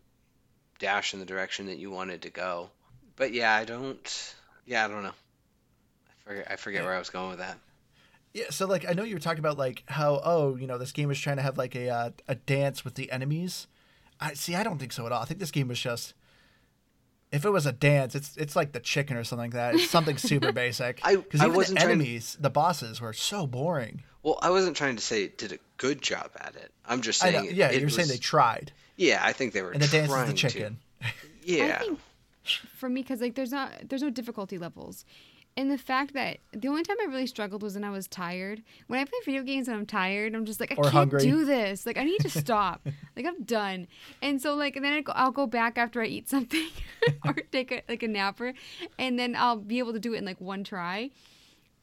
dash 0.80 1.14
in 1.14 1.20
the 1.20 1.26
direction 1.26 1.68
that 1.68 1.78
you 1.78 1.90
wanted 1.92 2.24
to 2.24 2.30
go. 2.30 2.70
But 3.16 3.34
yeah, 3.34 3.54
I 3.54 3.66
don't. 3.66 4.34
Yeah, 4.66 4.86
I 4.86 4.88
don't 4.88 5.04
know. 5.04 5.14
I 6.10 6.30
forget. 6.30 6.48
I 6.52 6.56
forget 6.58 6.84
where 6.84 6.94
I 6.94 7.00
was 7.00 7.10
going 7.10 7.30
with 7.30 7.40
that. 7.40 7.58
Yeah, 8.34 8.46
so 8.50 8.66
like 8.68 8.86
I 8.88 8.94
know 8.94 9.04
you 9.04 9.16
were 9.16 9.20
talking 9.22 9.40
about 9.40 9.58
like 9.58 9.84
how 9.88 10.20
oh 10.24 10.56
you 10.58 10.68
know 10.68 10.78
this 10.78 10.92
game 10.92 11.08
was 11.08 11.20
trying 11.20 11.38
to 11.38 11.42
have 11.44 11.58
like 11.58 11.76
a 11.76 11.90
uh, 11.90 12.10
a 12.28 12.36
dance 12.36 12.84
with 12.84 12.96
the 12.96 13.10
enemies. 13.12 13.68
I 14.20 14.34
see. 14.34 14.56
I 14.56 14.64
don't 14.64 14.78
think 14.78 14.92
so 14.92 15.06
at 15.06 15.12
all. 15.12 15.22
I 15.22 15.26
think 15.26 15.40
this 15.40 15.52
game 15.52 15.68
was 15.70 15.80
just 15.80 16.14
if 17.36 17.46
it 17.46 17.50
was 17.50 17.66
a 17.66 17.72
dance, 17.72 18.16
it's 18.16 18.36
it's 18.38 18.56
like 18.56 18.72
the 18.72 18.80
chicken 18.80 19.18
or 19.18 19.24
something 19.24 19.52
like 19.52 19.54
that. 19.54 19.76
It's 19.76 19.90
something 19.90 20.18
super 20.18 20.52
basic. 20.64 21.00
I- 21.04 21.18
because 21.18 21.42
I 21.42 21.46
even 21.46 21.56
wasn't 21.58 21.80
the 21.80 21.86
trying- 21.86 21.92
enemies, 22.02 22.38
the 22.40 22.50
bosses 22.50 23.02
were 23.02 23.14
so 23.14 23.46
boring. 23.46 24.04
Well, 24.24 24.40
I 24.42 24.50
wasn't 24.50 24.76
trying 24.76 24.96
to 24.96 25.02
say 25.04 25.24
it 25.24 25.38
did 25.38 25.52
a 25.52 25.60
good 25.78 26.02
job 26.02 26.32
at 26.40 26.56
it. 26.56 26.72
I'm 26.88 27.02
just 27.02 27.20
saying. 27.20 27.34
know. 27.36 27.50
it- 27.50 27.56
Yeah, 27.56 27.70
it 27.70 27.80
you're 27.82 27.90
saying 27.90 28.08
they 28.08 28.18
tried, 28.18 28.72
Yeah, 28.96 29.20
I 29.24 29.34
think 29.34 29.54
they 29.54 29.62
were 29.62 29.72
and 29.72 29.82
the 29.82 29.88
dance 29.88 30.08
is 30.08 30.14
trying 30.14 30.28
the 30.28 30.34
to. 30.34 30.50
chicken. 30.50 30.78
Yeah. 31.44 31.78
I 31.82 31.84
think 31.86 32.00
for 32.76 32.90
me, 32.90 33.02
because 33.02 33.22
like 33.22 33.36
there's 33.36 33.52
not 33.52 33.72
there's 33.90 34.02
no 34.02 34.10
difficulty 34.10 34.58
levels, 34.58 35.06
and 35.58 35.72
the 35.72 35.78
fact 35.78 36.14
that 36.14 36.40
the 36.52 36.68
only 36.68 36.84
time 36.84 36.98
I 37.02 37.06
really 37.06 37.28
struggled 37.28 37.62
was 37.64 37.76
when 37.76 37.84
I 37.84 37.90
was 37.90 38.08
tired. 38.08 38.62
When 38.88 39.00
I 39.00 39.06
play 39.06 39.18
video 39.26 39.42
games 39.44 39.68
and 39.68 39.78
I'm 39.78 39.86
tired, 39.86 40.36
I'm 40.36 40.46
just 40.46 40.60
like 40.60 40.72
I 40.72 40.76
Or 40.76 40.84
can't 40.84 40.94
hungry. 40.94 41.22
do 41.22 41.46
this. 41.46 41.86
Like 41.86 41.98
I 41.98 42.04
need 42.04 42.20
to 42.20 42.30
stop. 42.30 42.86
like 43.16 43.26
I'm 43.26 43.44
done. 43.44 43.88
And 44.22 44.42
so 44.42 44.56
like 44.56 44.76
and 44.76 44.84
then 44.84 45.02
go, 45.04 45.14
I'll 45.16 45.32
go 45.32 45.48
back 45.48 45.78
after 45.78 46.02
I 46.02 46.08
eat 46.08 46.30
something 46.30 46.68
or 47.26 47.34
take 47.52 47.72
a, 47.72 47.82
like 47.88 48.04
a 48.04 48.08
napper, 48.08 48.54
and 49.00 49.18
then 49.18 49.36
I'll 49.36 49.58
be 49.58 49.80
able 49.80 49.94
to 49.94 50.00
do 50.00 50.14
it 50.14 50.18
in 50.18 50.26
like 50.26 50.42
one 50.42 50.64
try. 50.64 51.12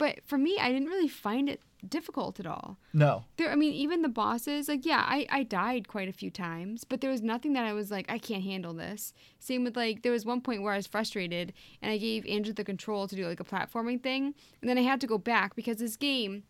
But 0.03 0.19
for 0.27 0.37
me, 0.37 0.59
I 0.61 0.73
didn't 0.73 0.88
really 0.88 1.07
find 1.07 1.49
it 1.49 1.61
difficult 1.88 2.41
at 2.41 2.47
all. 2.47 2.77
No, 2.93 3.23
There, 3.37 3.53
I 3.53 3.55
mean, 3.55 3.73
even 3.73 4.03
the 4.03 4.09
bosses, 4.09 4.67
like, 4.67 4.85
yeah, 4.85 5.05
I, 5.07 5.29
I 5.31 5.45
died 5.45 5.87
quite 5.87 6.09
a 6.09 6.12
few 6.12 6.29
times, 6.29 6.83
but 6.83 7.01
there 7.01 7.11
was 7.11 7.23
nothing 7.23 7.53
that 7.53 7.65
I 7.65 7.73
was 7.73 7.93
like, 7.93 8.11
I 8.11 8.19
can't 8.19 8.43
handle 8.43 8.75
this. 8.75 9.15
Same 9.38 9.62
with, 9.62 9.77
like, 9.77 10.03
there 10.03 10.11
was 10.11 10.27
one 10.27 10.41
point 10.41 10.62
where 10.62 10.73
I 10.73 10.77
was 10.77 10.88
frustrated 10.88 11.53
and 11.81 11.93
I 11.93 11.99
gave 11.99 12.27
Andrew 12.27 12.53
the 12.53 12.65
control 12.65 13.07
to 13.07 13.15
do, 13.15 13.29
like, 13.29 13.38
a 13.38 13.45
platforming 13.45 14.03
thing. 14.03 14.35
And 14.61 14.69
then 14.69 14.77
I 14.77 14.83
had 14.83 15.01
to 15.03 15.07
go 15.07 15.19
back 15.19 15.55
because 15.55 15.77
this 15.77 15.97
game, 15.97 16.43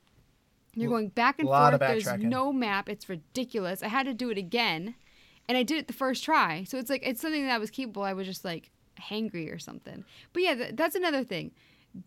you're 0.75 0.89
going 0.89 1.09
back 1.09 1.39
and 1.39 1.47
lot 1.47 1.79
forth. 1.79 1.81
There's 1.81 2.23
no 2.23 2.55
map. 2.55 2.89
It's 2.89 3.07
ridiculous. 3.07 3.83
I 3.83 3.89
had 3.89 4.07
to 4.07 4.15
do 4.15 4.31
it 4.31 4.39
again. 4.39 4.95
And 5.47 5.59
I 5.59 5.63
did 5.63 5.77
it 5.77 5.89
the 5.89 5.93
first 5.93 6.25
try. 6.25 6.65
So 6.65 6.79
it's 6.79 6.89
like, 6.89 7.03
it's 7.05 7.21
something 7.21 7.45
that 7.45 7.55
I 7.55 7.59
was 7.59 7.71
capable. 7.71 8.03
I 8.03 8.15
was 8.15 8.27
just, 8.27 8.47
like, 8.47 8.71
hangry 8.99 9.53
or 9.53 9.59
something. 9.59 10.07
But 10.33 10.43
yeah, 10.43 10.55
th- 10.55 10.77
that's 10.77 10.95
another 10.95 11.23
thing. 11.23 11.53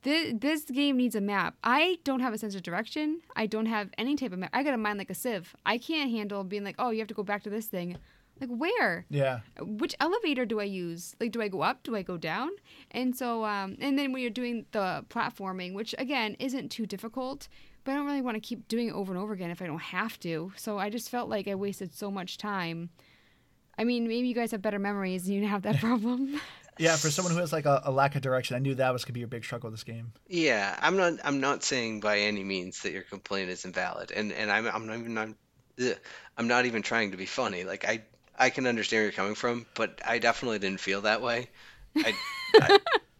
This, 0.01 0.33
this 0.37 0.63
game 0.63 0.97
needs 0.97 1.15
a 1.15 1.21
map. 1.21 1.55
I 1.63 1.99
don't 2.03 2.19
have 2.19 2.33
a 2.33 2.37
sense 2.37 2.55
of 2.55 2.63
direction. 2.63 3.21
I 3.35 3.45
don't 3.45 3.67
have 3.67 3.89
any 3.97 4.15
type 4.15 4.31
of 4.31 4.39
map. 4.39 4.49
I 4.53 4.63
got 4.63 4.73
a 4.73 4.77
mind 4.77 4.97
like 4.97 5.09
a 5.09 5.13
sieve. 5.13 5.55
I 5.65 5.77
can't 5.77 6.09
handle 6.09 6.43
being 6.43 6.63
like, 6.63 6.75
oh, 6.79 6.89
you 6.89 6.99
have 6.99 7.07
to 7.09 7.13
go 7.13 7.23
back 7.23 7.43
to 7.43 7.49
this 7.49 7.67
thing. 7.67 7.97
Like, 8.41 8.49
where? 8.49 9.05
yeah, 9.09 9.39
Which 9.61 9.95
elevator 9.99 10.45
do 10.45 10.59
I 10.59 10.65
use? 10.65 11.15
Like, 11.21 11.31
do 11.31 11.41
I 11.41 11.47
go 11.47 11.61
up? 11.61 11.83
Do 11.83 11.95
I 11.95 12.01
go 12.01 12.17
down? 12.17 12.49
And 12.91 13.15
so, 13.15 13.45
um, 13.45 13.77
and 13.79 13.97
then 13.97 14.11
when 14.11 14.21
you're 14.21 14.31
doing 14.31 14.65
the 14.71 15.05
platforming, 15.09 15.73
which 15.73 15.95
again 15.97 16.35
isn't 16.39 16.69
too 16.69 16.85
difficult, 16.85 17.47
but 17.85 17.91
I 17.91 17.95
don't 17.95 18.05
really 18.05 18.21
want 18.21 18.35
to 18.35 18.41
keep 18.41 18.67
doing 18.67 18.89
it 18.89 18.93
over 18.93 19.13
and 19.13 19.21
over 19.21 19.31
again 19.33 19.51
if 19.51 19.61
I 19.61 19.67
don't 19.67 19.79
have 19.81 20.19
to. 20.21 20.51
So 20.57 20.77
I 20.79 20.89
just 20.89 21.09
felt 21.09 21.29
like 21.29 21.47
I 21.47 21.55
wasted 21.55 21.93
so 21.93 22.11
much 22.11 22.37
time. 22.37 22.89
I 23.77 23.83
mean, 23.83 24.07
maybe 24.07 24.27
you 24.27 24.35
guys 24.35 24.51
have 24.51 24.61
better 24.61 24.79
memories 24.79 25.25
and 25.25 25.33
you 25.35 25.39
didn't 25.41 25.51
have 25.51 25.61
that 25.61 25.79
problem. 25.79 26.41
Yeah. 26.77 26.95
For 26.95 27.09
someone 27.09 27.33
who 27.33 27.39
has 27.39 27.53
like 27.53 27.65
a, 27.65 27.81
a 27.85 27.91
lack 27.91 28.15
of 28.15 28.21
direction, 28.21 28.55
I 28.55 28.59
knew 28.59 28.75
that 28.75 28.93
was 28.93 29.05
gonna 29.05 29.13
be 29.13 29.21
your 29.21 29.27
big 29.27 29.43
struggle 29.43 29.69
with 29.69 29.79
this 29.79 29.83
game. 29.83 30.13
Yeah, 30.27 30.77
I'm 30.81 30.97
not. 30.97 31.13
I'm 31.23 31.39
not 31.39 31.63
saying 31.63 31.99
by 31.99 32.19
any 32.19 32.43
means 32.43 32.81
that 32.83 32.91
your 32.91 33.03
complaint 33.03 33.49
is 33.49 33.65
invalid, 33.65 34.11
and 34.11 34.31
and 34.31 34.51
I'm. 34.51 34.67
I'm 34.67 34.87
not 34.87 34.97
even. 34.99 35.35
Ugh, 35.79 35.97
I'm 36.37 36.47
not 36.47 36.65
even 36.65 36.81
trying 36.81 37.11
to 37.11 37.17
be 37.17 37.25
funny. 37.25 37.63
Like 37.63 37.85
I. 37.87 38.03
I 38.37 38.49
can 38.49 38.67
understand 38.67 38.97
where 38.97 39.03
you're 39.05 39.11
coming 39.13 39.35
from, 39.35 39.65
but 39.75 40.01
I 40.05 40.19
definitely 40.19 40.59
didn't 40.59 40.81
feel 40.81 41.03
that 41.03 41.21
way. 41.21 41.47
I, 41.95 42.13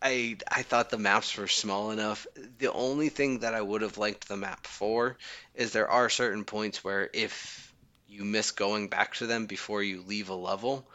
I, 0.02 0.38
I 0.52 0.64
thought 0.64 0.90
the 0.90 0.98
maps 0.98 1.38
were 1.38 1.48
small 1.48 1.92
enough. 1.92 2.28
The 2.58 2.72
only 2.72 3.08
thing 3.08 3.40
that 3.40 3.54
I 3.54 3.62
would 3.62 3.82
have 3.82 3.98
liked 3.98 4.28
the 4.28 4.36
map 4.36 4.68
for 4.68 5.18
is 5.54 5.72
there 5.72 5.90
are 5.90 6.10
certain 6.10 6.44
points 6.44 6.84
where 6.84 7.10
if 7.14 7.74
you 8.10 8.26
miss 8.26 8.52
going 8.52 8.90
back 8.90 9.16
to 9.16 9.28
them 9.28 9.46
before 9.46 9.82
you 9.82 10.02
leave 10.02 10.28
a 10.28 10.36
level, 10.36 10.86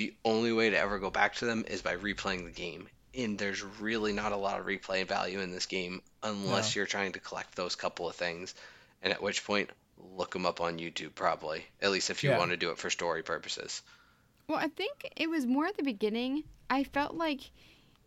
the 0.00 0.14
only 0.24 0.50
way 0.50 0.70
to 0.70 0.78
ever 0.78 0.98
go 0.98 1.10
back 1.10 1.34
to 1.34 1.44
them 1.44 1.62
is 1.68 1.82
by 1.82 1.94
replaying 1.94 2.46
the 2.46 2.50
game. 2.50 2.88
And 3.14 3.38
there's 3.38 3.62
really 3.62 4.14
not 4.14 4.32
a 4.32 4.36
lot 4.36 4.58
of 4.58 4.64
replay 4.64 5.06
value 5.06 5.40
in 5.40 5.50
this 5.50 5.66
game 5.66 6.00
unless 6.22 6.74
you're 6.74 6.86
trying 6.86 7.12
to 7.12 7.20
collect 7.20 7.54
those 7.54 7.74
couple 7.76 8.08
of 8.08 8.16
things. 8.16 8.54
And 9.02 9.12
at 9.12 9.22
which 9.22 9.44
point, 9.44 9.68
look 10.16 10.32
them 10.32 10.46
up 10.46 10.62
on 10.62 10.78
YouTube 10.78 11.14
probably. 11.14 11.66
At 11.82 11.90
least 11.90 12.08
if 12.08 12.24
you 12.24 12.30
Yeah. 12.30 12.38
want 12.38 12.50
to 12.50 12.56
do 12.56 12.70
it 12.70 12.78
for 12.78 12.88
story 12.88 13.22
purposes. 13.22 13.82
Well, 14.48 14.56
I 14.56 14.68
think 14.68 15.12
it 15.16 15.28
was 15.28 15.44
more 15.44 15.66
at 15.66 15.76
the 15.76 15.82
beginning. 15.82 16.44
I 16.70 16.84
felt 16.84 17.14
like 17.14 17.50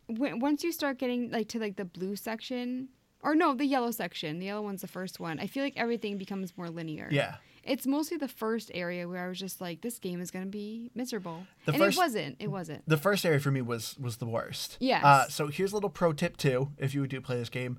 when, 0.07 0.39
once 0.39 0.63
you 0.63 0.71
start 0.71 0.97
getting 0.97 1.29
like 1.29 1.49
to 1.49 1.59
like 1.59 1.75
the 1.75 1.85
blue 1.85 2.15
section, 2.15 2.89
or 3.21 3.35
no, 3.35 3.53
the 3.53 3.65
yellow 3.67 3.91
section. 3.91 4.39
The 4.39 4.47
yellow 4.47 4.63
one's 4.63 4.81
the 4.81 4.87
first 4.87 5.19
one. 5.19 5.39
I 5.39 5.45
feel 5.45 5.63
like 5.63 5.77
everything 5.77 6.17
becomes 6.17 6.57
more 6.57 6.69
linear. 6.71 7.07
Yeah, 7.11 7.35
It's 7.63 7.87
mostly 7.87 8.17
the 8.17 8.27
first 8.27 8.71
area 8.73 9.07
where 9.07 9.23
I 9.25 9.29
was 9.29 9.39
just 9.39 9.61
like, 9.61 9.81
this 9.81 9.97
game 9.99 10.19
is 10.21 10.31
gonna 10.31 10.45
be 10.47 10.91
miserable, 10.95 11.45
The 11.65 11.73
and 11.73 11.81
first- 11.81 11.97
it 11.97 12.01
wasn't. 12.01 12.35
It 12.39 12.47
wasn't. 12.49 12.87
the 12.87 12.97
first 12.97 13.25
area 13.25 13.39
for 13.39 13.51
me 13.51 13.61
was 13.61 13.95
was 13.99 14.17
the 14.17 14.25
worst. 14.25 14.77
Yes. 14.79 15.03
Uh, 15.03 15.27
so 15.29 15.47
here's 15.47 15.71
a 15.71 15.75
little 15.75 15.89
pro 15.89 16.11
tip 16.13 16.37
too, 16.37 16.71
if 16.77 16.93
you 16.93 17.07
do 17.07 17.21
play 17.21 17.37
this 17.37 17.49
game. 17.49 17.77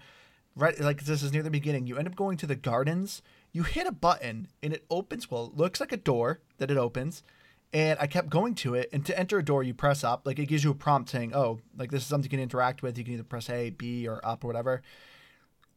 Right, 0.56 0.78
like 0.78 1.02
this 1.04 1.22
is 1.24 1.32
near 1.32 1.42
the 1.42 1.50
beginning. 1.50 1.88
You 1.88 1.96
end 1.98 2.06
up 2.06 2.14
going 2.14 2.36
to 2.38 2.46
the 2.46 2.54
gardens. 2.54 3.22
You 3.52 3.64
hit 3.64 3.88
a 3.88 3.92
button 3.92 4.46
and 4.62 4.72
it 4.72 4.84
opens. 4.88 5.28
Well, 5.28 5.46
it 5.46 5.56
looks 5.56 5.80
like 5.80 5.90
a 5.90 5.96
door 5.96 6.40
that 6.58 6.70
it 6.70 6.76
opens. 6.76 7.24
And 7.72 7.98
I 8.00 8.06
kept 8.06 8.30
going 8.30 8.54
to 8.56 8.74
it. 8.76 8.88
And 8.92 9.04
to 9.06 9.18
enter 9.18 9.36
a 9.36 9.44
door, 9.44 9.64
you 9.64 9.74
press 9.74 10.04
up. 10.04 10.24
Like 10.24 10.38
it 10.38 10.46
gives 10.46 10.62
you 10.62 10.70
a 10.70 10.74
prompt 10.76 11.10
saying, 11.10 11.34
"Oh, 11.34 11.58
like 11.76 11.90
this 11.90 12.02
is 12.02 12.06
something 12.08 12.30
you 12.30 12.36
can 12.36 12.38
interact 12.40 12.82
with. 12.82 12.96
You 12.96 13.02
can 13.02 13.14
either 13.14 13.24
press 13.24 13.50
A, 13.50 13.70
B, 13.70 14.06
or 14.06 14.24
up 14.24 14.44
or 14.44 14.46
whatever." 14.46 14.80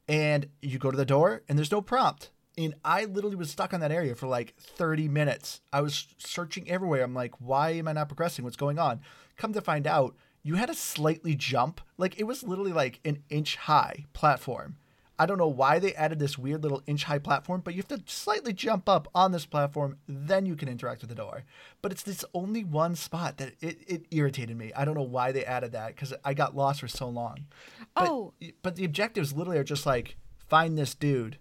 And 0.07 0.47
you 0.61 0.77
go 0.79 0.91
to 0.91 0.97
the 0.97 1.05
door, 1.05 1.41
and 1.49 1.57
there's 1.57 1.71
no 1.71 1.81
prompt. 1.81 2.29
And 2.57 2.75
I 2.83 3.05
literally 3.05 3.35
was 3.35 3.51
stuck 3.51 3.73
on 3.73 3.81
that 3.81 3.91
area 3.91 4.15
for 4.15 4.27
like 4.27 4.55
30 4.57 5.07
minutes. 5.07 5.61
I 5.71 5.81
was 5.81 6.07
searching 6.17 6.69
everywhere. 6.69 7.03
I'm 7.03 7.13
like, 7.13 7.39
why 7.39 7.71
am 7.71 7.87
I 7.87 7.93
not 7.93 8.09
progressing? 8.09 8.43
What's 8.43 8.57
going 8.57 8.79
on? 8.79 9.01
Come 9.37 9.53
to 9.53 9.61
find 9.61 9.85
out, 9.85 10.15
you 10.41 10.55
had 10.55 10.67
to 10.67 10.73
slightly 10.73 11.35
jump. 11.35 11.81
Like 11.97 12.19
it 12.19 12.23
was 12.23 12.43
literally 12.43 12.73
like 12.73 12.99
an 13.05 13.23
inch 13.29 13.55
high 13.57 14.05
platform 14.13 14.77
I 15.19 15.25
don't 15.25 15.39
know 15.39 15.47
why 15.47 15.79
they 15.79 15.95
added 15.95 16.19
this 16.19 16.37
weird 16.37 16.61
little 16.61 16.83
inch 16.85 17.05
high 17.05 17.17
platform, 17.17 17.61
but 17.61 17.73
you 17.73 17.81
have 17.81 17.87
to 17.87 18.03
slightly 18.05 18.53
jump 18.53 18.87
up 18.87 19.07
on 19.15 19.31
this 19.31 19.45
platform, 19.45 19.97
then 20.07 20.45
you 20.45 20.55
can 20.55 20.69
interact 20.69 21.01
with 21.01 21.09
the 21.09 21.15
door. 21.15 21.43
But 21.81 21.91
it's 21.91 22.03
this 22.03 22.23
only 22.33 22.63
one 22.63 22.95
spot 22.95 23.37
that 23.37 23.53
it, 23.59 23.79
it 23.87 24.05
irritated 24.11 24.55
me. 24.55 24.71
I 24.75 24.85
don't 24.85 24.95
know 24.95 25.01
why 25.01 25.31
they 25.31 25.43
added 25.43 25.71
that 25.71 25.87
because 25.95 26.13
I 26.23 26.33
got 26.35 26.55
lost 26.55 26.81
for 26.81 26.87
so 26.87 27.09
long. 27.09 27.45
But, 27.95 28.09
Oh. 28.09 28.33
but 28.61 28.75
the 28.75 28.85
objectives 28.85 29.33
literally 29.33 29.57
are 29.57 29.63
just 29.63 29.85
like 29.87 30.17
find 30.49 30.77
this 30.77 30.93
dude. 30.93 31.39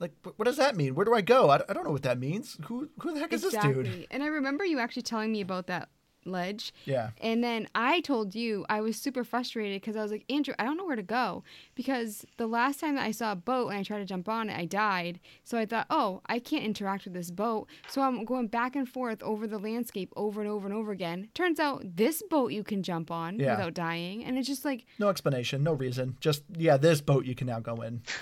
Like, 0.00 0.12
what 0.36 0.44
does 0.44 0.56
that 0.56 0.76
mean? 0.76 0.94
Where 0.94 1.04
do 1.04 1.14
I 1.14 1.20
go? 1.20 1.50
I, 1.50 1.60
I 1.68 1.72
don't 1.72 1.84
know 1.84 1.92
what 1.92 2.02
that 2.02 2.18
means. 2.18 2.56
Who 2.66 2.88
who 3.00 3.14
the 3.14 3.20
heck 3.20 3.32
is 3.32 3.42
this 3.42 3.54
dude? 3.56 4.06
And 4.10 4.22
I 4.22 4.26
remember 4.26 4.64
you 4.64 4.78
actually 4.78 5.02
telling 5.02 5.30
me 5.32 5.40
about 5.40 5.66
that 5.68 5.88
ledge. 6.26 6.72
Yeah. 6.86 7.10
And 7.20 7.44
then 7.44 7.68
I 7.74 8.00
told 8.00 8.34
you 8.34 8.64
I 8.70 8.80
was 8.80 8.96
super 8.96 9.24
frustrated 9.24 9.80
because 9.82 9.94
I 9.94 10.02
was 10.02 10.10
like, 10.10 10.24
Andrew, 10.30 10.54
I 10.58 10.64
don't 10.64 10.78
know 10.78 10.86
where 10.86 10.96
to 10.96 11.02
go 11.02 11.44
because 11.74 12.24
the 12.38 12.46
last 12.46 12.80
time 12.80 12.94
that 12.94 13.04
I 13.04 13.10
saw 13.10 13.32
a 13.32 13.36
boat 13.36 13.68
and 13.68 13.78
I 13.78 13.82
tried 13.82 13.98
to 13.98 14.06
jump 14.06 14.26
on 14.28 14.48
it, 14.48 14.56
I 14.58 14.64
died. 14.64 15.20
So 15.44 15.58
I 15.58 15.66
thought, 15.66 15.86
oh, 15.90 16.22
I 16.26 16.38
can't 16.38 16.64
interact 16.64 17.04
with 17.04 17.12
this 17.12 17.30
boat. 17.30 17.68
So 17.88 18.00
I'm 18.00 18.24
going 18.24 18.46
back 18.48 18.74
and 18.74 18.88
forth 18.88 19.22
over 19.22 19.46
the 19.46 19.58
landscape 19.58 20.12
over 20.16 20.40
and 20.40 20.48
over 20.50 20.66
and 20.66 20.74
over 20.74 20.92
again. 20.92 21.28
Turns 21.34 21.60
out 21.60 21.82
this 21.96 22.22
boat 22.30 22.52
you 22.52 22.64
can 22.64 22.82
jump 22.82 23.10
on 23.10 23.38
Yeah. 23.38 23.56
without 23.56 23.74
dying, 23.74 24.24
and 24.24 24.38
it's 24.38 24.48
just 24.48 24.64
like, 24.64 24.86
No 24.98 25.10
explanation, 25.10 25.62
no 25.62 25.74
reason. 25.74 26.16
Just 26.20 26.42
yeah, 26.56 26.78
this 26.78 27.02
boat 27.02 27.26
you 27.26 27.34
can 27.34 27.46
now 27.48 27.60
go 27.60 27.82
in. 27.82 28.02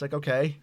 It's 0.00 0.02
like 0.02 0.14
okay, 0.14 0.56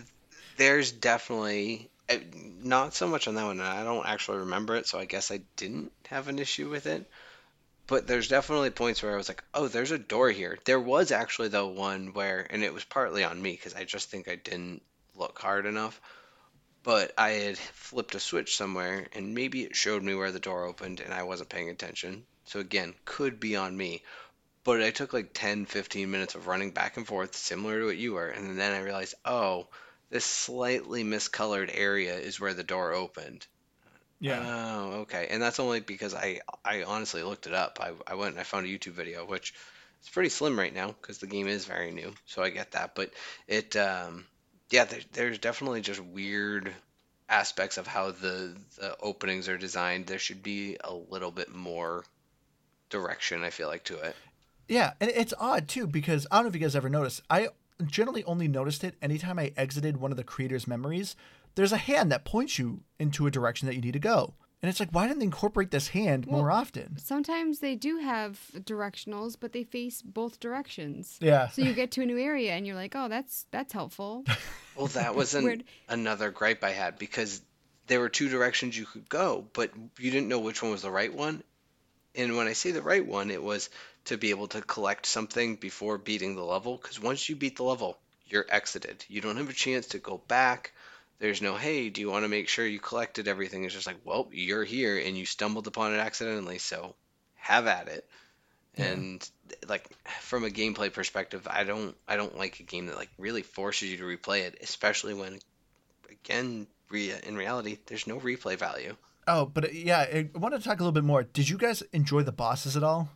There's 0.58 0.92
definitely 0.92 1.88
uh, 2.10 2.16
not 2.62 2.92
so 2.92 3.08
much 3.08 3.26
on 3.26 3.36
that 3.36 3.46
one. 3.46 3.58
I 3.58 3.84
don't 3.84 4.04
actually 4.04 4.40
remember 4.40 4.76
it, 4.76 4.86
so 4.86 4.98
I 4.98 5.06
guess 5.06 5.30
I 5.30 5.40
didn't 5.56 5.92
have 6.08 6.28
an 6.28 6.38
issue 6.38 6.68
with 6.68 6.84
it. 6.84 7.10
But 7.86 8.06
there's 8.06 8.28
definitely 8.28 8.68
points 8.68 9.02
where 9.02 9.14
I 9.14 9.16
was 9.16 9.30
like, 9.30 9.42
"Oh, 9.54 9.66
there's 9.66 9.92
a 9.92 9.98
door 9.98 10.30
here." 10.30 10.58
There 10.66 10.78
was 10.78 11.10
actually 11.10 11.48
though 11.48 11.68
one 11.68 12.12
where, 12.12 12.46
and 12.50 12.62
it 12.62 12.74
was 12.74 12.84
partly 12.84 13.24
on 13.24 13.40
me 13.40 13.52
because 13.52 13.72
I 13.72 13.84
just 13.84 14.10
think 14.10 14.28
I 14.28 14.36
didn't 14.36 14.82
look 15.16 15.38
hard 15.38 15.64
enough. 15.64 15.98
But 16.82 17.14
I 17.16 17.30
had 17.30 17.56
flipped 17.56 18.14
a 18.14 18.20
switch 18.20 18.58
somewhere, 18.58 19.08
and 19.14 19.34
maybe 19.34 19.64
it 19.64 19.74
showed 19.74 20.02
me 20.02 20.14
where 20.14 20.32
the 20.32 20.38
door 20.38 20.66
opened, 20.66 21.00
and 21.00 21.14
I 21.14 21.22
wasn't 21.22 21.48
paying 21.48 21.70
attention. 21.70 22.26
So 22.44 22.60
again, 22.60 22.94
could 23.06 23.40
be 23.40 23.56
on 23.56 23.74
me. 23.74 24.02
But 24.64 24.82
I 24.82 24.90
took 24.90 25.12
like 25.12 25.30
10, 25.32 25.66
15 25.66 26.10
minutes 26.10 26.34
of 26.34 26.46
running 26.46 26.70
back 26.70 26.96
and 26.96 27.06
forth, 27.06 27.34
similar 27.34 27.80
to 27.80 27.86
what 27.86 27.96
you 27.96 28.12
were, 28.12 28.28
and 28.28 28.58
then 28.58 28.72
I 28.72 28.82
realized, 28.82 29.14
oh, 29.24 29.66
this 30.10 30.24
slightly 30.24 31.02
miscolored 31.02 31.70
area 31.72 32.16
is 32.16 32.38
where 32.38 32.54
the 32.54 32.62
door 32.62 32.92
opened. 32.92 33.46
Yeah. 34.20 34.40
Oh, 34.46 34.92
okay. 35.00 35.26
And 35.30 35.42
that's 35.42 35.58
only 35.58 35.80
because 35.80 36.14
I 36.14 36.40
I 36.64 36.84
honestly 36.84 37.24
looked 37.24 37.48
it 37.48 37.54
up. 37.54 37.80
I, 37.80 37.92
I 38.06 38.14
went 38.14 38.32
and 38.32 38.40
I 38.40 38.44
found 38.44 38.66
a 38.66 38.68
YouTube 38.68 38.92
video, 38.92 39.26
which 39.26 39.52
is 40.00 40.08
pretty 40.10 40.28
slim 40.28 40.56
right 40.56 40.72
now 40.72 40.88
because 40.88 41.18
the 41.18 41.26
game 41.26 41.48
is 41.48 41.64
very 41.64 41.90
new. 41.90 42.14
So 42.26 42.42
I 42.42 42.50
get 42.50 42.72
that. 42.72 42.94
But 42.94 43.10
it, 43.48 43.74
um, 43.74 44.24
yeah, 44.70 44.84
there, 44.84 45.00
there's 45.12 45.38
definitely 45.38 45.80
just 45.80 46.00
weird 46.00 46.72
aspects 47.28 47.78
of 47.78 47.86
how 47.88 48.12
the, 48.12 48.54
the 48.78 48.96
openings 49.00 49.48
are 49.48 49.58
designed. 49.58 50.06
There 50.06 50.20
should 50.20 50.42
be 50.42 50.76
a 50.84 50.94
little 50.94 51.30
bit 51.32 51.52
more 51.52 52.04
direction, 52.90 53.42
I 53.42 53.50
feel 53.50 53.68
like, 53.68 53.84
to 53.84 53.98
it. 53.98 54.14
Yeah, 54.72 54.92
and 55.00 55.10
it's 55.14 55.34
odd 55.38 55.68
too 55.68 55.86
because 55.86 56.26
I 56.30 56.36
don't 56.36 56.44
know 56.44 56.48
if 56.48 56.54
you 56.54 56.60
guys 56.60 56.74
ever 56.76 56.88
noticed. 56.88 57.22
I 57.28 57.48
generally 57.86 58.24
only 58.24 58.48
noticed 58.48 58.84
it 58.84 58.94
anytime 59.02 59.38
I 59.38 59.52
exited 59.56 59.96
one 59.98 60.10
of 60.10 60.16
the 60.16 60.24
creator's 60.24 60.66
memories. 60.66 61.16
There's 61.54 61.72
a 61.72 61.76
hand 61.76 62.10
that 62.12 62.24
points 62.24 62.58
you 62.58 62.82
into 62.98 63.26
a 63.26 63.30
direction 63.30 63.66
that 63.66 63.74
you 63.74 63.80
need 63.82 63.92
to 63.92 63.98
go, 63.98 64.34
and 64.62 64.70
it's 64.70 64.80
like 64.80 64.90
why 64.90 65.06
didn't 65.06 65.18
they 65.18 65.26
incorporate 65.26 65.70
this 65.70 65.88
hand 65.88 66.26
more 66.26 66.50
often? 66.50 66.96
sometimes 66.98 67.58
they 67.58 67.74
do 67.74 67.98
have 67.98 68.40
directionals, 68.60 69.36
but 69.38 69.52
they 69.52 69.64
face 69.64 70.00
both 70.02 70.40
directions. 70.40 71.18
Yeah, 71.20 71.48
So 71.48 71.62
you 71.62 71.74
get 71.74 71.90
to 71.92 72.02
a 72.02 72.06
new 72.06 72.18
area 72.18 72.52
and 72.52 72.66
you're 72.66 72.76
like, 72.76 72.94
oh, 72.96 73.08
that's 73.08 73.46
that's 73.50 73.72
helpful. 73.72 74.24
Well, 74.74 74.86
that 74.86 75.14
was 75.14 75.34
an, 75.34 75.64
another 75.86 76.30
gripe 76.30 76.64
I 76.64 76.70
had 76.70 76.98
because 76.98 77.42
there 77.88 78.00
were 78.00 78.08
two 78.08 78.30
directions 78.30 78.78
you 78.78 78.86
could 78.86 79.06
go, 79.06 79.46
but 79.52 79.70
you 79.98 80.10
didn't 80.10 80.28
know 80.28 80.38
which 80.38 80.62
one 80.62 80.72
was 80.72 80.80
the 80.80 80.90
right 80.90 81.12
one. 81.12 81.42
And 82.14 82.36
when 82.36 82.46
I 82.46 82.52
say 82.52 82.72
the 82.72 82.82
right 82.82 83.04
one, 83.04 83.30
it 83.30 83.42
was 83.42 83.70
to 84.06 84.16
be 84.16 84.30
able 84.30 84.48
to 84.48 84.60
collect 84.60 85.06
something 85.06 85.56
before 85.56 85.98
beating 85.98 86.34
the 86.34 86.44
level. 86.44 86.76
Because 86.76 87.00
once 87.00 87.28
you 87.28 87.36
beat 87.36 87.56
the 87.56 87.64
level, 87.64 87.98
you're 88.26 88.46
exited. 88.48 89.04
You 89.08 89.20
don't 89.20 89.36
have 89.36 89.48
a 89.48 89.54
chance 89.54 89.88
to 89.88 89.98
go 89.98 90.18
back. 90.28 90.72
There's 91.18 91.40
no, 91.40 91.56
hey, 91.56 91.88
do 91.88 92.00
you 92.00 92.10
want 92.10 92.24
to 92.24 92.28
make 92.28 92.48
sure 92.48 92.66
you 92.66 92.80
collected 92.80 93.28
everything? 93.28 93.64
It's 93.64 93.74
just 93.74 93.86
like, 93.86 94.00
well, 94.04 94.28
you're 94.32 94.64
here 94.64 94.98
and 94.98 95.16
you 95.16 95.24
stumbled 95.24 95.66
upon 95.66 95.94
it 95.94 95.98
accidentally, 95.98 96.58
so 96.58 96.96
have 97.36 97.66
at 97.66 97.88
it. 97.88 98.06
Yeah. 98.76 98.86
And 98.86 99.30
like 99.68 99.86
from 100.20 100.44
a 100.44 100.50
gameplay 100.50 100.92
perspective, 100.92 101.46
I 101.48 101.64
don't 101.64 101.94
I 102.08 102.16
don't 102.16 102.38
like 102.38 102.60
a 102.60 102.64
game 102.64 102.86
that 102.86 102.96
like 102.96 103.10
really 103.18 103.42
forces 103.42 103.90
you 103.90 103.98
to 103.98 104.04
replay 104.04 104.40
it, 104.40 104.58
especially 104.62 105.14
when 105.14 105.38
again, 106.10 106.66
re- 106.88 107.14
in 107.24 107.36
reality, 107.36 107.78
there's 107.86 108.06
no 108.06 108.18
replay 108.18 108.56
value. 108.56 108.96
Oh, 109.26 109.46
but 109.46 109.66
uh, 109.66 109.68
yeah, 109.72 110.00
I 110.00 110.30
want 110.34 110.54
to 110.54 110.60
talk 110.60 110.80
a 110.80 110.82
little 110.82 110.92
bit 110.92 111.04
more. 111.04 111.22
Did 111.22 111.48
you 111.48 111.56
guys 111.56 111.82
enjoy 111.92 112.22
the 112.22 112.32
bosses 112.32 112.76
at 112.76 112.82
all? 112.82 113.08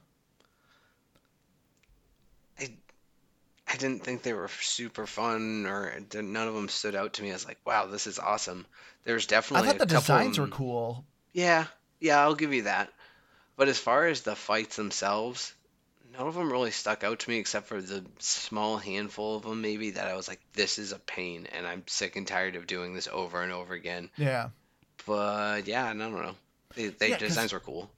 I 2.59 2.71
I 3.67 3.77
didn't 3.77 4.05
think 4.05 4.23
they 4.23 4.33
were 4.33 4.49
super 4.61 5.07
fun, 5.07 5.67
or 5.67 5.93
none 6.15 6.49
of 6.49 6.55
them 6.55 6.69
stood 6.69 6.95
out 6.95 7.15
to 7.15 7.23
me 7.23 7.31
as 7.31 7.45
like, 7.45 7.59
wow, 7.65 7.87
this 7.87 8.07
is 8.07 8.19
awesome. 8.19 8.67
There's 9.05 9.27
definitely 9.27 9.69
I 9.69 9.73
thought 9.73 9.83
a 9.83 9.87
the 9.87 9.95
designs 9.95 10.39
were 10.39 10.49
cool. 10.49 11.05
Yeah, 11.33 11.67
yeah, 12.01 12.21
I'll 12.21 12.35
give 12.35 12.55
you 12.55 12.63
that. 12.63 12.93
But 13.57 13.69
as 13.69 13.79
far 13.79 14.07
as 14.07 14.21
the 14.21 14.37
fights 14.37 14.77
themselves, 14.77 15.55
none 16.13 16.29
of 16.29 16.35
them 16.35 16.53
really 16.53 16.71
stuck 16.71 17.05
out 17.05 17.21
to 17.21 17.31
me 17.31 17.39
except 17.39 17.67
for 17.67 17.81
the 17.81 18.05
small 18.19 18.77
handful 18.77 19.37
of 19.37 19.43
them 19.43 19.61
maybe 19.61 19.93
that 19.93 20.07
I 20.07 20.15
was 20.15 20.29
like, 20.29 20.41
this 20.53 20.79
is 20.79 20.93
a 20.93 20.99
pain, 20.99 21.49
and 21.53 21.67
I'm 21.67 21.83
sick 21.87 22.17
and 22.17 22.27
tired 22.27 22.57
of 22.57 22.67
doing 22.67 22.95
this 22.95 23.09
over 23.11 23.43
and 23.43 23.53
over 23.53 23.75
again. 23.75 24.11
Yeah. 24.17 24.51
But 25.07 25.67
yeah, 25.67 25.93
no, 25.93 26.11
no, 26.11 26.21
no. 26.21 26.35
They, 26.75 26.89
they 26.89 27.11
Yeah, 27.11 27.19
designs 27.19 27.53
were 27.53 27.61
cool. 27.61 27.91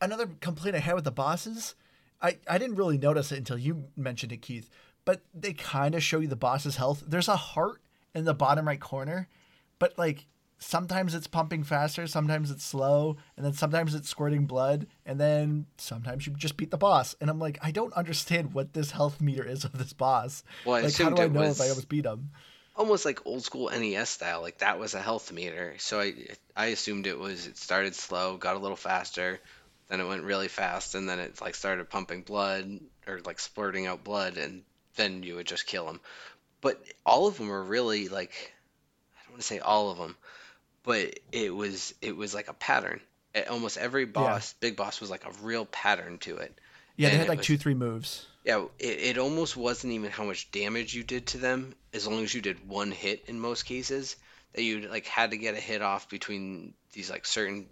another 0.00 0.28
complaint 0.40 0.76
I 0.76 0.80
had 0.80 0.94
with 0.94 1.04
the 1.04 1.10
bosses, 1.10 1.74
I, 2.22 2.38
I 2.48 2.58
didn't 2.58 2.76
really 2.76 2.98
notice 2.98 3.32
it 3.32 3.38
until 3.38 3.58
you 3.58 3.84
mentioned 3.96 4.32
it, 4.32 4.42
Keith, 4.42 4.68
but 5.04 5.22
they 5.34 5.52
kind 5.52 5.94
of 5.94 6.02
show 6.02 6.20
you 6.20 6.26
the 6.28 6.36
boss's 6.36 6.76
health. 6.76 7.02
There's 7.06 7.28
a 7.28 7.36
heart 7.36 7.80
in 8.14 8.24
the 8.24 8.34
bottom 8.34 8.66
right 8.66 8.80
corner, 8.80 9.28
but 9.78 9.96
like 9.98 10.26
sometimes 10.58 11.14
it's 11.14 11.26
pumping 11.26 11.64
faster, 11.64 12.06
sometimes 12.06 12.50
it's 12.50 12.64
slow, 12.64 13.16
and 13.36 13.46
then 13.46 13.54
sometimes 13.54 13.94
it's 13.94 14.08
squirting 14.08 14.44
blood, 14.46 14.86
and 15.06 15.18
then 15.18 15.66
sometimes 15.78 16.26
you 16.26 16.34
just 16.34 16.56
beat 16.56 16.70
the 16.70 16.76
boss. 16.76 17.14
And 17.20 17.30
I'm 17.30 17.38
like, 17.38 17.58
I 17.62 17.70
don't 17.70 17.94
understand 17.94 18.52
what 18.52 18.74
this 18.74 18.90
health 18.90 19.20
meter 19.20 19.46
is 19.46 19.64
of 19.64 19.78
this 19.78 19.94
boss. 19.94 20.44
Well, 20.66 20.76
I 20.76 20.82
like, 20.82 20.96
how 20.96 21.10
do 21.10 21.22
I 21.22 21.28
know 21.28 21.40
was 21.40 21.56
if 21.56 21.60
I 21.62 21.70
almost 21.70 21.88
beat 21.88 22.04
him? 22.04 22.30
Almost 22.80 23.04
like 23.04 23.26
old 23.26 23.44
school 23.44 23.68
NES 23.70 24.08
style. 24.08 24.40
Like 24.40 24.58
that 24.58 24.78
was 24.78 24.94
a 24.94 25.02
health 25.02 25.30
meter. 25.32 25.74
So 25.78 26.00
I 26.00 26.14
I 26.56 26.66
assumed 26.66 27.06
it 27.06 27.18
was 27.18 27.46
it 27.46 27.58
started 27.58 27.94
slow, 27.94 28.38
got 28.38 28.56
a 28.56 28.58
little 28.58 28.76
faster, 28.76 29.38
then 29.88 30.00
it 30.00 30.08
went 30.08 30.22
really 30.24 30.48
fast, 30.48 30.94
and 30.94 31.06
then 31.06 31.20
it 31.20 31.40
like 31.42 31.54
started 31.54 31.90
pumping 31.90 32.22
blood 32.22 32.80
or 33.06 33.20
like 33.24 33.38
splurting 33.38 33.86
out 33.86 34.02
blood, 34.02 34.38
and 34.38 34.62
then 34.96 35.22
you 35.22 35.36
would 35.36 35.46
just 35.46 35.66
kill 35.66 35.84
them. 35.84 36.00
But 36.62 36.82
all 37.04 37.26
of 37.26 37.36
them 37.36 37.48
were 37.48 37.62
really 37.62 38.08
like 38.08 38.54
I 39.14 39.22
don't 39.24 39.32
want 39.32 39.42
to 39.42 39.46
say 39.46 39.58
all 39.58 39.90
of 39.90 39.98
them, 39.98 40.16
but 40.82 41.20
it 41.32 41.54
was 41.54 41.94
it 42.00 42.16
was 42.16 42.34
like 42.34 42.48
a 42.48 42.54
pattern. 42.54 43.00
At 43.34 43.48
almost 43.48 43.76
every 43.78 44.06
boss, 44.06 44.54
big 44.54 44.74
boss, 44.74 45.00
was 45.00 45.10
like 45.10 45.24
a 45.24 45.30
real 45.44 45.66
pattern 45.66 46.18
to 46.20 46.38
it. 46.38 46.58
Yeah, 46.96 47.10
they 47.10 47.18
had 47.18 47.28
like 47.28 47.38
was- 47.38 47.46
two, 47.46 47.58
three 47.58 47.74
moves. 47.74 48.26
Yeah, 48.50 48.64
it, 48.80 48.98
it 48.98 49.18
almost 49.18 49.56
wasn't 49.56 49.92
even 49.92 50.10
how 50.10 50.24
much 50.24 50.50
damage 50.50 50.92
you 50.92 51.04
did 51.04 51.28
to 51.28 51.38
them, 51.38 51.72
as 51.94 52.04
long 52.08 52.24
as 52.24 52.34
you 52.34 52.40
did 52.40 52.68
one 52.68 52.90
hit 52.90 53.26
in 53.28 53.38
most 53.38 53.62
cases, 53.62 54.16
that 54.54 54.62
you 54.64 54.88
like 54.88 55.06
had 55.06 55.30
to 55.30 55.36
get 55.36 55.54
a 55.54 55.60
hit 55.60 55.82
off 55.82 56.08
between 56.08 56.74
these 56.92 57.10
like 57.10 57.26
certain 57.26 57.68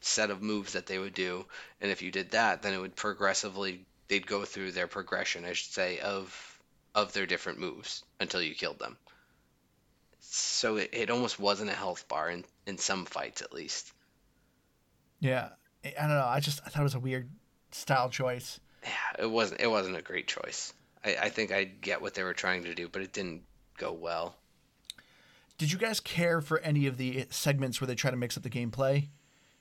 set 0.00 0.30
of 0.30 0.40
moves 0.40 0.72
that 0.72 0.86
they 0.86 0.98
would 0.98 1.12
do, 1.12 1.44
and 1.82 1.90
if 1.90 2.00
you 2.00 2.10
did 2.10 2.30
that, 2.30 2.62
then 2.62 2.72
it 2.72 2.80
would 2.80 2.96
progressively 2.96 3.84
they'd 4.08 4.26
go 4.26 4.46
through 4.46 4.72
their 4.72 4.86
progression, 4.86 5.44
I 5.44 5.52
should 5.52 5.72
say, 5.72 5.98
of 5.98 6.58
of 6.94 7.12
their 7.12 7.26
different 7.26 7.58
moves 7.58 8.02
until 8.18 8.40
you 8.40 8.54
killed 8.54 8.78
them. 8.78 8.96
So 10.20 10.78
it, 10.78 10.88
it 10.94 11.10
almost 11.10 11.38
wasn't 11.38 11.68
a 11.68 11.74
health 11.74 12.08
bar 12.08 12.30
in, 12.30 12.46
in 12.66 12.78
some 12.78 13.04
fights 13.04 13.42
at 13.42 13.52
least. 13.52 13.92
Yeah. 15.20 15.50
I 15.84 16.00
don't 16.00 16.08
know. 16.08 16.24
I 16.24 16.40
just 16.40 16.62
I 16.64 16.70
thought 16.70 16.80
it 16.80 16.84
was 16.84 16.94
a 16.94 16.98
weird 16.98 17.28
style 17.72 18.08
choice. 18.08 18.58
Yeah, 18.82 19.24
it 19.24 19.30
wasn't 19.30 19.60
it 19.60 19.70
wasn't 19.70 19.96
a 19.96 20.02
great 20.02 20.28
choice. 20.28 20.72
I, 21.04 21.16
I 21.22 21.28
think 21.28 21.52
I 21.52 21.64
get 21.64 22.02
what 22.02 22.14
they 22.14 22.22
were 22.22 22.34
trying 22.34 22.64
to 22.64 22.74
do, 22.74 22.88
but 22.88 23.02
it 23.02 23.12
didn't 23.12 23.42
go 23.76 23.92
well. 23.92 24.36
Did 25.56 25.72
you 25.72 25.78
guys 25.78 25.98
care 25.98 26.40
for 26.40 26.60
any 26.60 26.86
of 26.86 26.98
the 26.98 27.26
segments 27.30 27.80
where 27.80 27.88
they 27.88 27.96
try 27.96 28.10
to 28.10 28.16
mix 28.16 28.36
up 28.36 28.44
the 28.44 28.50
gameplay? 28.50 29.08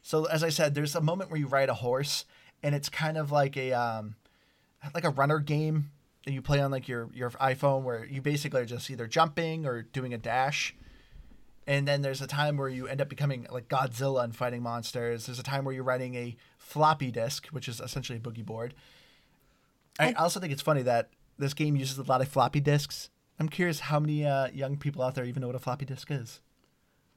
So 0.03 0.25
as 0.25 0.43
I 0.43 0.49
said, 0.49 0.75
there's 0.75 0.95
a 0.95 1.01
moment 1.01 1.31
where 1.31 1.39
you 1.39 1.47
ride 1.47 1.69
a 1.69 1.73
horse, 1.73 2.25
and 2.61 2.75
it's 2.75 2.89
kind 2.89 3.17
of 3.17 3.31
like 3.31 3.57
a 3.57 3.73
um, 3.73 4.15
like 4.93 5.03
a 5.03 5.09
runner 5.09 5.39
game 5.39 5.91
that 6.25 6.33
you 6.33 6.41
play 6.41 6.59
on 6.59 6.71
like 6.71 6.87
your 6.87 7.09
your 7.13 7.31
iPhone, 7.31 7.83
where 7.83 8.05
you 8.05 8.21
basically 8.21 8.61
are 8.61 8.65
just 8.65 8.89
either 8.89 9.07
jumping 9.07 9.65
or 9.65 9.81
doing 9.81 10.13
a 10.13 10.17
dash. 10.17 10.75
And 11.65 11.85
then 11.85 12.01
there's 12.01 12.21
a 12.21 12.27
time 12.27 12.55
where 12.55 12.69
you 12.69 12.87
end 12.87 13.01
up 13.01 13.09
becoming 13.09 13.45
like 13.51 13.67
Godzilla 13.67 14.23
and 14.23 14.33
fighting 14.33 14.63
monsters. 14.63 15.25
There's 15.25 15.39
a 15.39 15.43
time 15.43 15.65
where 15.65 15.75
you're 15.75 15.83
riding 15.83 16.15
a 16.15 16.37
floppy 16.57 17.11
disk, 17.11 17.47
which 17.47 17.67
is 17.67 17.81
essentially 17.81 18.17
a 18.17 18.21
boogie 18.21 18.45
board. 18.45 18.73
I 19.99 20.09
I- 20.09 20.13
also 20.13 20.39
think 20.39 20.53
it's 20.53 20.61
funny 20.61 20.81
that 20.83 21.09
this 21.37 21.53
game 21.53 21.75
uses 21.75 21.97
a 21.97 22.03
lot 22.03 22.21
of 22.21 22.27
floppy 22.27 22.59
disks. 22.59 23.09
I'm 23.39 23.49
curious 23.49 23.79
how 23.79 23.99
many 23.99 24.25
uh, 24.25 24.47
young 24.51 24.77
people 24.77 25.03
out 25.03 25.13
there 25.15 25.23
even 25.25 25.41
know 25.41 25.47
what 25.47 25.55
a 25.55 25.59
floppy 25.59 25.85
disk 25.85 26.09
is. 26.09 26.39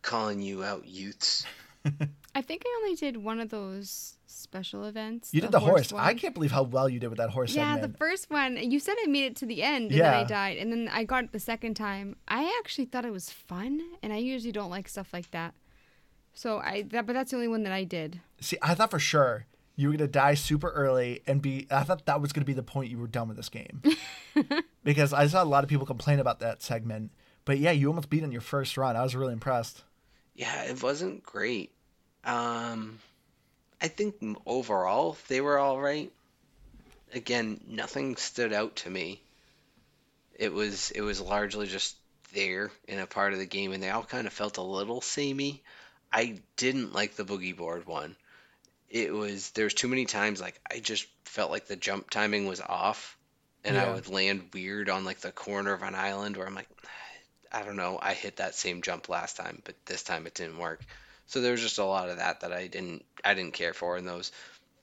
Calling 0.02 0.40
you 0.42 0.62
out, 0.64 0.86
youths. 0.86 1.44
I 2.34 2.42
think 2.42 2.62
I 2.66 2.80
only 2.82 2.94
did 2.96 3.16
one 3.16 3.40
of 3.40 3.48
those 3.48 4.16
special 4.26 4.84
events. 4.84 5.32
You 5.32 5.40
did 5.40 5.50
the 5.50 5.60
horse. 5.60 5.92
one. 5.92 6.02
I 6.04 6.12
can't 6.14 6.34
believe 6.34 6.52
how 6.52 6.62
well 6.64 6.88
you 6.90 7.00
did 7.00 7.08
with 7.08 7.18
that 7.18 7.30
horse 7.30 7.54
Yeah, 7.54 7.72
segment. 7.74 7.92
the 7.92 7.98
first 7.98 8.30
one. 8.30 8.56
You 8.58 8.78
said 8.80 8.96
I 9.02 9.06
made 9.06 9.24
it 9.24 9.36
to 9.36 9.46
the 9.46 9.62
end, 9.62 9.90
and 9.92 10.00
then 10.00 10.14
I 10.14 10.24
died, 10.24 10.58
and 10.58 10.70
then 10.70 10.88
I 10.92 11.04
got 11.04 11.24
it 11.24 11.32
the 11.32 11.40
second 11.40 11.74
time. 11.74 12.16
I 12.28 12.54
actually 12.62 12.84
thought 12.84 13.04
it 13.06 13.12
was 13.12 13.30
fun, 13.30 13.80
and 14.02 14.12
I 14.12 14.16
usually 14.18 14.52
don't 14.52 14.70
like 14.70 14.88
stuff 14.88 15.08
like 15.12 15.30
that. 15.32 15.54
So 16.34 16.58
I 16.58 16.82
that, 16.90 17.06
but 17.06 17.14
that's 17.14 17.30
the 17.30 17.36
only 17.38 17.48
one 17.48 17.62
that 17.64 17.72
I 17.72 17.84
did. 17.84 18.20
See, 18.40 18.58
I 18.62 18.74
thought 18.74 18.90
for 18.90 18.98
sure 19.00 19.46
you 19.76 19.88
were 19.88 19.96
gonna 19.96 20.08
die 20.08 20.34
super 20.34 20.70
early 20.70 21.22
and 21.26 21.40
be. 21.40 21.66
I 21.70 21.84
thought 21.84 22.06
that 22.06 22.20
was 22.20 22.32
gonna 22.32 22.44
be 22.44 22.52
the 22.52 22.62
point 22.62 22.90
you 22.90 22.98
were 22.98 23.06
done 23.06 23.28
with 23.28 23.36
this 23.36 23.48
game, 23.48 23.82
because 24.84 25.12
I 25.12 25.26
saw 25.26 25.42
a 25.42 25.44
lot 25.44 25.64
of 25.64 25.70
people 25.70 25.86
complain 25.86 26.20
about 26.20 26.40
that 26.40 26.62
segment. 26.62 27.10
But 27.44 27.58
yeah, 27.58 27.70
you 27.70 27.88
almost 27.88 28.10
beat 28.10 28.22
it 28.22 28.26
in 28.26 28.32
your 28.32 28.40
first 28.40 28.76
run. 28.76 28.96
I 28.96 29.02
was 29.02 29.16
really 29.16 29.32
impressed. 29.32 29.82
Yeah, 30.34 30.64
it 30.64 30.82
wasn't 30.82 31.22
great. 31.22 31.72
Um, 32.24 32.98
I 33.80 33.88
think 33.88 34.16
overall 34.46 35.16
they 35.28 35.40
were 35.40 35.58
all 35.58 35.80
right. 35.80 36.12
Again, 37.12 37.60
nothing 37.66 38.16
stood 38.16 38.52
out 38.52 38.76
to 38.76 38.90
me. 38.90 39.20
It 40.38 40.52
was 40.52 40.90
it 40.92 41.00
was 41.00 41.20
largely 41.20 41.66
just 41.66 41.96
there 42.32 42.70
in 42.86 42.98
a 42.98 43.06
part 43.06 43.32
of 43.32 43.38
the 43.38 43.46
game, 43.46 43.72
and 43.72 43.82
they 43.82 43.90
all 43.90 44.04
kind 44.04 44.26
of 44.26 44.32
felt 44.32 44.58
a 44.58 44.62
little 44.62 45.00
samey. 45.00 45.62
I 46.12 46.40
didn't 46.56 46.92
like 46.92 47.16
the 47.16 47.24
boogie 47.24 47.56
board 47.56 47.86
one. 47.86 48.16
It 48.90 49.12
was 49.12 49.50
there 49.52 49.64
was 49.64 49.74
too 49.74 49.88
many 49.88 50.04
times 50.04 50.40
like 50.40 50.60
I 50.68 50.80
just 50.80 51.06
felt 51.24 51.50
like 51.50 51.66
the 51.66 51.76
jump 51.76 52.10
timing 52.10 52.46
was 52.46 52.60
off, 52.60 53.16
and 53.64 53.78
I 53.78 53.92
would 53.92 54.08
land 54.08 54.50
weird 54.52 54.90
on 54.90 55.04
like 55.04 55.20
the 55.20 55.30
corner 55.30 55.72
of 55.72 55.82
an 55.82 55.94
island 55.94 56.36
where 56.36 56.46
I'm 56.46 56.54
like, 56.54 56.68
I 57.52 57.62
don't 57.62 57.76
know, 57.76 57.98
I 58.00 58.14
hit 58.14 58.36
that 58.36 58.54
same 58.54 58.82
jump 58.82 59.08
last 59.08 59.36
time, 59.36 59.62
but 59.64 59.74
this 59.86 60.02
time 60.02 60.26
it 60.26 60.34
didn't 60.34 60.58
work. 60.58 60.84
So 61.26 61.40
there 61.40 61.52
was 61.52 61.60
just 61.60 61.78
a 61.78 61.84
lot 61.84 62.08
of 62.08 62.16
that 62.16 62.40
that 62.40 62.52
I 62.52 62.66
didn't 62.66 63.04
I 63.24 63.34
didn't 63.34 63.54
care 63.54 63.72
for 63.72 63.96
in 63.96 64.04
those. 64.04 64.32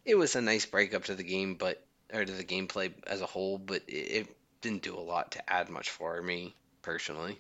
It 0.06 0.16
was 0.16 0.36
a 0.38 0.42
nice 0.42 0.66
breakup 0.66 1.06
to 1.06 1.16
the 1.16 1.24
game, 1.24 1.56
but 1.56 1.84
or 2.14 2.24
to 2.24 2.32
the 2.32 2.44
gameplay 2.44 2.94
as 3.06 3.22
a 3.22 3.26
whole, 3.26 3.58
but 3.58 3.84
it, 3.88 3.92
it 3.92 4.38
didn't 4.62 4.84
do 4.84 4.96
a 4.98 5.02
lot 5.02 5.32
to 5.34 5.52
add 5.52 5.70
much 5.70 5.90
for 5.90 6.22
me 6.22 6.56
personally. 6.82 7.38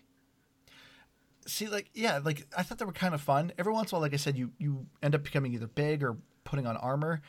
See, 1.45 1.67
like, 1.67 1.89
yeah, 1.93 2.19
like 2.21 2.45
I 2.57 2.63
thought 2.63 2.77
they 2.77 2.85
were 2.85 2.91
kind 2.91 3.13
of 3.13 3.21
fun. 3.21 3.53
Every 3.57 3.71
once 3.71 3.91
in 3.91 3.95
a 3.95 3.99
while, 3.99 4.01
like 4.01 4.13
I 4.13 4.17
said, 4.17 4.37
you 4.37 4.51
you 4.57 4.85
end 5.01 5.15
up 5.15 5.23
becoming 5.23 5.53
either 5.53 5.67
big 5.67 6.03
or 6.03 6.17
putting 6.47 6.65
on 6.65 6.77
armor. 6.77 7.21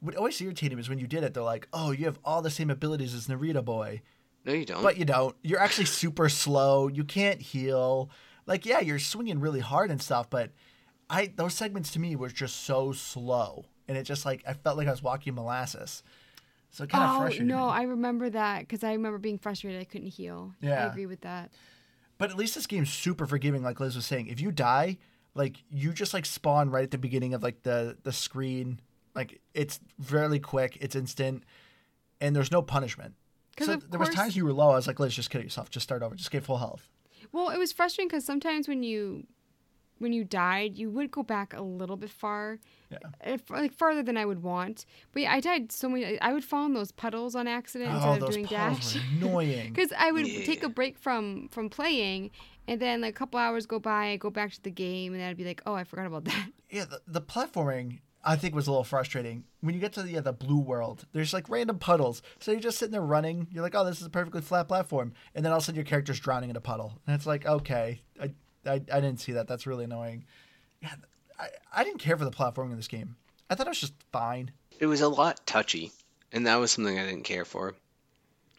What 0.00 0.16
always 0.16 0.40
irritated 0.40 0.76
me 0.76 0.82
is 0.82 0.88
when 0.88 0.98
you 0.98 1.06
did 1.06 1.24
it, 1.24 1.32
they're 1.32 1.42
like, 1.42 1.68
"Oh, 1.72 1.92
you 1.92 2.04
have 2.04 2.18
all 2.24 2.42
the 2.42 2.50
same 2.50 2.70
abilities 2.70 3.14
as 3.14 3.28
Narita 3.28 3.64
Boy," 3.64 4.02
No, 4.44 4.52
you 4.52 4.64
don't. 4.66 4.82
but 4.82 4.98
you 4.98 5.04
don't. 5.04 5.34
You're 5.42 5.60
actually 5.60 5.86
super 5.86 6.28
slow. 6.28 6.88
You 6.88 7.04
can't 7.04 7.40
heal. 7.40 8.10
Like, 8.46 8.66
yeah, 8.66 8.80
you're 8.80 8.98
swinging 8.98 9.40
really 9.40 9.60
hard 9.60 9.90
and 9.90 10.02
stuff, 10.02 10.28
but 10.28 10.50
I 11.08 11.32
those 11.34 11.54
segments 11.54 11.92
to 11.92 12.00
me 12.00 12.16
were 12.16 12.28
just 12.28 12.64
so 12.64 12.92
slow, 12.92 13.66
and 13.88 13.96
it 13.96 14.02
just 14.02 14.26
like 14.26 14.42
I 14.46 14.52
felt 14.52 14.76
like 14.76 14.88
I 14.88 14.90
was 14.90 15.02
walking 15.02 15.34
molasses. 15.34 16.02
So 16.70 16.84
it 16.84 16.90
kind 16.90 17.04
of 17.04 17.10
oh 17.10 17.20
frustrated 17.20 17.46
no, 17.46 17.66
me. 17.68 17.72
I 17.72 17.82
remember 17.82 18.28
that 18.30 18.60
because 18.60 18.82
I 18.82 18.92
remember 18.92 19.18
being 19.18 19.38
frustrated. 19.38 19.80
I 19.80 19.84
couldn't 19.84 20.08
heal. 20.08 20.54
Yeah, 20.60 20.84
I 20.84 20.90
agree 20.90 21.06
with 21.06 21.20
that. 21.20 21.52
But 22.18 22.30
at 22.30 22.36
least 22.36 22.54
this 22.56 22.66
game's 22.66 22.92
super 22.92 23.26
forgiving, 23.26 23.62
like 23.62 23.80
Liz 23.80 23.96
was 23.96 24.06
saying. 24.06 24.26
If 24.26 24.40
you 24.40 24.50
die, 24.50 24.98
like 25.34 25.56
you 25.70 25.92
just 25.92 26.14
like 26.14 26.26
spawn 26.26 26.70
right 26.70 26.84
at 26.84 26.90
the 26.90 26.98
beginning 26.98 27.34
of 27.34 27.42
like 27.42 27.62
the 27.62 27.96
the 28.02 28.12
screen. 28.12 28.80
Like 29.14 29.40
it's 29.54 29.78
fairly 30.02 30.40
quick, 30.40 30.76
it's 30.80 30.96
instant, 30.96 31.44
and 32.20 32.34
there's 32.34 32.50
no 32.50 32.62
punishment. 32.62 33.14
'Cause 33.56 33.66
So 33.68 33.72
of 33.74 33.90
there 33.90 34.00
was 34.00 34.08
times 34.10 34.36
you 34.36 34.44
were 34.44 34.52
low. 34.52 34.70
I 34.70 34.74
was 34.76 34.86
like, 34.88 34.98
Liz, 34.98 35.14
just 35.14 35.30
kill 35.30 35.40
yourself. 35.42 35.70
Just 35.70 35.84
start 35.84 36.02
over. 36.02 36.16
Just 36.16 36.32
get 36.32 36.42
full 36.42 36.58
health. 36.58 36.88
Well, 37.30 37.50
it 37.50 37.58
was 37.58 37.72
frustrating 37.72 38.08
because 38.08 38.24
sometimes 38.24 38.66
when 38.68 38.82
you 38.82 39.26
when 39.98 40.12
you 40.12 40.24
died, 40.24 40.76
you 40.76 40.90
would 40.90 41.12
go 41.12 41.22
back 41.22 41.54
a 41.54 41.62
little 41.62 41.96
bit 41.96 42.10
far, 42.10 42.58
Yeah. 42.90 42.98
Eh, 43.20 43.38
like 43.48 43.72
farther 43.72 44.02
than 44.02 44.16
I 44.16 44.24
would 44.26 44.42
want. 44.42 44.84
But 45.12 45.22
yeah, 45.22 45.32
I 45.32 45.38
died 45.38 45.70
so 45.70 45.88
many. 45.88 46.20
I 46.20 46.32
would 46.32 46.44
fall 46.44 46.66
in 46.66 46.74
those 46.74 46.90
puddles 46.90 47.36
on 47.36 47.46
accident 47.46 47.92
Oh, 47.92 47.96
instead 47.96 48.22
of 48.24 48.30
doing 48.34 48.46
puddles 48.46 48.92
dash. 48.92 48.94
were 48.96 49.00
annoying. 49.28 49.72
Because 49.72 49.92
I 49.96 50.10
would 50.10 50.26
take 50.26 50.64
a 50.64 50.68
break 50.68 50.98
from 50.98 51.48
from 51.48 51.70
playing, 51.70 52.32
and 52.66 52.80
then 52.80 53.00
like 53.00 53.14
a 53.14 53.18
couple 53.18 53.38
hours 53.38 53.66
go 53.66 53.78
by, 53.78 54.08
I 54.08 54.16
go 54.16 54.30
back 54.30 54.52
to 54.52 54.62
the 54.62 54.70
game, 54.70 55.12
and 55.12 55.20
then 55.20 55.28
I'd 55.28 55.36
be 55.36 55.44
like, 55.44 55.62
oh, 55.66 55.74
I 55.74 55.84
forgot 55.84 56.06
about 56.06 56.24
that. 56.24 56.48
yeah, 56.70 56.84
the, 56.84 57.00
the 57.06 57.20
platforming 57.20 57.98
I 58.24 58.36
think 58.36 58.54
was 58.54 58.66
a 58.66 58.70
little 58.70 58.84
frustrating. 58.84 59.44
When 59.60 59.74
you 59.74 59.80
get 59.80 59.92
to 59.94 60.02
the, 60.02 60.12
yeah, 60.12 60.20
the 60.20 60.32
blue 60.32 60.58
world, 60.58 61.06
there's 61.12 61.34
like 61.34 61.48
random 61.48 61.78
puddles. 61.78 62.22
So 62.40 62.52
you're 62.52 62.60
just 62.60 62.78
sitting 62.78 62.92
there 62.92 63.02
running. 63.02 63.48
You're 63.52 63.62
like, 63.62 63.74
oh, 63.74 63.84
this 63.84 64.00
is 64.00 64.06
a 64.06 64.10
perfectly 64.10 64.40
flat 64.40 64.68
platform, 64.68 65.12
and 65.34 65.44
then 65.44 65.52
all 65.52 65.58
of 65.58 65.62
a 65.62 65.66
sudden 65.66 65.76
your 65.76 65.84
character's 65.84 66.20
drowning 66.20 66.50
in 66.50 66.56
a 66.56 66.60
puddle, 66.60 66.98
and 67.06 67.14
it's 67.14 67.26
like, 67.26 67.46
okay, 67.46 68.00
I 68.20 68.32
I, 68.66 68.74
I 68.74 69.00
didn't 69.00 69.18
see 69.18 69.32
that. 69.32 69.46
That's 69.46 69.66
really 69.66 69.84
annoying. 69.84 70.24
Yeah, 70.82 70.94
I, 71.38 71.48
I 71.74 71.84
didn't 71.84 72.00
care 72.00 72.16
for 72.16 72.24
the 72.24 72.30
platforming 72.30 72.70
in 72.70 72.76
this 72.76 72.88
game. 72.88 73.16
I 73.50 73.54
thought 73.54 73.66
it 73.66 73.70
was 73.70 73.80
just 73.80 73.94
fine. 74.12 74.50
It 74.78 74.86
was 74.86 75.00
a 75.00 75.08
lot 75.08 75.46
touchy, 75.46 75.92
and 76.32 76.46
that 76.46 76.56
was 76.56 76.70
something 76.70 76.98
I 76.98 77.04
didn't 77.04 77.24
care 77.24 77.44
for. 77.44 77.74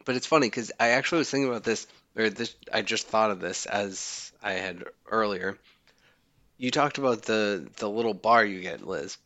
But 0.05 0.15
it's 0.15 0.27
funny 0.27 0.47
because 0.47 0.71
I 0.79 0.89
actually 0.89 1.19
was 1.19 1.29
thinking 1.29 1.49
about 1.49 1.63
this, 1.63 1.87
or 2.15 2.29
this. 2.29 2.55
I 2.73 2.81
just 2.81 3.07
thought 3.07 3.31
of 3.31 3.39
this 3.39 3.65
as 3.65 4.31
I 4.43 4.53
had 4.53 4.83
earlier. 5.09 5.57
You 6.57 6.71
talked 6.71 6.97
about 6.97 7.23
the 7.23 7.67
the 7.77 7.89
little 7.89 8.13
bar 8.13 8.45
you 8.45 8.61
get, 8.61 8.85
Liz, 8.87 9.17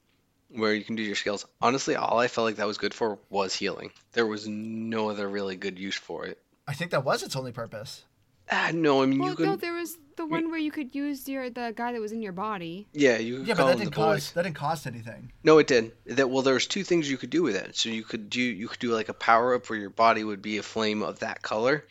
where 0.49 0.73
you 0.73 0.83
can 0.83 0.95
do 0.95 1.03
your 1.03 1.15
skills. 1.15 1.45
Honestly, 1.61 1.95
all 1.95 2.19
I 2.19 2.27
felt 2.27 2.45
like 2.45 2.55
that 2.55 2.67
was 2.67 2.77
good 2.77 2.93
for 2.93 3.19
was 3.29 3.53
healing. 3.55 3.91
There 4.13 4.25
was 4.27 4.47
no 4.47 5.09
other 5.09 5.27
really 5.29 5.55
good 5.55 5.77
use 5.77 5.95
for 5.95 6.25
it. 6.25 6.39
I 6.67 6.73
think 6.73 6.91
that 6.91 7.03
was 7.05 7.23
its 7.23 7.35
only 7.35 7.51
purpose. 7.51 8.03
Ah, 8.51 8.71
no, 8.73 9.03
I 9.03 9.05
mean 9.05 9.19
well, 9.19 9.29
you 9.29 9.35
could. 9.35 9.45
no, 9.45 9.55
there 9.57 9.73
was 9.73 9.95
the 10.17 10.25
one 10.25 10.49
where 10.49 10.59
you 10.59 10.71
could 10.71 10.95
use 10.95 11.29
your 11.29 11.51
the 11.51 11.71
guy 11.75 11.91
that 11.93 12.01
was 12.01 12.11
in 12.11 12.23
your 12.23 12.31
body. 12.31 12.87
yeah, 12.93 13.17
you 13.19 13.37
could 13.37 13.47
Yeah, 13.47 13.53
but 13.53 13.65
that 13.67 13.71
him 13.73 13.79
didn't 13.79 13.95
boy. 13.95 14.01
cost 14.01 14.33
that 14.33 14.41
didn't 14.43 14.55
cost 14.55 14.87
anything. 14.87 15.31
No, 15.43 15.59
it 15.59 15.67
did. 15.67 15.91
That 16.07 16.31
well, 16.31 16.41
there's 16.41 16.65
two 16.65 16.83
things 16.83 17.07
you 17.09 17.17
could 17.17 17.29
do 17.29 17.43
with 17.43 17.55
it. 17.55 17.75
So 17.75 17.89
you 17.89 18.03
could 18.03 18.27
do 18.31 18.41
you 18.41 18.67
could 18.67 18.79
do 18.79 18.91
like 18.91 19.07
a 19.09 19.13
power 19.13 19.53
up 19.53 19.69
where 19.69 19.77
your 19.77 19.91
body 19.91 20.23
would 20.23 20.41
be 20.41 20.57
a 20.57 20.63
flame 20.63 21.03
of 21.03 21.19
that 21.19 21.43
color, 21.43 21.85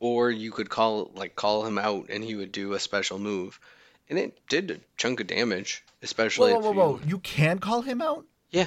or 0.00 0.30
you 0.30 0.50
could 0.50 0.68
call 0.70 1.10
like 1.14 1.36
call 1.36 1.64
him 1.66 1.78
out 1.78 2.06
and 2.10 2.22
he 2.24 2.34
would 2.34 2.52
do 2.52 2.72
a 2.74 2.78
special 2.80 3.18
move, 3.18 3.58
and 4.08 4.18
it 4.18 4.38
did 4.48 4.70
a 4.70 4.78
chunk 4.96 5.20
of 5.20 5.26
damage, 5.26 5.84
especially 6.02 6.52
Whoa, 6.52 6.60
whoa, 6.60 6.72
whoa, 6.72 6.94
if 6.96 7.00
whoa! 7.02 7.08
You 7.08 7.18
can 7.18 7.58
call 7.58 7.82
him 7.82 8.00
out. 8.02 8.24
Yeah, 8.50 8.66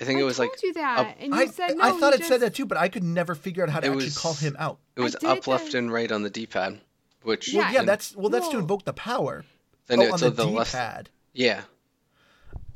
I 0.00 0.04
think 0.04 0.18
I 0.18 0.22
it 0.22 0.24
was 0.24 0.36
told 0.38 0.50
like 0.50 0.62
you 0.62 0.72
that, 0.74 0.98
up- 0.98 1.16
and 1.20 1.32
you 1.34 1.38
I, 1.40 1.46
said 1.46 1.76
no. 1.76 1.84
I 1.84 1.90
thought 1.98 2.14
he 2.14 2.22
it 2.22 2.26
said 2.26 2.40
that 2.40 2.54
too, 2.54 2.66
but 2.66 2.78
I 2.78 2.88
could 2.88 3.04
never 3.04 3.34
figure 3.34 3.62
out 3.62 3.68
how 3.70 3.80
to 3.80 3.86
It 3.86 3.90
actually 3.90 4.04
was- 4.06 4.18
call 4.18 4.34
him 4.34 4.56
out. 4.58 4.78
it 4.96 5.00
was 5.00 5.14
did 5.14 5.28
up, 5.28 5.46
left, 5.46 5.74
and 5.74 5.92
right 5.92 6.10
on 6.10 6.22
the 6.22 6.30
D-pad, 6.30 6.80
which 7.22 7.52
Yeah, 7.52 7.70
Yeah, 7.72 7.78
and 7.80 7.88
that's 7.88 8.16
well, 8.16 8.28
that's 8.30 8.48
to 8.48 8.58
invoke 8.58 8.84
the 8.84 8.92
power. 8.92 9.44
then 9.86 10.00
oh, 10.00 10.02
it's 10.02 10.12
on 10.14 10.18
so 10.18 10.30
the, 10.30 10.44
the 10.44 10.46
left. 10.46 10.72
D-pad. 10.72 11.10
Yeah, 11.32 11.62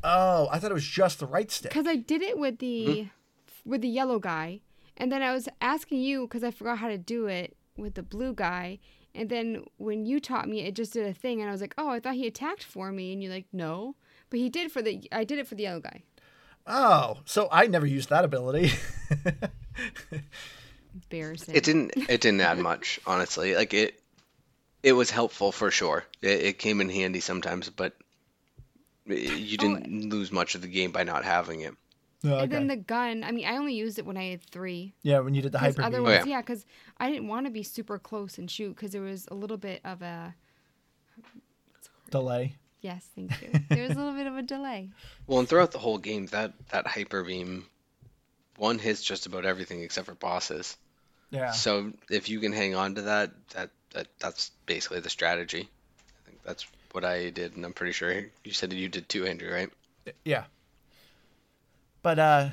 Oh, 0.04 0.48
I 0.50 0.58
thought 0.58 0.70
it 0.70 0.74
was 0.74 0.84
just 0.86 1.20
the 1.20 1.26
right 1.26 1.50
stick. 1.50 1.70
Because 1.70 1.86
I 1.86 1.96
did 1.96 2.22
it 2.22 2.38
with 2.38 2.58
the 2.58 2.86
Mm-hmm. 2.86 3.70
with 3.70 3.80
the 3.82 3.88
yellow 3.88 4.18
guy, 4.18 4.60
and 4.96 5.12
then 5.12 5.22
I 5.22 5.32
was 5.32 5.48
asking 5.60 6.00
you 6.00 6.22
because 6.26 6.42
I 6.42 6.50
forgot 6.50 6.78
how 6.78 6.88
to 6.88 6.98
do 6.98 7.26
it 7.26 7.56
with 7.76 7.94
the 7.94 8.02
blue 8.02 8.34
guy, 8.34 8.78
and 9.14 9.28
then 9.28 9.64
when 9.76 10.06
you 10.06 10.20
taught 10.20 10.48
me, 10.48 10.60
it 10.60 10.74
just 10.74 10.92
did 10.92 11.06
a 11.06 11.14
thing, 11.14 11.40
and 11.40 11.48
I 11.48 11.52
was 11.52 11.60
like, 11.60 11.74
oh, 11.76 11.90
I 11.90 12.00
thought 12.00 12.14
he 12.14 12.26
attacked 12.26 12.64
for 12.64 12.92
me, 12.92 13.12
and 13.12 13.22
you're 13.22 13.32
like, 13.32 13.46
no, 13.52 13.96
but 14.30 14.40
he 14.40 14.48
did 14.48 14.72
for 14.72 14.80
the 14.80 15.06
I 15.12 15.24
did 15.24 15.38
it 15.38 15.46
for 15.46 15.54
the 15.54 15.64
yellow 15.64 15.80
guy. 15.80 16.02
Oh, 16.66 17.18
so 17.26 17.48
I 17.52 17.66
never 17.66 17.86
used 17.86 18.08
that 18.08 18.24
ability. 18.24 18.72
Embarrassing. 20.94 21.54
it 21.54 21.64
didn't 21.64 21.92
it 21.96 22.20
didn't 22.20 22.40
add 22.40 22.58
much 22.58 23.00
honestly. 23.06 23.54
Like 23.54 23.74
it 23.74 24.00
it 24.82 24.92
was 24.92 25.10
helpful 25.10 25.52
for 25.52 25.70
sure. 25.70 26.04
It, 26.22 26.40
it 26.42 26.58
came 26.58 26.80
in 26.80 26.88
handy 26.88 27.20
sometimes, 27.20 27.68
but 27.68 27.94
eh, 29.08 29.14
you 29.14 29.58
oh, 29.60 29.62
didn't 29.62 30.10
lose 30.10 30.32
much 30.32 30.54
of 30.54 30.62
the 30.62 30.68
game 30.68 30.92
by 30.92 31.04
not 31.04 31.24
having 31.24 31.60
it. 31.60 31.74
Oh, 32.24 32.38
And 32.38 32.52
then 32.52 32.66
the 32.68 32.76
gun. 32.76 33.24
I 33.24 33.32
mean, 33.32 33.46
I 33.46 33.56
only 33.56 33.74
used 33.74 33.98
it 33.98 34.06
when 34.06 34.16
I 34.16 34.30
had 34.30 34.42
three. 34.42 34.94
yeah, 35.02 35.18
when 35.18 35.34
you 35.34 35.42
did 35.42 35.52
the 35.52 35.58
hyper 35.58 35.82
other 35.82 35.98
beam. 35.98 36.06
Oh, 36.06 36.10
ones, 36.10 36.26
yeah. 36.26 36.36
yeah, 36.36 36.40
because 36.40 36.64
I 36.98 37.10
didn't 37.10 37.28
want 37.28 37.46
to 37.46 37.50
be 37.50 37.62
super 37.62 37.98
close 37.98 38.38
and 38.38 38.50
shoot 38.50 38.76
because 38.76 38.92
there 38.92 39.02
was 39.02 39.26
a 39.30 39.34
little 39.34 39.56
bit 39.56 39.80
of 39.84 40.02
a 40.02 40.34
delay. 42.10 42.56
yes, 42.80 43.06
thank 43.14 43.32
you. 43.42 43.50
there 43.68 43.82
was 43.88 43.92
a 43.92 43.98
little 43.98 44.12
bit 44.14 44.26
of 44.26 44.36
a 44.36 44.42
delay. 44.42 44.90
Well, 45.26 45.40
and 45.40 45.48
throughout 45.48 45.72
the 45.72 45.78
whole 45.78 45.98
game, 45.98 46.26
that 46.26 46.52
that 46.70 46.86
hyper 46.86 47.24
beam 47.24 47.66
one 48.56 48.78
hits 48.78 49.02
just 49.02 49.26
about 49.26 49.44
everything 49.44 49.82
except 49.82 50.06
for 50.06 50.14
bosses. 50.14 50.76
Yeah. 51.30 51.50
So 51.52 51.92
if 52.10 52.28
you 52.28 52.40
can 52.40 52.52
hang 52.52 52.74
on 52.74 52.94
to 52.96 53.02
that, 53.02 53.30
that, 53.54 53.70
that 53.94 54.06
that's 54.18 54.50
basically 54.66 55.00
the 55.00 55.10
strategy. 55.10 55.68
I 56.08 56.26
think 56.26 56.42
that's 56.44 56.66
what 56.92 57.04
I 57.04 57.30
did, 57.30 57.56
and 57.56 57.64
I'm 57.64 57.72
pretty 57.72 57.92
sure 57.92 58.12
you 58.44 58.52
said 58.52 58.72
you 58.72 58.88
did 58.88 59.08
too, 59.08 59.26
Andrew, 59.26 59.52
right? 59.52 59.70
Yeah. 60.24 60.44
But 62.02 62.18
uh 62.18 62.48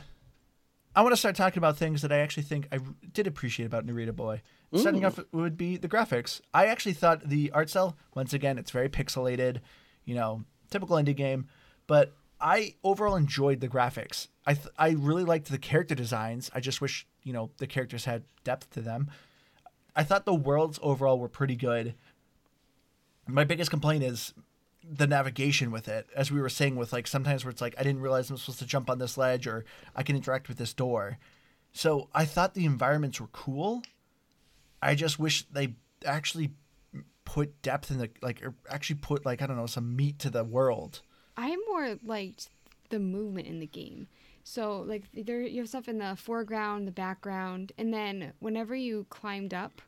I 0.96 1.02
want 1.02 1.14
to 1.14 1.18
start 1.18 1.36
talking 1.36 1.60
about 1.60 1.78
things 1.78 2.02
that 2.02 2.12
I 2.12 2.18
actually 2.18 2.44
think 2.44 2.68
I 2.72 2.80
did 3.14 3.28
appreciate 3.28 3.66
about 3.68 3.86
Narita 3.86 4.16
Boy. 4.16 4.42
Starting 4.76 5.06
off 5.06 5.20
would 5.32 5.58
be 5.58 5.78
the 5.78 5.88
graphics. 5.88 6.42
I 6.54 6.66
actually 6.66 6.94
thought 6.94 7.28
the 7.28 7.52
art 7.52 7.70
style, 7.70 7.96
once 8.16 8.34
again, 8.34 8.58
it's 8.58 8.72
very 8.72 8.90
pixelated, 8.90 9.62
you 10.06 10.14
know, 10.14 10.44
typical 10.70 10.98
indie 10.98 11.16
game, 11.16 11.48
but 11.88 12.14
I 12.42 12.76
overall 12.84 13.16
enjoyed 13.16 13.62
the 13.62 13.68
graphics. 13.68 14.28
I 14.46 14.54
th- 14.54 14.68
I 14.78 14.90
really 14.92 15.24
liked 15.24 15.50
the 15.50 15.58
character 15.58 15.96
designs. 15.96 16.50
I 16.54 16.60
just 16.60 16.82
wish 16.82 17.08
you 17.24 17.34
know 17.34 17.52
the 17.58 17.68
characters 17.68 18.06
had 18.06 18.24
depth 18.44 18.70
to 18.72 18.82
them. 18.82 19.10
I 19.96 20.04
thought 20.04 20.26
the 20.26 20.34
worlds 20.34 20.80
overall 20.82 21.20
were 21.20 21.28
pretty 21.30 21.56
good. 21.56 21.96
My 23.28 23.44
biggest 23.44 23.70
complaint 23.70 24.04
is 24.04 24.34
the 24.84 25.08
navigation 25.08 25.72
with 25.72 25.88
it, 25.88 26.08
as 26.16 26.32
we 26.32 26.42
were 26.42 26.50
saying, 26.50 26.76
with 26.76 26.94
like 26.94 27.08
sometimes 27.08 27.44
where 27.44 27.52
it's 27.52 27.62
like 27.62 27.76
I 27.78 27.84
didn't 27.84 28.02
realize 28.02 28.30
I'm 28.30 28.38
supposed 28.38 28.60
to 28.60 28.66
jump 28.66 28.90
on 28.90 29.00
this 29.00 29.18
ledge 29.18 29.48
or 29.48 29.66
I 29.96 30.04
can 30.04 30.16
interact 30.16 30.48
with 30.48 30.58
this 30.58 30.74
door. 30.74 31.18
So 31.74 32.10
I 32.14 32.26
thought 32.26 32.54
the 32.54 32.66
environments 32.66 33.20
were 33.20 33.28
cool. 33.28 33.84
I 34.82 34.96
just 34.96 35.20
wish 35.20 35.46
they 35.52 35.76
actually 36.06 36.52
put 37.26 37.62
depth 37.62 37.92
in 37.92 38.00
the 38.00 38.10
like 38.22 38.44
or 38.44 38.56
actually 38.70 38.98
put 38.98 39.26
like 39.26 39.42
I 39.42 39.48
don't 39.48 39.58
know 39.58 39.68
some 39.68 39.96
meat 39.96 40.20
to 40.20 40.30
the 40.30 40.44
world. 40.44 41.02
I 41.38 41.56
more 41.68 41.98
liked 42.04 42.50
the 42.90 43.00
movement 43.00 43.48
in 43.48 43.60
the 43.60 43.68
game. 43.68 44.08
So 44.44 44.80
like 44.80 45.04
there 45.14 45.42
you 45.42 45.62
have 45.62 45.70
stuff 45.70 45.88
in 45.88 46.00
the 46.00 46.16
foreground, 46.16 46.88
the 46.88 46.92
background, 46.92 47.72
and 47.78 47.94
then 47.94 48.34
whenever 48.40 48.76
you 48.76 49.06
climbed 49.10 49.54
up, 49.54 49.82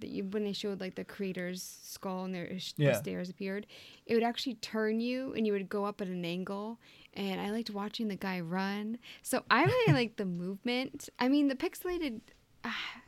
you 0.00 0.24
when 0.24 0.44
they 0.44 0.52
showed 0.52 0.80
like 0.80 0.94
the 0.96 1.04
creator's 1.04 1.78
skull 1.82 2.24
and 2.24 2.34
their 2.34 2.50
Yeah. 2.76 2.92
the 2.92 2.94
stairs 2.98 3.28
appeared, 3.30 3.66
it 4.06 4.14
would 4.14 4.22
actually 4.22 4.54
turn 4.54 5.00
you 5.00 5.32
and 5.34 5.46
you 5.46 5.52
would 5.52 5.68
go 5.68 5.84
up 5.84 6.00
at 6.00 6.08
an 6.08 6.24
angle. 6.24 6.78
And 7.14 7.40
I 7.40 7.50
liked 7.50 7.70
watching 7.70 8.08
the 8.08 8.16
guy 8.16 8.40
run. 8.40 8.98
So 9.22 9.44
I 9.50 9.64
really 9.64 9.92
liked 10.00 10.16
the 10.16 10.24
movement. 10.24 11.08
I 11.18 11.28
mean 11.28 11.48
the 11.48 11.54
pixelated. 11.54 12.20
ah, 12.64 13.00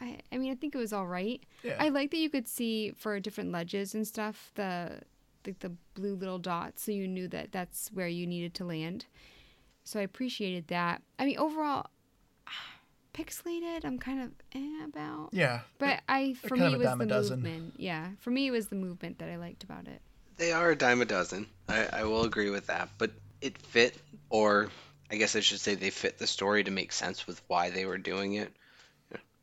I, 0.00 0.18
I 0.32 0.38
mean, 0.38 0.50
I 0.50 0.56
think 0.56 0.74
it 0.74 0.78
was 0.78 0.92
all 0.92 1.06
right. 1.06 1.40
Yeah. 1.62 1.76
I 1.78 1.88
like 1.88 2.10
that 2.10 2.18
you 2.18 2.28
could 2.28 2.48
see 2.48 2.90
for 2.96 3.18
different 3.20 3.52
ledges 3.52 3.94
and 3.94 4.06
stuff 4.06 4.50
the 4.54 5.00
like 5.46 5.58
the 5.60 5.72
blue 5.94 6.14
little 6.14 6.38
dots, 6.38 6.82
so 6.82 6.90
you 6.90 7.06
knew 7.06 7.28
that 7.28 7.52
that's 7.52 7.90
where 7.92 8.08
you 8.08 8.26
needed 8.26 8.54
to 8.54 8.64
land. 8.64 9.04
So 9.84 10.00
I 10.00 10.02
appreciated 10.02 10.68
that. 10.68 11.02
I 11.18 11.26
mean, 11.26 11.36
overall, 11.38 11.86
pixelated, 13.14 13.84
I'm 13.84 13.98
kind 13.98 14.22
of 14.22 14.30
eh 14.54 14.84
about. 14.84 15.30
Yeah, 15.32 15.60
But 15.78 16.00
I, 16.08 16.34
for 16.34 16.56
me, 16.56 16.74
it 16.74 16.78
was 16.78 16.98
the 16.98 17.06
dozen. 17.06 17.40
movement. 17.42 17.74
Yeah, 17.78 18.08
for 18.20 18.30
me, 18.30 18.48
it 18.48 18.50
was 18.50 18.66
the 18.68 18.76
movement 18.76 19.18
that 19.20 19.30
I 19.30 19.36
liked 19.36 19.64
about 19.64 19.88
it. 19.88 20.00
They 20.36 20.52
are 20.52 20.70
a 20.70 20.76
dime 20.76 21.00
a 21.00 21.04
dozen. 21.04 21.46
I, 21.68 21.86
I 21.92 22.04
will 22.04 22.24
agree 22.24 22.50
with 22.50 22.66
that. 22.66 22.90
But 22.98 23.12
it 23.40 23.56
fit, 23.58 23.96
or 24.30 24.68
I 25.10 25.16
guess 25.16 25.36
I 25.36 25.40
should 25.40 25.60
say 25.60 25.74
they 25.76 25.90
fit 25.90 26.18
the 26.18 26.26
story 26.26 26.64
to 26.64 26.70
make 26.70 26.92
sense 26.92 27.26
with 27.26 27.40
why 27.46 27.70
they 27.70 27.86
were 27.86 27.98
doing 27.98 28.34
it. 28.34 28.52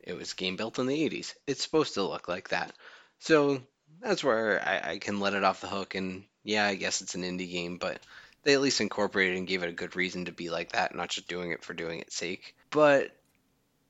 It 0.00 0.14
was 0.14 0.32
game 0.32 0.56
built 0.56 0.78
in 0.78 0.86
the 0.86 1.08
80s. 1.08 1.34
It's 1.46 1.62
supposed 1.62 1.94
to 1.94 2.02
look 2.02 2.28
like 2.28 2.48
that. 2.50 2.72
So 3.20 3.62
that's 4.00 4.22
where 4.24 4.60
I, 4.60 4.92
I 4.92 4.98
can 4.98 5.20
let 5.20 5.34
it 5.34 5.44
off 5.44 5.60
the 5.60 5.68
hook. 5.68 5.94
And 5.94 6.24
yeah, 6.42 6.66
I 6.66 6.74
guess 6.74 7.00
it's 7.00 7.14
an 7.14 7.22
indie 7.22 7.50
game, 7.50 7.78
but 7.78 8.00
they 8.42 8.52
at 8.54 8.60
least 8.60 8.80
incorporated 8.80 9.38
and 9.38 9.46
gave 9.46 9.62
it 9.62 9.68
a 9.68 9.72
good 9.72 9.94
reason 9.94 10.24
to 10.24 10.32
be 10.32 10.50
like 10.50 10.72
that, 10.72 10.94
not 10.94 11.10
just 11.10 11.28
doing 11.28 11.52
it 11.52 11.62
for 11.64 11.72
doing 11.72 12.00
its 12.00 12.16
sake. 12.16 12.56
But 12.70 13.16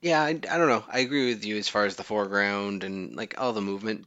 yeah, 0.03 0.21
I, 0.21 0.31
I 0.31 0.35
don't 0.59 0.69
know. 0.69 0.85
I 0.89 0.99
agree 0.99 1.29
with 1.29 1.45
you 1.45 1.57
as 1.57 1.69
far 1.69 1.87
as 1.87 1.97
the 1.97 2.03
foreground 2.03 2.85
and 2.85 3.15
like 3.15 3.35
all 3.39 3.53
the 3.53 3.63
movement. 3.63 4.05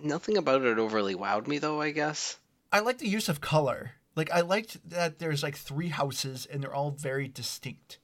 Nothing 0.00 0.36
about 0.36 0.62
it 0.62 0.78
overly 0.78 1.14
wowed 1.14 1.46
me 1.48 1.58
though, 1.58 1.80
I 1.80 1.90
guess. 1.90 2.38
I 2.70 2.80
like 2.80 2.98
the 2.98 3.08
use 3.08 3.28
of 3.28 3.40
color. 3.40 3.92
Like 4.14 4.30
I 4.30 4.42
liked 4.42 4.90
that 4.90 5.18
there's 5.18 5.42
like 5.42 5.56
three 5.56 5.88
houses 5.88 6.46
and 6.46 6.62
they're 6.62 6.74
all 6.74 6.90
very 6.90 7.26
distinct. 7.26 7.98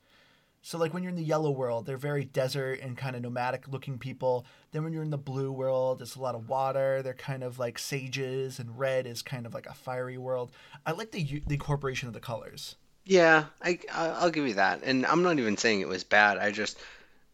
So 0.62 0.78
like 0.78 0.94
when 0.94 1.02
you're 1.02 1.10
in 1.10 1.16
the 1.16 1.22
yellow 1.22 1.50
world, 1.50 1.84
they're 1.84 1.98
very 1.98 2.24
desert 2.24 2.80
and 2.80 2.96
kind 2.96 3.14
of 3.14 3.20
nomadic 3.20 3.68
looking 3.68 3.98
people. 3.98 4.46
Then 4.72 4.82
when 4.82 4.94
you're 4.94 5.02
in 5.02 5.10
the 5.10 5.18
blue 5.18 5.52
world, 5.52 6.00
it's 6.00 6.16
a 6.16 6.22
lot 6.22 6.34
of 6.34 6.48
water. 6.48 7.02
They're 7.02 7.12
kind 7.12 7.42
of 7.42 7.58
like 7.58 7.78
sages, 7.78 8.58
and 8.58 8.78
red 8.78 9.06
is 9.06 9.20
kind 9.20 9.44
of 9.44 9.52
like 9.52 9.66
a 9.66 9.74
fiery 9.74 10.16
world. 10.16 10.52
I 10.86 10.92
like 10.92 11.10
the 11.10 11.42
the 11.46 11.54
incorporation 11.54 12.08
of 12.08 12.14
the 12.14 12.20
colors. 12.20 12.76
Yeah, 13.04 13.46
I 13.62 13.78
I'll 13.92 14.30
give 14.30 14.46
you 14.46 14.54
that. 14.54 14.82
And 14.82 15.04
I'm 15.06 15.22
not 15.22 15.38
even 15.38 15.56
saying 15.56 15.80
it 15.80 15.88
was 15.88 16.04
bad. 16.04 16.38
I 16.38 16.50
just 16.50 16.78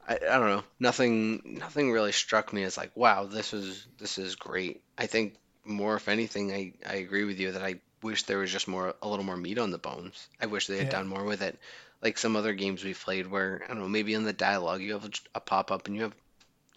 I, 0.09 0.17
I 0.17 0.39
don't 0.39 0.49
know. 0.51 0.65
Nothing 0.81 1.59
nothing 1.61 1.93
really 1.93 2.13
struck 2.13 2.53
me 2.53 2.65
as 2.65 2.77
like, 2.77 2.97
wow, 2.97 3.27
this 3.27 3.53
is 3.55 3.87
this 3.99 4.19
is 4.19 4.37
great. 4.37 4.83
I 4.99 5.07
think 5.07 5.37
more 5.65 5.97
if 5.97 6.09
anything, 6.09 6.53
I 6.53 6.73
I 6.87 6.95
agree 6.97 7.25
with 7.25 7.39
you 7.39 7.53
that 7.53 7.63
I 7.63 7.77
wish 8.03 8.25
there 8.25 8.39
was 8.39 8.51
just 8.53 8.69
more 8.69 8.95
a 9.03 9.09
little 9.09 9.25
more 9.25 9.37
meat 9.37 9.59
on 9.59 9.71
the 9.71 9.79
bones. 9.79 10.29
I 10.41 10.47
wish 10.47 10.67
they 10.67 10.79
had 10.79 10.89
Yeah. 10.89 10.91
done 10.91 11.09
more 11.09 11.25
with 11.25 11.43
it. 11.43 11.59
Like 12.03 12.19
some 12.19 12.37
other 12.37 12.55
games 12.55 12.85
we've 12.85 13.01
played 13.01 13.27
where, 13.27 13.63
I 13.65 13.69
don't 13.69 13.81
know, 13.81 13.89
maybe 13.89 14.15
in 14.15 14.25
the 14.25 14.33
dialogue 14.33 14.83
you 14.83 14.95
have 14.95 15.05
a, 15.05 15.11
a 15.37 15.41
pop 15.41 15.71
up 15.71 15.87
and 15.87 15.97
you 15.97 16.03
have 16.03 16.15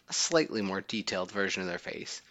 a 0.09 0.13
slightly 0.13 0.61
more 0.61 0.81
detailed 0.81 1.31
version 1.31 1.61
of 1.61 1.67
their 1.69 1.77
face. 1.79 2.21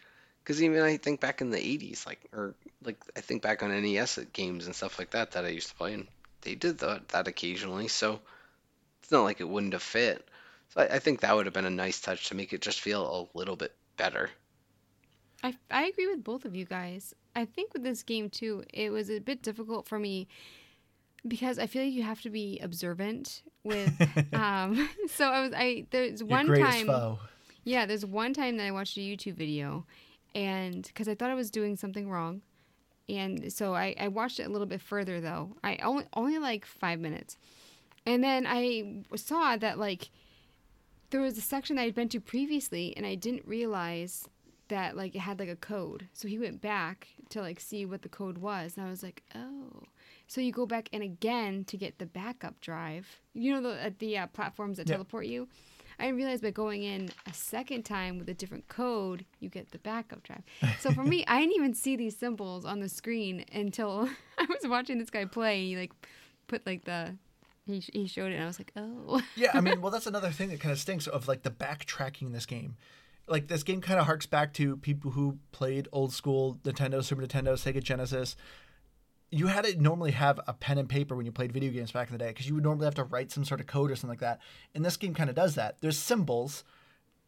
Because 0.42 0.62
even 0.62 0.82
I 0.82 0.96
think 0.98 1.20
back 1.20 1.40
in 1.40 1.50
the 1.50 1.58
80s, 1.58 2.06
like, 2.06 2.20
or 2.32 2.54
like 2.84 2.98
I 3.16 3.20
think 3.20 3.42
back 3.42 3.62
on 3.62 3.70
NES 3.72 4.18
games 4.32 4.66
and 4.66 4.74
stuff 4.74 4.98
like 4.98 5.10
that 5.10 5.32
that 5.32 5.44
I 5.44 5.48
used 5.48 5.68
to 5.70 5.74
play, 5.76 5.94
and 5.94 6.08
they 6.42 6.54
did 6.54 6.78
that, 6.78 7.08
that 7.08 7.28
occasionally. 7.28 7.88
So 7.88 8.20
it's 9.02 9.10
not 9.10 9.22
like 9.22 9.40
it 9.40 9.48
wouldn't 9.48 9.72
have 9.72 9.82
fit. 9.82 10.28
So 10.70 10.82
I, 10.82 10.96
I 10.96 10.98
think 10.98 11.20
that 11.20 11.34
would 11.34 11.46
have 11.46 11.54
been 11.54 11.64
a 11.64 11.70
nice 11.70 12.00
touch 12.00 12.28
to 12.28 12.34
make 12.34 12.52
it 12.52 12.60
just 12.60 12.80
feel 12.80 13.30
a 13.34 13.38
little 13.38 13.56
bit 13.56 13.74
better. 13.96 14.30
I, 15.42 15.56
I 15.70 15.86
agree 15.86 16.06
with 16.06 16.22
both 16.22 16.44
of 16.44 16.54
you 16.54 16.64
guys. 16.64 17.14
I 17.34 17.44
think 17.44 17.72
with 17.72 17.82
this 17.82 18.02
game 18.02 18.30
too, 18.30 18.64
it 18.72 18.90
was 18.90 19.10
a 19.10 19.18
bit 19.18 19.42
difficult 19.42 19.88
for 19.88 19.98
me 19.98 20.28
because 21.26 21.58
I 21.58 21.66
feel 21.66 21.84
like 21.84 21.92
you 21.92 22.02
have 22.02 22.20
to 22.22 22.30
be 22.30 22.58
observant 22.60 23.42
with. 23.64 23.92
um, 24.32 24.88
so 25.08 25.26
I 25.28 25.40
was 25.40 25.52
I 25.54 25.86
there's 25.90 26.20
Your 26.20 26.28
one 26.28 26.46
time. 26.46 26.86
foe. 26.86 27.18
Yeah, 27.64 27.86
there's 27.86 28.04
one 28.04 28.34
time 28.34 28.56
that 28.56 28.66
I 28.66 28.70
watched 28.72 28.96
a 28.96 29.00
YouTube 29.00 29.34
video, 29.34 29.86
and 30.34 30.84
because 30.84 31.06
I 31.06 31.14
thought 31.14 31.30
I 31.30 31.34
was 31.34 31.50
doing 31.50 31.76
something 31.76 32.10
wrong, 32.10 32.42
and 33.08 33.52
so 33.52 33.74
I, 33.74 33.94
I 33.98 34.08
watched 34.08 34.40
it 34.40 34.46
a 34.46 34.48
little 34.48 34.66
bit 34.66 34.80
further 34.80 35.20
though. 35.20 35.56
I 35.62 35.76
only 35.76 36.06
only 36.14 36.38
like 36.38 36.64
five 36.64 37.00
minutes, 37.00 37.36
and 38.06 38.22
then 38.22 38.46
I 38.46 39.02
saw 39.16 39.56
that 39.56 39.78
like 39.78 40.10
there 41.10 41.20
was 41.20 41.36
a 41.36 41.42
section 41.42 41.76
that 41.76 41.82
I'd 41.82 41.94
been 41.94 42.08
to 42.10 42.20
previously, 42.20 42.96
and 42.96 43.04
I 43.06 43.14
didn't 43.14 43.46
realize 43.46 44.28
that 44.68 44.96
like 44.96 45.14
it 45.14 45.20
had 45.20 45.38
like 45.38 45.48
a 45.48 45.56
code. 45.56 46.08
So 46.12 46.26
he 46.28 46.38
went 46.38 46.62
back 46.62 47.08
to 47.30 47.40
like 47.40 47.60
see 47.60 47.84
what 47.84 48.02
the 48.02 48.08
code 48.08 48.38
was, 48.38 48.76
and 48.76 48.86
I 48.86 48.90
was 48.90 49.02
like, 49.02 49.22
oh. 49.34 49.82
So 50.26 50.40
you 50.40 50.50
go 50.50 50.64
back 50.64 50.88
in 50.92 51.02
again 51.02 51.64
to 51.64 51.76
get 51.76 51.98
the 51.98 52.06
backup 52.06 52.58
drive. 52.60 53.20
You 53.34 53.52
know 53.52 53.60
the 53.60 53.86
uh, 53.86 53.90
the 53.98 54.18
uh, 54.18 54.26
platforms 54.28 54.78
that 54.78 54.86
teleport 54.86 55.26
you. 55.26 55.48
I 56.02 56.06
didn't 56.06 56.16
realize 56.16 56.40
by 56.40 56.50
going 56.50 56.82
in 56.82 57.10
a 57.26 57.32
second 57.32 57.84
time 57.84 58.18
with 58.18 58.28
a 58.28 58.34
different 58.34 58.66
code, 58.66 59.24
you 59.38 59.48
get 59.48 59.70
the 59.70 59.78
backup 59.78 60.24
drive. 60.24 60.42
So 60.80 60.90
for 60.90 61.04
me, 61.04 61.24
I 61.28 61.38
didn't 61.38 61.54
even 61.54 61.74
see 61.74 61.94
these 61.94 62.16
symbols 62.16 62.64
on 62.64 62.80
the 62.80 62.88
screen 62.88 63.44
until 63.52 64.08
I 64.38 64.46
was 64.46 64.68
watching 64.68 64.98
this 64.98 65.10
guy 65.10 65.26
play. 65.26 65.64
He 65.68 65.76
like 65.76 65.92
put 66.48 66.66
like 66.66 66.86
the 66.86 67.14
he, 67.66 67.78
he 67.92 68.08
showed 68.08 68.32
it, 68.32 68.34
and 68.34 68.42
I 68.42 68.46
was 68.48 68.58
like, 68.58 68.72
oh. 68.76 69.22
yeah, 69.36 69.52
I 69.54 69.60
mean, 69.60 69.80
well, 69.80 69.92
that's 69.92 70.08
another 70.08 70.30
thing 70.30 70.48
that 70.48 70.58
kind 70.58 70.72
of 70.72 70.80
stinks 70.80 71.06
of 71.06 71.28
like 71.28 71.44
the 71.44 71.52
backtracking 71.52 72.22
in 72.22 72.32
this 72.32 72.46
game. 72.46 72.74
Like 73.28 73.46
this 73.46 73.62
game 73.62 73.80
kind 73.80 74.00
of 74.00 74.06
harks 74.06 74.26
back 74.26 74.52
to 74.54 74.78
people 74.78 75.12
who 75.12 75.38
played 75.52 75.86
old 75.92 76.12
school 76.12 76.58
Nintendo, 76.64 77.04
Super 77.04 77.22
Nintendo, 77.22 77.52
Sega 77.52 77.80
Genesis. 77.80 78.34
You 79.34 79.46
had 79.46 79.64
to 79.64 79.80
normally 79.80 80.10
have 80.10 80.38
a 80.46 80.52
pen 80.52 80.76
and 80.76 80.88
paper 80.88 81.16
when 81.16 81.24
you 81.24 81.32
played 81.32 81.52
video 81.52 81.72
games 81.72 81.90
back 81.90 82.08
in 82.08 82.12
the 82.12 82.22
day 82.22 82.28
because 82.28 82.46
you 82.46 82.54
would 82.54 82.62
normally 82.62 82.84
have 82.84 82.94
to 82.96 83.04
write 83.04 83.32
some 83.32 83.46
sort 83.46 83.60
of 83.60 83.66
code 83.66 83.90
or 83.90 83.96
something 83.96 84.10
like 84.10 84.20
that. 84.20 84.40
And 84.74 84.84
this 84.84 84.98
game 84.98 85.14
kind 85.14 85.30
of 85.30 85.34
does 85.34 85.54
that. 85.54 85.76
There's 85.80 85.98
symbols, 85.98 86.64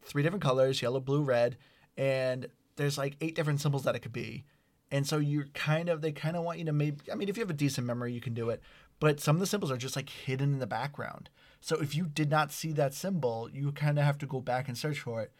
three 0.03 0.21
different 0.21 0.43
colors 0.43 0.83
yellow, 0.83 0.99
blue, 0.99 1.23
red, 1.23 1.57
and 1.97 2.47
there's 2.75 2.97
like 2.97 3.17
eight 3.21 3.35
different 3.35 3.59
symbols 3.59 3.83
that 3.83 3.95
it 3.95 3.99
could 3.99 4.13
be. 4.13 4.45
And 4.91 5.07
so 5.07 5.17
you're 5.17 5.47
kind 5.55 5.89
of, 5.89 6.01
they 6.01 6.11
kind 6.11 6.37
of 6.37 6.43
want 6.43 6.59
you 6.59 6.65
to 6.65 6.73
maybe, 6.73 6.97
I 7.11 7.15
mean, 7.15 7.27
if 7.27 7.37
you 7.37 7.41
have 7.41 7.49
a 7.49 7.53
decent 7.53 7.87
memory, 7.87 8.13
you 8.13 8.21
can 8.21 8.35
do 8.35 8.51
it. 8.51 8.61
But 8.99 9.19
some 9.19 9.35
of 9.35 9.39
the 9.39 9.47
symbols 9.47 9.71
are 9.71 9.77
just 9.77 9.95
like 9.95 10.09
hidden 10.09 10.53
in 10.53 10.59
the 10.59 10.67
background. 10.67 11.29
So 11.59 11.75
if 11.81 11.95
you 11.95 12.05
did 12.05 12.29
not 12.29 12.51
see 12.51 12.71
that 12.73 12.93
symbol, 12.93 13.49
you 13.51 13.71
kind 13.71 13.97
of 13.97 14.05
have 14.05 14.19
to 14.19 14.27
go 14.27 14.41
back 14.41 14.67
and 14.67 14.77
search 14.77 14.99
for 14.99 15.21
it. 15.21 15.31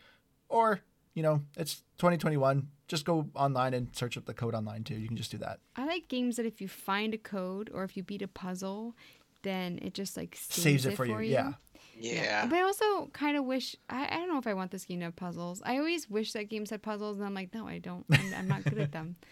Or, 0.50 0.82
you 1.16 1.24
know, 1.24 1.42
it's 1.58 1.78
2021. 1.98 2.68
Just 2.88 3.06
go 3.06 3.28
online 3.34 3.74
and 3.74 3.96
search 3.96 4.16
up 4.16 4.26
the 4.26 4.34
code 4.34 4.54
online 4.54 4.84
too. 4.84 4.96
You 4.96 5.08
can 5.08 5.18
just 5.18 5.32
do 5.32 5.40
that. 5.40 5.60
I 5.76 5.86
like 5.88 6.08
games 6.08 6.36
that 6.36 6.46
if 6.46 6.62
you 6.62 6.68
find 6.68 7.14
a 7.16 7.18
code 7.18 7.72
or 7.74 7.84
if 7.84 7.98
you 7.98 8.04
beat 8.04 8.22
a 8.22 8.28
puzzle, 8.28 8.94
then 9.42 9.80
it 9.82 9.96
just 9.96 10.16
like 10.16 10.36
saves, 10.36 10.84
Saves 10.84 10.86
it 10.86 10.96
for 10.96 11.06
you. 11.06 11.34
Yeah. 11.34 11.54
Yeah. 11.98 12.46
But 12.46 12.58
I 12.58 12.62
also 12.62 13.08
kind 13.14 13.38
of 13.38 13.46
wish 13.46 13.76
I, 13.90 14.06
I 14.06 14.18
don't 14.18 14.28
know 14.28 14.38
if 14.38 14.48
I 14.48 14.54
want 14.54 14.72
this 14.72 14.86
game 14.86 15.00
to 15.00 15.06
have 15.06 15.16
puzzles. 15.16 15.62
I 15.66 15.78
always 15.78 16.10
wish 16.10 16.34
that 16.34 16.50
games 16.50 16.70
had 16.70 16.82
puzzles, 16.82 17.18
and 17.18 17.26
I'm 17.26 17.34
like, 17.34 17.54
no, 17.54 17.68
I 17.68 17.80
don't. 17.80 18.06
I'm, 18.12 18.34
I'm 18.38 18.48
not 18.48 18.64
good 18.64 18.78
at 18.78 18.92
them. 18.92 19.16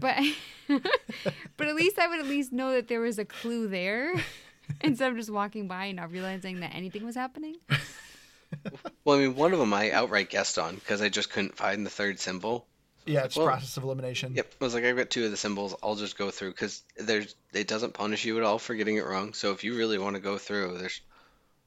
But 0.00 0.22
but 1.58 1.68
at 1.68 1.74
least 1.74 1.98
I 1.98 2.06
would 2.08 2.18
at 2.18 2.26
least 2.26 2.50
know 2.50 2.72
that 2.72 2.88
there 2.88 3.00
was 3.00 3.18
a 3.18 3.26
clue 3.26 3.68
there 3.68 4.14
instead 4.80 5.10
of 5.10 5.18
just 5.18 5.28
walking 5.28 5.68
by 5.68 5.84
and 5.84 5.96
not 5.96 6.10
realizing 6.10 6.60
that 6.60 6.74
anything 6.74 7.04
was 7.04 7.14
happening. 7.14 7.56
Well, 9.04 9.16
I 9.18 9.20
mean, 9.20 9.34
one 9.34 9.52
of 9.52 9.58
them 9.58 9.74
I 9.74 9.90
outright 9.90 10.30
guessed 10.30 10.58
on 10.58 10.76
because 10.76 11.02
I 11.02 11.08
just 11.08 11.30
couldn't 11.30 11.56
find 11.56 11.84
the 11.84 11.90
third 11.90 12.20
symbol. 12.20 12.66
Yeah, 13.04 13.24
it's 13.24 13.36
Well, 13.36 13.46
process 13.46 13.76
of 13.76 13.82
elimination. 13.82 14.34
Yep, 14.36 14.54
I 14.60 14.64
was 14.64 14.74
like, 14.74 14.84
I've 14.84 14.96
got 14.96 15.10
two 15.10 15.24
of 15.24 15.32
the 15.32 15.36
symbols. 15.36 15.74
I'll 15.82 15.96
just 15.96 16.16
go 16.16 16.30
through 16.30 16.52
because 16.52 16.82
there's 16.96 17.34
it 17.52 17.66
doesn't 17.66 17.94
punish 17.94 18.24
you 18.24 18.38
at 18.38 18.44
all 18.44 18.58
for 18.58 18.74
getting 18.74 18.96
it 18.96 19.04
wrong. 19.04 19.34
So 19.34 19.50
if 19.50 19.64
you 19.64 19.76
really 19.76 19.98
want 19.98 20.14
to 20.14 20.22
go 20.22 20.38
through, 20.38 20.78
there's 20.78 21.00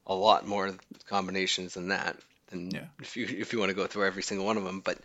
a 0.07 0.15
lot 0.15 0.47
more 0.47 0.71
combinations 1.07 1.73
than 1.73 1.89
that. 1.89 2.17
Than 2.49 2.71
Yeah. 2.71 2.85
if 3.01 3.17
you 3.17 3.25
if 3.25 3.51
you 3.51 3.59
want 3.59 3.69
to 3.69 3.75
go 3.75 3.87
through 3.87 4.05
every 4.05 4.23
single 4.23 4.45
one 4.45 4.57
of 4.57 4.63
them. 4.63 4.79
But 4.79 4.99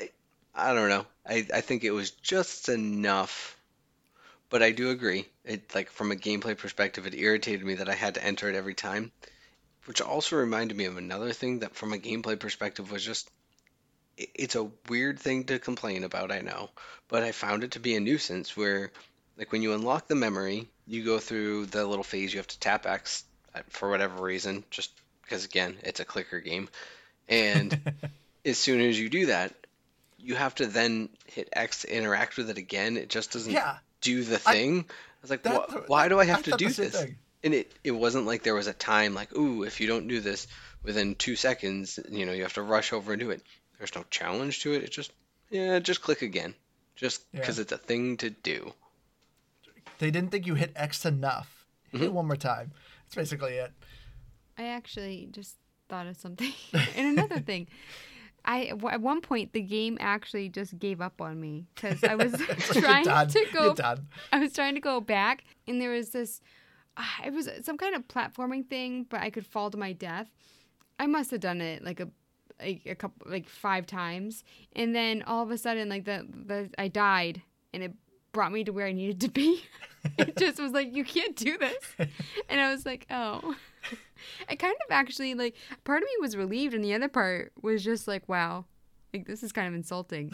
I, 0.00 0.10
I 0.54 0.74
don't 0.74 0.88
know. 0.88 1.06
I 1.26 1.46
I 1.54 1.60
think 1.60 1.84
it 1.84 1.92
was 1.92 2.10
just 2.10 2.68
enough 2.68 3.56
but 4.50 4.62
I 4.62 4.70
do 4.70 4.90
agree. 4.90 5.26
It 5.44 5.74
like 5.74 5.90
from 5.90 6.12
a 6.12 6.16
gameplay 6.16 6.56
perspective, 6.56 7.06
it 7.06 7.14
irritated 7.14 7.64
me 7.64 7.74
that 7.74 7.88
I 7.88 7.94
had 7.94 8.14
to 8.14 8.24
enter 8.24 8.48
it 8.48 8.54
every 8.54 8.74
time, 8.74 9.12
which 9.86 10.00
also 10.00 10.36
reminded 10.36 10.76
me 10.76 10.84
of 10.86 10.96
another 10.96 11.32
thing 11.32 11.60
that 11.60 11.74
from 11.74 11.92
a 11.92 11.98
gameplay 11.98 12.38
perspective 12.38 12.90
was 12.90 13.04
just 13.04 13.30
it's 14.16 14.54
a 14.54 14.70
weird 14.88 15.18
thing 15.18 15.44
to 15.44 15.58
complain 15.58 16.04
about, 16.04 16.30
I 16.30 16.40
know, 16.40 16.70
but 17.08 17.24
I 17.24 17.32
found 17.32 17.64
it 17.64 17.72
to 17.72 17.80
be 17.80 17.96
a 17.96 18.00
nuisance 18.00 18.56
where 18.56 18.92
like 19.36 19.50
when 19.50 19.62
you 19.62 19.74
unlock 19.74 20.06
the 20.06 20.14
memory, 20.14 20.68
you 20.86 21.04
go 21.04 21.18
through 21.18 21.66
the 21.66 21.84
little 21.84 22.04
phase 22.04 22.32
you 22.32 22.38
have 22.38 22.46
to 22.46 22.60
tap 22.60 22.86
X 22.86 23.24
uh, 23.54 23.60
for 23.70 23.90
whatever 23.90 24.22
reason, 24.22 24.62
just 24.70 24.92
because 25.22 25.44
again, 25.44 25.76
it's 25.82 25.98
a 25.98 26.04
clicker 26.04 26.38
game. 26.38 26.68
And 27.28 27.76
as 28.44 28.56
soon 28.58 28.80
as 28.80 28.98
you 29.00 29.08
do 29.08 29.26
that, 29.26 29.52
you 30.18 30.36
have 30.36 30.54
to 30.56 30.66
then 30.66 31.08
hit 31.26 31.48
X 31.52 31.82
to 31.82 31.92
interact 31.96 32.36
with 32.36 32.50
it 32.50 32.58
again. 32.58 32.96
It 32.96 33.08
just 33.08 33.32
doesn't 33.32 33.52
Yeah. 33.52 33.78
do 34.00 34.22
the 34.22 34.38
thing. 34.38 34.84
I, 34.88 34.92
was 35.22 35.30
like, 35.30 35.44
"Wh- 35.44 35.88
why 35.90 36.08
do 36.08 36.20
I 36.20 36.24
have 36.26 36.44
to 36.44 36.52
do 36.56 36.70
this? 36.70 36.94
thing. 37.00 37.16
And 37.44 37.52
it, 37.54 37.72
it 37.84 37.90
wasn't 37.92 38.26
like 38.26 38.42
there 38.42 38.54
was 38.54 38.66
a 38.66 38.72
time 38.72 39.14
like, 39.14 39.36
ooh, 39.36 39.62
if 39.64 39.80
you 39.80 39.86
don't 39.86 40.08
do 40.08 40.20
this 40.20 40.46
within 40.82 41.14
two 41.14 41.36
seconds, 41.36 42.00
you 42.10 42.24
know, 42.26 42.32
you 42.32 42.42
have 42.42 42.54
to 42.54 42.62
rush 42.62 42.92
over 42.92 43.12
and 43.12 43.20
do 43.20 43.30
it. 43.30 43.42
There's 43.78 43.94
no 43.94 44.04
challenge 44.10 44.62
to 44.62 44.72
it. 44.72 44.82
It's 44.82 44.96
just, 44.96 45.12
yeah, 45.50 45.78
just 45.78 46.00
click 46.02 46.22
again. 46.22 46.54
Just 46.96 47.30
because 47.32 47.58
Yeah. 47.58 47.62
it's 47.62 47.72
a 47.72 47.78
thing 47.78 48.16
to 48.18 48.30
do. 48.30 48.72
They 49.98 50.10
didn't 50.10 50.30
think 50.30 50.46
you 50.46 50.54
hit 50.54 50.72
X 50.74 51.04
enough. 51.04 51.66
Hit 51.92 52.02
it 52.02 52.10
Mhm. 52.10 52.12
one 52.14 52.26
more 52.26 52.36
time. 52.36 52.72
That's 53.04 53.14
basically 53.14 53.54
it. 53.54 53.72
I 54.58 54.64
actually 54.64 55.28
just 55.30 55.56
thought 55.88 56.06
of 56.06 56.16
something. 56.16 56.52
and 56.96 57.18
another 57.18 57.40
thing, 57.40 57.66
I 58.44 58.68
w- 58.68 58.88
at 58.88 59.00
one 59.00 59.20
point 59.20 59.52
the 59.52 59.60
game 59.60 59.96
actually 60.00 60.48
just 60.48 60.78
gave 60.78 61.00
up 61.00 61.20
on 61.20 61.40
me 61.40 61.66
because 61.74 62.02
I 62.04 62.14
was 62.14 62.32
It's 62.34 62.74
like, 62.76 63.04
trying 63.04 63.28
to 63.28 63.46
go. 63.52 63.64
You're 63.66 63.74
done. 63.74 64.06
I 64.32 64.38
was 64.38 64.52
trying 64.52 64.74
to 64.74 64.80
go 64.80 65.00
back, 65.00 65.44
and 65.66 65.80
there 65.80 65.90
was 65.90 66.10
this. 66.10 66.40
It 67.24 67.32
was 67.32 67.48
some 67.62 67.78
kind 67.78 67.94
of 67.94 68.06
platforming 68.08 68.68
thing, 68.68 69.06
but 69.08 69.20
I 69.20 69.30
could 69.30 69.46
fall 69.46 69.70
to 69.70 69.76
my 69.76 69.92
death. 69.92 70.30
I 70.98 71.06
must 71.06 71.30
have 71.32 71.40
done 71.40 71.60
it 71.60 71.84
like 71.84 72.00
a, 72.00 72.08
like 72.60 72.82
a 72.86 72.94
couple, 72.94 73.30
like 73.30 73.48
five 73.48 73.86
times, 73.86 74.44
and 74.74 74.94
then 74.94 75.22
all 75.22 75.42
of 75.42 75.50
a 75.50 75.58
sudden, 75.58 75.88
like 75.88 76.04
the 76.04 76.26
the 76.46 76.70
I 76.78 76.88
died, 76.88 77.42
and 77.72 77.82
it 77.82 77.92
brought 78.32 78.52
me 78.52 78.64
to 78.64 78.72
where 78.72 78.86
I 78.86 78.92
needed 78.92 79.20
to 79.22 79.28
be. 79.28 79.64
it 80.18 80.36
just 80.36 80.60
was 80.60 80.72
like 80.72 80.94
you 80.94 81.04
can't 81.04 81.34
do 81.34 81.58
this, 81.58 81.84
and 82.48 82.60
I 82.60 82.70
was 82.70 82.86
like, 82.86 83.06
oh. 83.10 83.54
I 84.48 84.56
kind 84.56 84.74
of 84.86 84.90
actually 84.90 85.34
like 85.34 85.54
part 85.84 86.02
of 86.02 86.06
me 86.06 86.14
was 86.20 86.36
relieved, 86.36 86.74
and 86.74 86.82
the 86.82 86.94
other 86.94 87.08
part 87.08 87.52
was 87.60 87.84
just 87.84 88.08
like, 88.08 88.26
wow, 88.28 88.64
like 89.12 89.26
this 89.26 89.42
is 89.42 89.52
kind 89.52 89.68
of 89.68 89.74
insulting. 89.74 90.32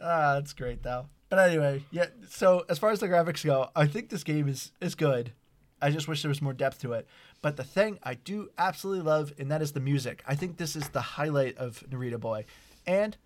Ah, 0.00 0.34
that's 0.34 0.52
great 0.52 0.82
though. 0.82 1.06
But 1.28 1.38
anyway, 1.38 1.84
yeah. 1.90 2.06
So 2.28 2.64
as 2.68 2.78
far 2.78 2.90
as 2.90 3.00
the 3.00 3.08
graphics 3.08 3.44
go, 3.44 3.70
I 3.74 3.86
think 3.86 4.08
this 4.08 4.24
game 4.24 4.48
is 4.48 4.72
is 4.80 4.94
good. 4.94 5.32
I 5.80 5.90
just 5.90 6.08
wish 6.08 6.22
there 6.22 6.28
was 6.30 6.40
more 6.40 6.52
depth 6.52 6.80
to 6.82 6.92
it. 6.92 7.06
But 7.42 7.56
the 7.56 7.64
thing 7.64 7.98
I 8.02 8.14
do 8.14 8.48
absolutely 8.56 9.02
love, 9.02 9.34
and 9.38 9.50
that 9.50 9.60
is 9.60 9.72
the 9.72 9.80
music. 9.80 10.22
I 10.26 10.34
think 10.34 10.56
this 10.56 10.76
is 10.76 10.88
the 10.88 11.00
highlight 11.00 11.58
of 11.58 11.84
Narita 11.90 12.18
Boy, 12.18 12.46
and 12.86 13.16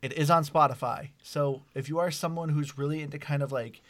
it 0.00 0.12
is 0.12 0.30
on 0.30 0.44
Spotify. 0.44 1.08
So 1.22 1.62
if 1.74 1.88
you 1.88 1.98
are 1.98 2.10
someone 2.10 2.50
who's 2.50 2.78
really 2.78 3.00
into 3.00 3.18
kind 3.18 3.42
of 3.42 3.50
like, 3.50 3.80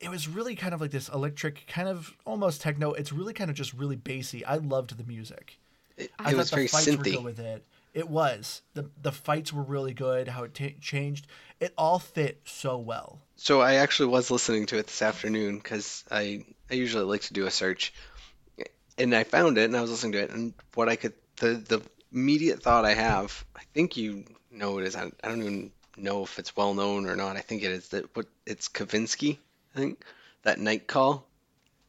it 0.00 0.10
was 0.10 0.28
really 0.28 0.54
kind 0.54 0.74
of 0.74 0.80
like 0.80 0.90
this 0.90 1.08
electric, 1.08 1.66
kind 1.66 1.88
of 1.88 2.14
almost 2.24 2.60
techno. 2.60 2.92
It's 2.92 3.12
really 3.12 3.32
kind 3.32 3.50
of 3.50 3.56
just 3.56 3.72
really 3.72 3.96
bassy. 3.96 4.44
I 4.44 4.56
loved 4.56 4.96
the 4.96 5.04
music. 5.04 5.58
It, 5.96 6.12
I 6.18 6.32
it 6.32 6.36
was 6.36 6.50
very 6.50 6.64
the 6.64 6.68
fights 6.68 6.86
were 6.86 7.02
synthy. 7.02 7.24
with 7.24 7.40
it. 7.40 7.64
It 7.98 8.08
was 8.08 8.62
the 8.74 8.88
the 9.02 9.10
fights 9.10 9.52
were 9.52 9.64
really 9.64 9.92
good. 9.92 10.28
How 10.28 10.44
it 10.44 10.54
ta 10.54 10.66
changed, 10.80 11.26
it 11.58 11.74
all 11.76 11.98
fit 11.98 12.40
so 12.44 12.78
well. 12.78 13.22
So 13.34 13.60
I 13.60 13.74
actually 13.74 14.10
was 14.10 14.30
listening 14.30 14.66
to 14.66 14.78
it 14.78 14.86
this 14.86 15.02
afternoon 15.02 15.58
because 15.58 16.04
I 16.08 16.44
I 16.70 16.74
usually 16.74 17.04
like 17.04 17.22
to 17.22 17.34
do 17.34 17.46
a 17.46 17.50
search, 17.50 17.92
and 18.96 19.12
I 19.16 19.24
found 19.24 19.58
it 19.58 19.64
and 19.64 19.76
I 19.76 19.80
was 19.80 19.90
listening 19.90 20.12
to 20.12 20.22
it 20.22 20.30
and 20.30 20.54
what 20.74 20.88
I 20.88 20.94
could 20.94 21.14
the 21.40 21.54
the 21.54 21.82
immediate 22.12 22.62
thought 22.62 22.84
I 22.84 22.94
have 22.94 23.44
I 23.56 23.62
think 23.74 23.96
you 23.96 24.24
know 24.52 24.78
it 24.78 24.86
is 24.86 24.94
I, 24.94 25.10
I 25.24 25.28
don't 25.28 25.42
even 25.42 25.72
know 25.96 26.22
if 26.22 26.38
it's 26.38 26.56
well 26.56 26.74
known 26.74 27.06
or 27.06 27.16
not 27.16 27.36
I 27.36 27.40
think 27.40 27.64
it 27.64 27.72
is 27.72 27.88
that 27.88 28.14
what 28.14 28.26
it's 28.46 28.68
Kavinsky 28.68 29.38
I 29.74 29.78
think 29.80 30.04
that 30.44 30.60
night 30.60 30.86
call. 30.86 31.26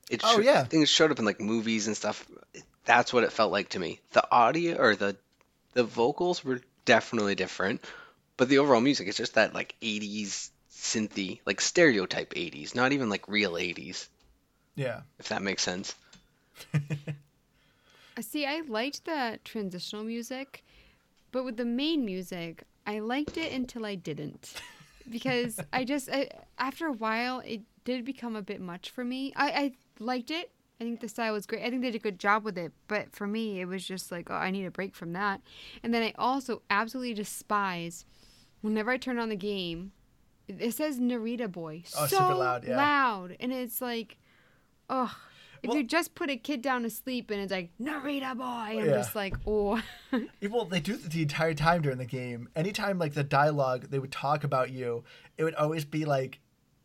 It 0.10 0.22
Oh, 0.24 0.38
sho- 0.38 0.42
yeah. 0.42 0.62
I 0.62 0.64
think 0.64 0.82
it 0.82 0.90
showed 0.90 1.12
up 1.12 1.20
in 1.20 1.26
like 1.26 1.40
movies 1.40 1.86
and 1.86 1.96
stuff. 1.96 2.28
That's 2.86 3.14
what 3.14 3.24
it 3.24 3.32
felt 3.32 3.52
like 3.52 3.70
to 3.70 3.80
me. 3.80 4.00
The 4.14 4.26
audio 4.32 4.76
or 4.78 4.96
the 4.96 5.16
the 5.74 5.84
vocals 5.84 6.44
were 6.44 6.62
definitely 6.86 7.36
different, 7.36 7.84
but 8.38 8.50
the 8.50 8.58
overall 8.60 8.82
music 8.82 9.08
is 9.08 9.18
just 9.18 9.36
that 9.36 9.54
like 9.54 9.76
80s 9.82 10.52
synthy, 10.72 11.40
like 11.46 11.62
stereotype 11.62 12.34
80s, 12.34 12.76
not 12.76 12.92
even 12.92 13.10
like 13.10 13.28
real 13.28 13.54
80s, 13.54 14.08
Yeah. 14.76 15.02
if 15.20 15.30
that 15.30 15.42
makes 15.42 15.64
sense. 15.64 15.96
See, 18.22 18.46
I 18.46 18.62
liked 18.68 19.06
the 19.06 19.40
transitional 19.46 20.04
music, 20.04 20.64
but 21.32 21.46
with 21.46 21.56
the 21.58 21.66
main 21.66 22.04
music, 22.04 22.64
I 22.86 23.00
liked 23.00 23.38
it 23.38 23.54
until 23.54 23.86
I 23.86 23.96
didn't. 23.96 24.54
Because 25.10 25.60
I 25.74 25.86
just, 25.86 26.10
I, 26.12 26.30
after 26.58 26.88
a 26.88 26.92
while, 26.94 27.40
it 27.46 27.62
did 27.86 28.04
become 28.04 28.36
a 28.36 28.42
bit 28.42 28.60
much 28.60 28.90
for 28.90 29.06
me. 29.06 29.32
I, 29.36 29.52
I 29.52 29.72
liked 30.00 30.32
it. 30.32 30.52
I 30.80 30.86
think 30.86 31.02
the 31.02 31.10
style 31.10 31.34
was 31.34 31.46
great. 31.46 31.64
I 31.64 31.70
think 31.70 31.82
they 31.82 31.92
did 31.92 32.00
a 32.00 32.04
good 32.04 32.20
job 32.20 32.44
with 32.46 32.58
it. 32.58 32.72
But 32.88 33.14
for 33.14 33.28
me, 33.28 33.60
it 33.60 33.66
was 33.66 33.86
just 33.86 34.12
like, 34.12 34.30
oh, 34.30 34.36
I 34.36 34.50
need 34.52 34.66
a 34.66 34.72
break 34.72 34.96
from 34.96 35.14
that. 35.14 35.42
And 35.84 35.94
then 35.94 36.04
I 36.04 36.14
also 36.18 36.62
absolutely 36.70 37.14
despise 37.14 38.06
whenever 38.62 38.92
I 38.92 38.98
turn 38.98 39.20
on 39.20 39.30
the 39.30 39.36
game, 39.36 39.92
it 40.48 40.74
says 40.74 41.00
Narita 41.00 41.52
Boy. 41.52 41.84
Oh, 41.98 42.08
so 42.08 42.18
super 42.18 42.36
loud, 42.36 42.66
yeah. 42.68 42.78
loud. 42.78 43.36
And 43.40 43.52
it's 43.52 43.82
like, 43.82 44.18
oh, 44.90 45.14
if 45.62 45.68
Well- 45.68 45.78
you 45.78 45.84
just 45.84 46.16
put 46.16 46.30
a 46.30 46.38
kid 46.38 46.62
down 46.62 46.84
to 46.84 46.90
sleep 46.90 47.30
and 47.30 47.42
it's 47.42 47.52
like 47.52 47.72
Narita 47.82 48.38
boy, 48.38 48.44
I'm 48.46 48.78
Yeah. 48.78 48.86
just 48.96 49.16
like, 49.16 49.36
oh, 49.46 49.82
Well, 50.42 50.64
they 50.66 50.80
do 50.80 50.96
the 50.96 51.22
entire 51.22 51.54
time 51.54 51.82
during 51.82 51.98
the 51.98 52.06
game. 52.06 52.48
Anytime 52.56 52.98
like 52.98 53.14
the 53.14 53.24
dialogue 53.26 53.88
they 53.90 54.00
would 54.00 54.12
talk 54.14 54.46
about 54.46 54.72
you, 54.72 55.04
it 55.38 55.44
would 55.44 55.56
always 55.56 55.84
be 55.84 56.06
like 56.06 56.40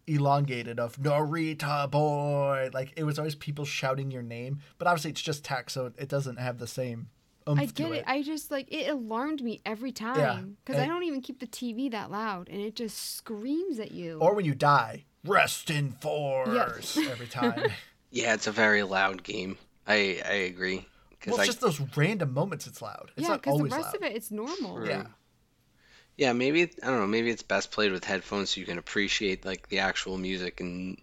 elongated 0.07 0.79
of 0.79 0.97
Narita 0.97 1.91
boy. 1.91 2.71
Like 2.73 2.93
it 2.97 3.05
was 3.05 3.19
always 3.19 3.35
people 3.35 3.65
shouting 3.65 4.11
your 4.11 4.23
name, 4.23 4.61
but 4.79 4.87
obviously 4.87 5.11
it's 5.11 5.23
just 5.23 5.45
text, 5.45 5.75
so 5.75 5.93
it 5.97 6.09
doesn't 6.09 6.37
have 6.37 6.59
the 6.59 6.67
same. 6.67 7.09
Oomph 7.49 7.61
I 7.61 7.67
to 7.67 7.73
get 7.75 7.93
it. 7.93 8.05
I 8.07 8.23
just 8.23 8.51
like 8.51 8.73
it 8.73 8.89
alarmed 8.89 9.43
me 9.43 9.61
every 9.67 9.93
time 9.93 10.57
because 10.65 10.81
I 10.81 10.87
don't 10.87 11.03
even 11.03 11.21
keep 11.21 11.41
the 11.41 11.47
TV 11.47 11.91
that 11.91 12.11
loud, 12.11 12.49
and 12.49 12.61
it 12.61 12.75
just 12.75 13.17
screams 13.17 13.79
at 13.79 13.93
you. 13.93 14.19
or 14.19 14.35
when 14.35 14.45
you 14.47 14.55
die, 14.55 15.05
rest 15.25 15.69
in 15.71 15.93
force 15.93 16.97
every 16.97 17.27
time. 17.27 17.65
Yeah, 18.11 18.35
it's 18.35 18.47
a 18.47 18.53
very 18.53 18.85
loud 18.85 19.25
game. 19.25 19.59
I 19.89 20.23
I 20.25 20.35
agree. 20.35 20.87
well, 21.27 21.37
I, 21.37 21.41
it's 21.41 21.47
just 21.47 21.61
those 21.61 21.81
random 21.97 22.33
moments 22.33 22.69
it's 22.69 22.81
loud. 22.81 23.11
It's 23.17 23.25
yeah, 23.25 23.31
not 23.31 23.43
because 23.43 23.55
the 23.55 23.59
always 23.59 23.73
rest 23.73 23.87
loud. 23.87 23.95
of 23.97 24.03
it, 24.05 24.15
it's 24.15 24.31
normal. 24.31 24.77
True. 24.77 24.87
Yeah. 24.87 25.07
Yeah, 26.17 26.33
maybe 26.33 26.63
I 26.63 26.87
don't 26.87 27.01
know. 27.01 27.07
Maybe 27.07 27.31
it's 27.31 27.43
best 27.43 27.71
played 27.71 27.93
with 27.93 28.05
headphones 28.05 28.51
so 28.51 28.61
you 28.61 28.67
can 28.67 28.79
appreciate 28.79 29.45
like 29.45 29.69
the 29.69 29.79
actual 29.81 30.17
music 30.19 30.61
and 30.61 30.97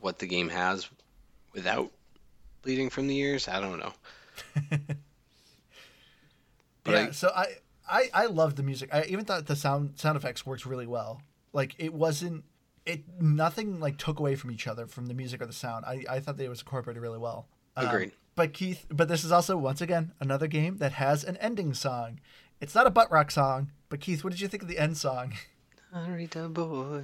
what 0.00 0.18
the 0.18 0.26
game 0.26 0.48
has 0.48 0.88
without 1.54 1.90
bleeding 2.62 2.90
from 2.90 3.06
the 3.06 3.16
ears. 3.18 3.48
I 3.48 3.60
don't 3.60 3.78
know. 3.78 3.92
But 6.82 6.92
yeah, 6.92 7.00
I- 7.08 7.10
so 7.10 7.28
I, 7.34 7.46
I 7.88 8.10
I 8.14 8.26
love 8.26 8.56
the 8.56 8.62
music. 8.62 8.88
I 8.92 9.04
even 9.04 9.24
thought 9.24 9.46
the 9.46 9.56
sound 9.56 9.98
sound 9.98 10.16
effects 10.16 10.46
worked 10.46 10.64
really 10.66 10.86
well. 10.86 11.20
Like 11.52 11.74
it 11.78 11.92
wasn't 11.92 12.44
it 12.86 13.02
nothing 13.20 13.80
like 13.80 13.98
took 13.98 14.18
away 14.18 14.34
from 14.36 14.50
each 14.50 14.66
other 14.66 14.86
from 14.86 15.06
the 15.06 15.14
music 15.14 15.42
or 15.42 15.46
the 15.46 15.52
sound. 15.52 15.84
I, 15.84 16.04
I 16.08 16.20
thought 16.20 16.38
they 16.38 16.48
was 16.48 16.60
incorporated 16.60 17.02
really 17.02 17.18
well. 17.18 17.46
Um, 17.76 17.86
Agreed. 17.88 18.12
but 18.34 18.52
Keith, 18.54 18.86
but 18.90 19.08
this 19.08 19.24
is 19.24 19.30
also 19.32 19.56
once 19.58 19.80
again 19.80 20.12
another 20.20 20.46
game 20.46 20.78
that 20.78 20.92
has 20.92 21.22
an 21.24 21.36
ending 21.36 21.74
song. 21.74 22.20
It's 22.60 22.74
not 22.74 22.86
a 22.86 22.90
butt 22.90 23.10
rock 23.10 23.30
song, 23.30 23.70
but 23.88 24.00
Keith, 24.00 24.22
what 24.22 24.30
did 24.30 24.40
you 24.40 24.48
think 24.48 24.62
of 24.62 24.68
the 24.68 24.78
end 24.78 24.96
song? 24.96 25.32
Narita 25.94 26.52
boy, 26.52 27.02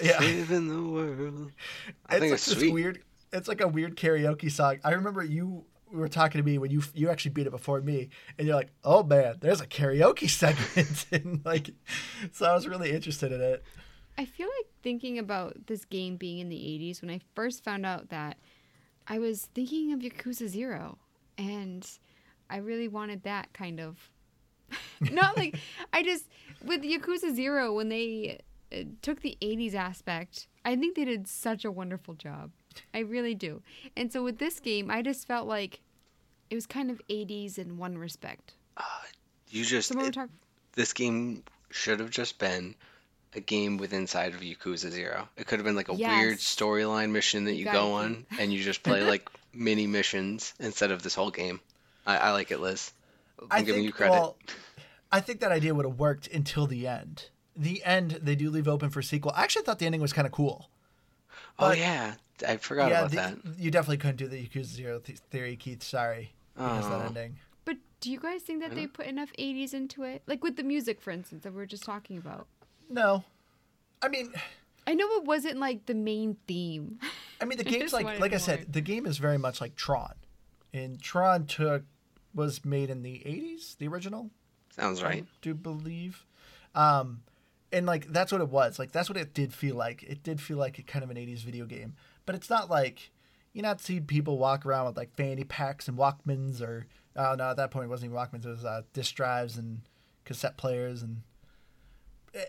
Yeah. 0.00 0.18
saving 0.18 0.68
the 0.68 0.82
world. 0.90 1.52
I 2.06 2.14
it's 2.16 2.20
think 2.20 2.22
like 2.22 2.32
it's 2.32 2.46
this 2.46 2.58
sweet. 2.58 2.72
weird. 2.72 3.02
It's 3.32 3.48
like 3.48 3.60
a 3.60 3.68
weird 3.68 3.96
karaoke 3.96 4.50
song. 4.50 4.78
I 4.84 4.92
remember 4.92 5.22
you 5.24 5.64
were 5.92 6.08
talking 6.08 6.40
to 6.40 6.44
me 6.44 6.58
when 6.58 6.70
you 6.70 6.82
you 6.94 7.10
actually 7.10 7.32
beat 7.32 7.46
it 7.46 7.50
before 7.50 7.80
me, 7.80 8.08
and 8.38 8.46
you're 8.46 8.56
like, 8.56 8.70
"Oh 8.84 9.02
man, 9.02 9.36
there's 9.40 9.60
a 9.60 9.66
karaoke 9.66 10.28
segment," 10.30 11.06
and 11.12 11.44
like, 11.44 11.70
so 12.32 12.46
I 12.46 12.54
was 12.54 12.66
really 12.66 12.92
interested 12.92 13.32
in 13.32 13.40
it. 13.40 13.62
I 14.16 14.24
feel 14.24 14.46
like 14.48 14.66
thinking 14.82 15.18
about 15.18 15.66
this 15.66 15.84
game 15.84 16.16
being 16.16 16.38
in 16.38 16.48
the 16.48 16.56
80s 16.56 17.02
when 17.02 17.10
I 17.10 17.20
first 17.34 17.62
found 17.62 17.84
out 17.84 18.08
that 18.08 18.38
I 19.06 19.18
was 19.18 19.46
thinking 19.54 19.92
of 19.92 20.00
Yakuza 20.00 20.48
Zero 20.48 20.96
and 21.36 21.86
I 22.48 22.56
really 22.56 22.88
wanted 22.88 23.24
that 23.24 23.52
kind 23.52 23.78
of 23.78 24.08
not 25.12 25.36
like 25.36 25.58
I 25.92 26.02
just 26.02 26.26
with 26.64 26.82
Yakuza 26.82 27.34
Zero 27.34 27.74
when 27.74 27.88
they 27.88 28.40
uh, 28.72 28.78
took 29.02 29.20
the 29.22 29.36
80s 29.40 29.74
aspect 29.74 30.48
I 30.64 30.74
think 30.76 30.96
they 30.96 31.04
did 31.04 31.28
such 31.28 31.64
a 31.64 31.70
wonderful 31.70 32.14
job 32.14 32.50
I 32.94 33.00
really 33.00 33.34
do 33.34 33.62
and 33.96 34.12
so 34.12 34.22
with 34.24 34.38
this 34.38 34.58
game 34.60 34.90
I 34.90 35.02
just 35.02 35.26
felt 35.26 35.46
like 35.46 35.80
it 36.50 36.54
was 36.54 36.66
kind 36.66 36.90
of 36.90 37.00
80s 37.08 37.58
in 37.58 37.76
one 37.78 37.96
respect 37.98 38.54
You 39.50 39.64
just 39.64 39.92
so 39.92 40.00
it- 40.00 40.14
talking 40.14 40.34
this 40.74 40.92
game 40.92 41.42
should 41.70 42.00
have 42.00 42.10
just 42.10 42.38
been 42.38 42.74
a 43.34 43.40
game 43.40 43.76
with 43.78 43.92
inside 43.92 44.34
of 44.34 44.40
Yakuza 44.40 44.90
Zero. 44.90 45.28
It 45.36 45.46
could 45.46 45.58
have 45.58 45.64
been 45.64 45.76
like 45.76 45.88
a 45.90 45.94
Yes. 45.94 46.08
weird 46.08 46.38
storyline 46.38 47.10
mission 47.10 47.44
that 47.44 47.54
you 47.54 47.64
go 47.66 47.92
on 47.94 48.24
and 48.38 48.52
you 48.52 48.62
just 48.62 48.82
play 48.82 49.02
like 49.02 49.28
mini 49.52 49.86
missions 49.86 50.54
instead 50.58 50.90
of 50.90 51.02
this 51.02 51.14
whole 51.14 51.30
game. 51.30 51.60
I, 52.06 52.16
I 52.18 52.30
like 52.32 52.50
it, 52.50 52.60
Liz. 52.60 52.92
I'm 53.40 53.46
I 53.50 53.60
giving 53.60 53.74
think, 53.82 53.86
you 53.86 53.92
credit. 53.92 54.12
Well, 54.12 54.36
I 55.12 55.20
think 55.20 55.40
that 55.40 55.52
idea 55.52 55.74
would 55.74 55.86
have 55.86 55.98
worked 55.98 56.26
until 56.28 56.66
the 56.66 56.86
end. 56.86 57.30
The 57.56 57.82
end, 57.84 58.18
they 58.22 58.34
do 58.34 58.50
leave 58.50 58.68
open 58.68 58.90
for 58.90 59.00
sequel. 59.02 59.32
I 59.34 59.42
actually 59.44 59.62
thought 59.64 59.78
the 59.78 59.86
ending 59.86 60.00
was 60.00 60.12
kind 60.12 60.26
of 60.26 60.32
cool. 60.32 60.68
oh 61.58 61.72
yeah, 61.72 62.14
I 62.46 62.56
forgot 62.58 62.90
yeah, 62.90 62.98
about 63.00 63.10
the- 63.10 63.16
that. 63.16 63.58
you 63.58 63.70
definitely 63.70 63.96
couldn't 63.98 64.16
do 64.16 64.28
the 64.28 64.46
Yakuza 64.46 64.64
Zero 64.64 64.98
th- 64.98 65.18
theory, 65.30 65.56
Keith. 65.56 65.82
Sorry, 65.82 66.34
because 66.54 66.84
Oh. 66.86 66.90
that 66.98 67.06
ending. 67.06 67.36
But 67.64 67.78
do 68.00 68.10
you 68.10 68.20
guys 68.20 68.42
think 68.42 68.60
that 68.62 68.74
they 68.74 68.86
put 68.86 69.06
enough 69.06 69.30
80s 69.38 69.72
into 69.74 70.02
it? 70.02 70.22
Like 70.26 70.42
with 70.44 70.56
the 70.56 70.62
music, 70.62 71.00
for 71.00 71.10
instance, 71.10 71.44
that 71.44 71.52
we 71.52 71.56
were 71.56 71.66
just 71.66 71.82
talking 71.84 72.18
about. 72.18 72.46
No, 72.90 73.24
I 74.02 74.08
mean, 74.08 74.32
I 74.86 74.94
know 74.94 75.06
it 75.16 75.24
wasn't 75.24 75.58
like 75.58 75.86
the 75.86 75.94
main 75.94 76.36
theme. 76.46 76.98
I 77.40 77.44
mean, 77.46 77.56
the 77.58 77.64
game's 77.72 77.84
just 77.84 77.94
like, 77.94 78.04
wanted 78.04 78.20
like 78.20 78.34
I 78.34 78.38
said, 78.38 78.72
the 78.72 78.80
game 78.82 79.06
is 79.06 79.16
very 79.18 79.38
much 79.38 79.60
like 79.60 79.74
Tron, 79.76 80.12
and 80.74 81.00
Tron 81.00 81.46
took 81.46 81.84
was 82.36 82.64
made 82.64 82.90
in 82.90 83.02
the 83.02 83.14
'80s, 83.26 83.76
the 83.78 83.88
original. 83.88 84.30
Sounds 84.70 85.02
right. 85.02 85.24
I 85.24 85.26
do 85.42 85.54
believe. 85.54 86.24
Um, 86.74 87.22
and 87.72 87.86
like 87.86 88.12
that's 88.12 88.30
what 88.30 88.40
it 88.40 88.48
was. 88.48 88.78
Like 88.78 88.92
that's 88.92 89.08
what 89.08 89.16
it 89.16 89.34
did 89.34 89.52
feel 89.52 89.74
like. 89.74 90.04
It 90.04 90.22
did 90.22 90.40
feel 90.40 90.58
like 90.58 90.78
a 90.78 90.82
kind 90.82 91.02
of 91.02 91.10
an 91.10 91.16
'80s 91.16 91.40
video 91.40 91.64
game, 91.64 91.94
but 92.26 92.34
it's 92.36 92.50
not 92.50 92.70
like 92.70 93.10
you 93.52 93.62
not 93.62 93.80
see 93.80 93.98
people 93.98 94.38
walk 94.38 94.64
around 94.66 94.86
with 94.86 94.96
like 94.96 95.16
fanny 95.16 95.42
packs 95.44 95.88
and 95.88 95.98
Walkmans 95.98 96.60
or 96.60 96.86
oh 97.16 97.34
no, 97.36 97.50
at 97.50 97.56
that 97.56 97.70
point 97.70 97.86
it 97.86 97.88
wasn't 97.88 98.12
even 98.12 98.16
Walkmans. 98.22 98.44
It 98.44 98.50
was 98.50 98.64
uh, 98.64 98.82
disc 98.92 99.14
drives 99.14 99.56
and 99.56 99.80
cassette 100.24 100.56
players 100.56 101.02
and 101.02 101.22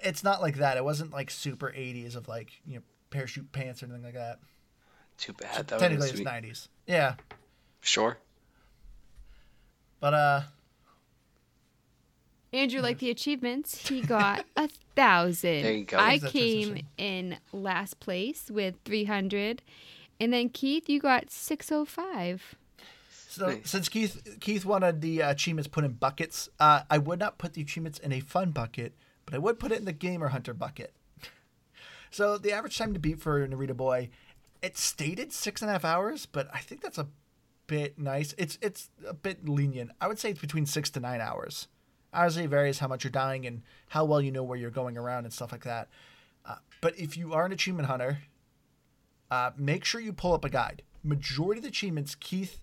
it's 0.04 0.24
not 0.24 0.42
like 0.42 0.58
that. 0.58 0.76
It 0.78 0.84
wasn't 0.84 1.14
like 1.14 1.32
super 1.32 1.72
'80s 1.72 2.16
of 2.16 2.28
like 2.28 2.52
you 2.66 2.76
know 2.76 2.82
parachute 3.10 3.52
pants 3.54 3.82
or 3.82 3.86
anything 3.86 4.04
like 4.04 4.16
that. 4.16 4.40
Too 5.18 5.34
bad. 5.34 5.68
That 5.68 5.80
Technically, 5.80 6.10
it's 6.10 6.18
sweet. 6.18 6.28
'90s. 6.28 6.68
Yeah, 6.86 7.16
Sure. 7.82 8.18
But 10.00 10.14
uh, 10.14 10.42
Andrew, 12.54 12.82
like 12.82 13.00
the 13.00 13.10
achievements, 13.10 13.88
he 13.88 14.02
got 14.16 14.46
a 14.56 14.70
thousand. 14.96 15.64
There 15.64 15.74
you 15.74 15.86
go. 15.86 15.98
I 15.98 16.20
came 16.20 16.86
in 16.98 17.38
last 17.52 18.00
place 18.00 18.50
with 18.50 18.76
300. 18.86 19.62
And 20.20 20.34
then 20.34 20.50
Keith, 20.50 20.90
you 20.90 21.00
got 21.00 21.30
605. 21.30 22.56
So 23.30 23.48
Nice. 23.48 23.70
since 23.70 23.90
Keith 23.90 24.38
Keith 24.40 24.66
wanted 24.66 25.02
the 25.02 25.22
uh, 25.22 25.32
achievements 25.32 25.68
put 25.68 25.84
in 25.84 25.92
buckets, 25.92 26.50
uh, 26.60 26.82
I 26.90 26.98
would 26.98 27.20
not 27.20 27.38
put 27.38 27.54
the 27.54 27.62
achievements 27.62 28.00
in 28.00 28.12
a 28.12 28.20
fun 28.20 28.52
bucket, 28.52 28.94
but 29.26 29.36
I 29.36 29.38
would 29.38 29.60
put 29.60 29.72
it 29.72 29.78
in 29.78 29.86
the 29.86 29.94
gamer 29.94 30.30
hunter 30.30 30.56
bucket. 30.56 30.94
so 32.10 32.40
the 32.40 32.52
average 32.52 32.78
time 32.78 32.94
to 32.94 33.00
beat 33.00 33.20
for 33.20 33.48
Narita 33.48 33.78
Boy, 33.78 34.10
it 34.64 34.76
stated 34.76 35.32
six 35.32 35.62
and 35.62 35.70
a 35.70 35.74
half 35.74 35.86
hours, 35.86 36.26
but 36.26 36.50
I 36.52 36.60
think 36.60 36.82
that's 36.82 36.98
a 36.98 37.08
bit 37.68 38.00
nice. 38.00 38.34
It's 38.38 38.58
it's 38.62 38.90
a 39.08 39.14
bit 39.14 39.48
lenient. 39.48 39.92
I 40.02 40.08
would 40.08 40.20
say 40.20 40.32
it's 40.32 40.42
between 40.42 40.66
six 40.66 40.90
to 40.92 41.00
nine 41.00 41.22
hours. 41.22 41.68
Obviously, 42.14 42.46
it 42.46 42.50
varies 42.50 42.80
how 42.80 42.88
much 42.88 43.04
you're 43.04 43.12
dying 43.12 43.46
and 43.46 43.62
how 43.90 44.06
well 44.06 44.22
you 44.22 44.32
know 44.32 44.44
where 44.44 44.58
you're 44.58 44.72
going 44.72 44.98
around 44.98 45.26
and 45.26 45.34
stuff 45.34 45.52
like 45.52 45.66
that. 45.66 45.90
Uh, 46.46 46.56
but 46.82 46.98
if 46.98 47.18
you 47.18 47.34
are 47.34 47.46
an 47.46 47.52
achievement 47.52 47.88
hunter, 47.88 48.20
uh, 49.30 49.52
make 49.58 49.84
sure 49.84 50.00
you 50.02 50.14
pull 50.14 50.34
up 50.34 50.46
a 50.46 50.50
guide. 50.50 50.84
Majority 51.04 51.60
of 51.60 51.64
the 51.64 51.70
achievements, 51.70 52.16
Keith 52.16 52.62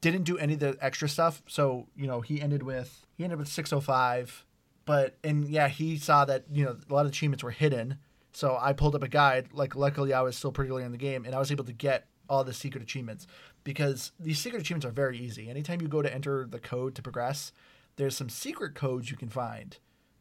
didn't 0.00 0.24
do 0.24 0.36
any 0.36 0.54
of 0.54 0.60
the 0.60 0.76
extra 0.80 1.08
stuff. 1.08 1.42
So, 1.46 1.86
you 1.96 2.06
know, 2.06 2.20
he 2.20 2.40
ended 2.40 2.62
with 2.62 3.06
he 3.16 3.24
ended 3.24 3.38
with 3.38 3.48
605. 3.48 4.44
But 4.84 5.16
and 5.24 5.48
yeah, 5.48 5.68
he 5.68 5.96
saw 5.96 6.24
that, 6.24 6.44
you 6.50 6.64
know, 6.64 6.76
a 6.88 6.92
lot 6.92 7.06
of 7.06 7.12
achievements 7.12 7.44
were 7.44 7.50
hidden. 7.50 7.98
So 8.32 8.58
I 8.60 8.72
pulled 8.72 8.94
up 8.94 9.02
a 9.02 9.08
guide. 9.08 9.48
Like 9.52 9.74
luckily 9.74 10.12
I 10.12 10.22
was 10.22 10.36
still 10.36 10.52
pretty 10.52 10.70
early 10.70 10.84
in 10.84 10.92
the 10.92 10.98
game 10.98 11.24
and 11.24 11.34
I 11.34 11.38
was 11.38 11.50
able 11.50 11.64
to 11.64 11.72
get 11.72 12.06
all 12.28 12.44
the 12.44 12.52
secret 12.52 12.82
achievements 12.82 13.26
because 13.66 14.12
these 14.20 14.38
secret 14.38 14.60
achievements 14.60 14.86
are 14.86 14.92
very 14.92 15.18
easy. 15.18 15.50
Anytime 15.50 15.80
you 15.80 15.88
go 15.88 16.00
to 16.00 16.14
enter 16.14 16.46
the 16.48 16.60
code 16.60 16.94
to 16.94 17.02
progress, 17.02 17.50
there's 17.96 18.16
some 18.16 18.28
secret 18.28 18.76
codes 18.76 19.10
you 19.10 19.16
can 19.16 19.28
find. 19.28 19.76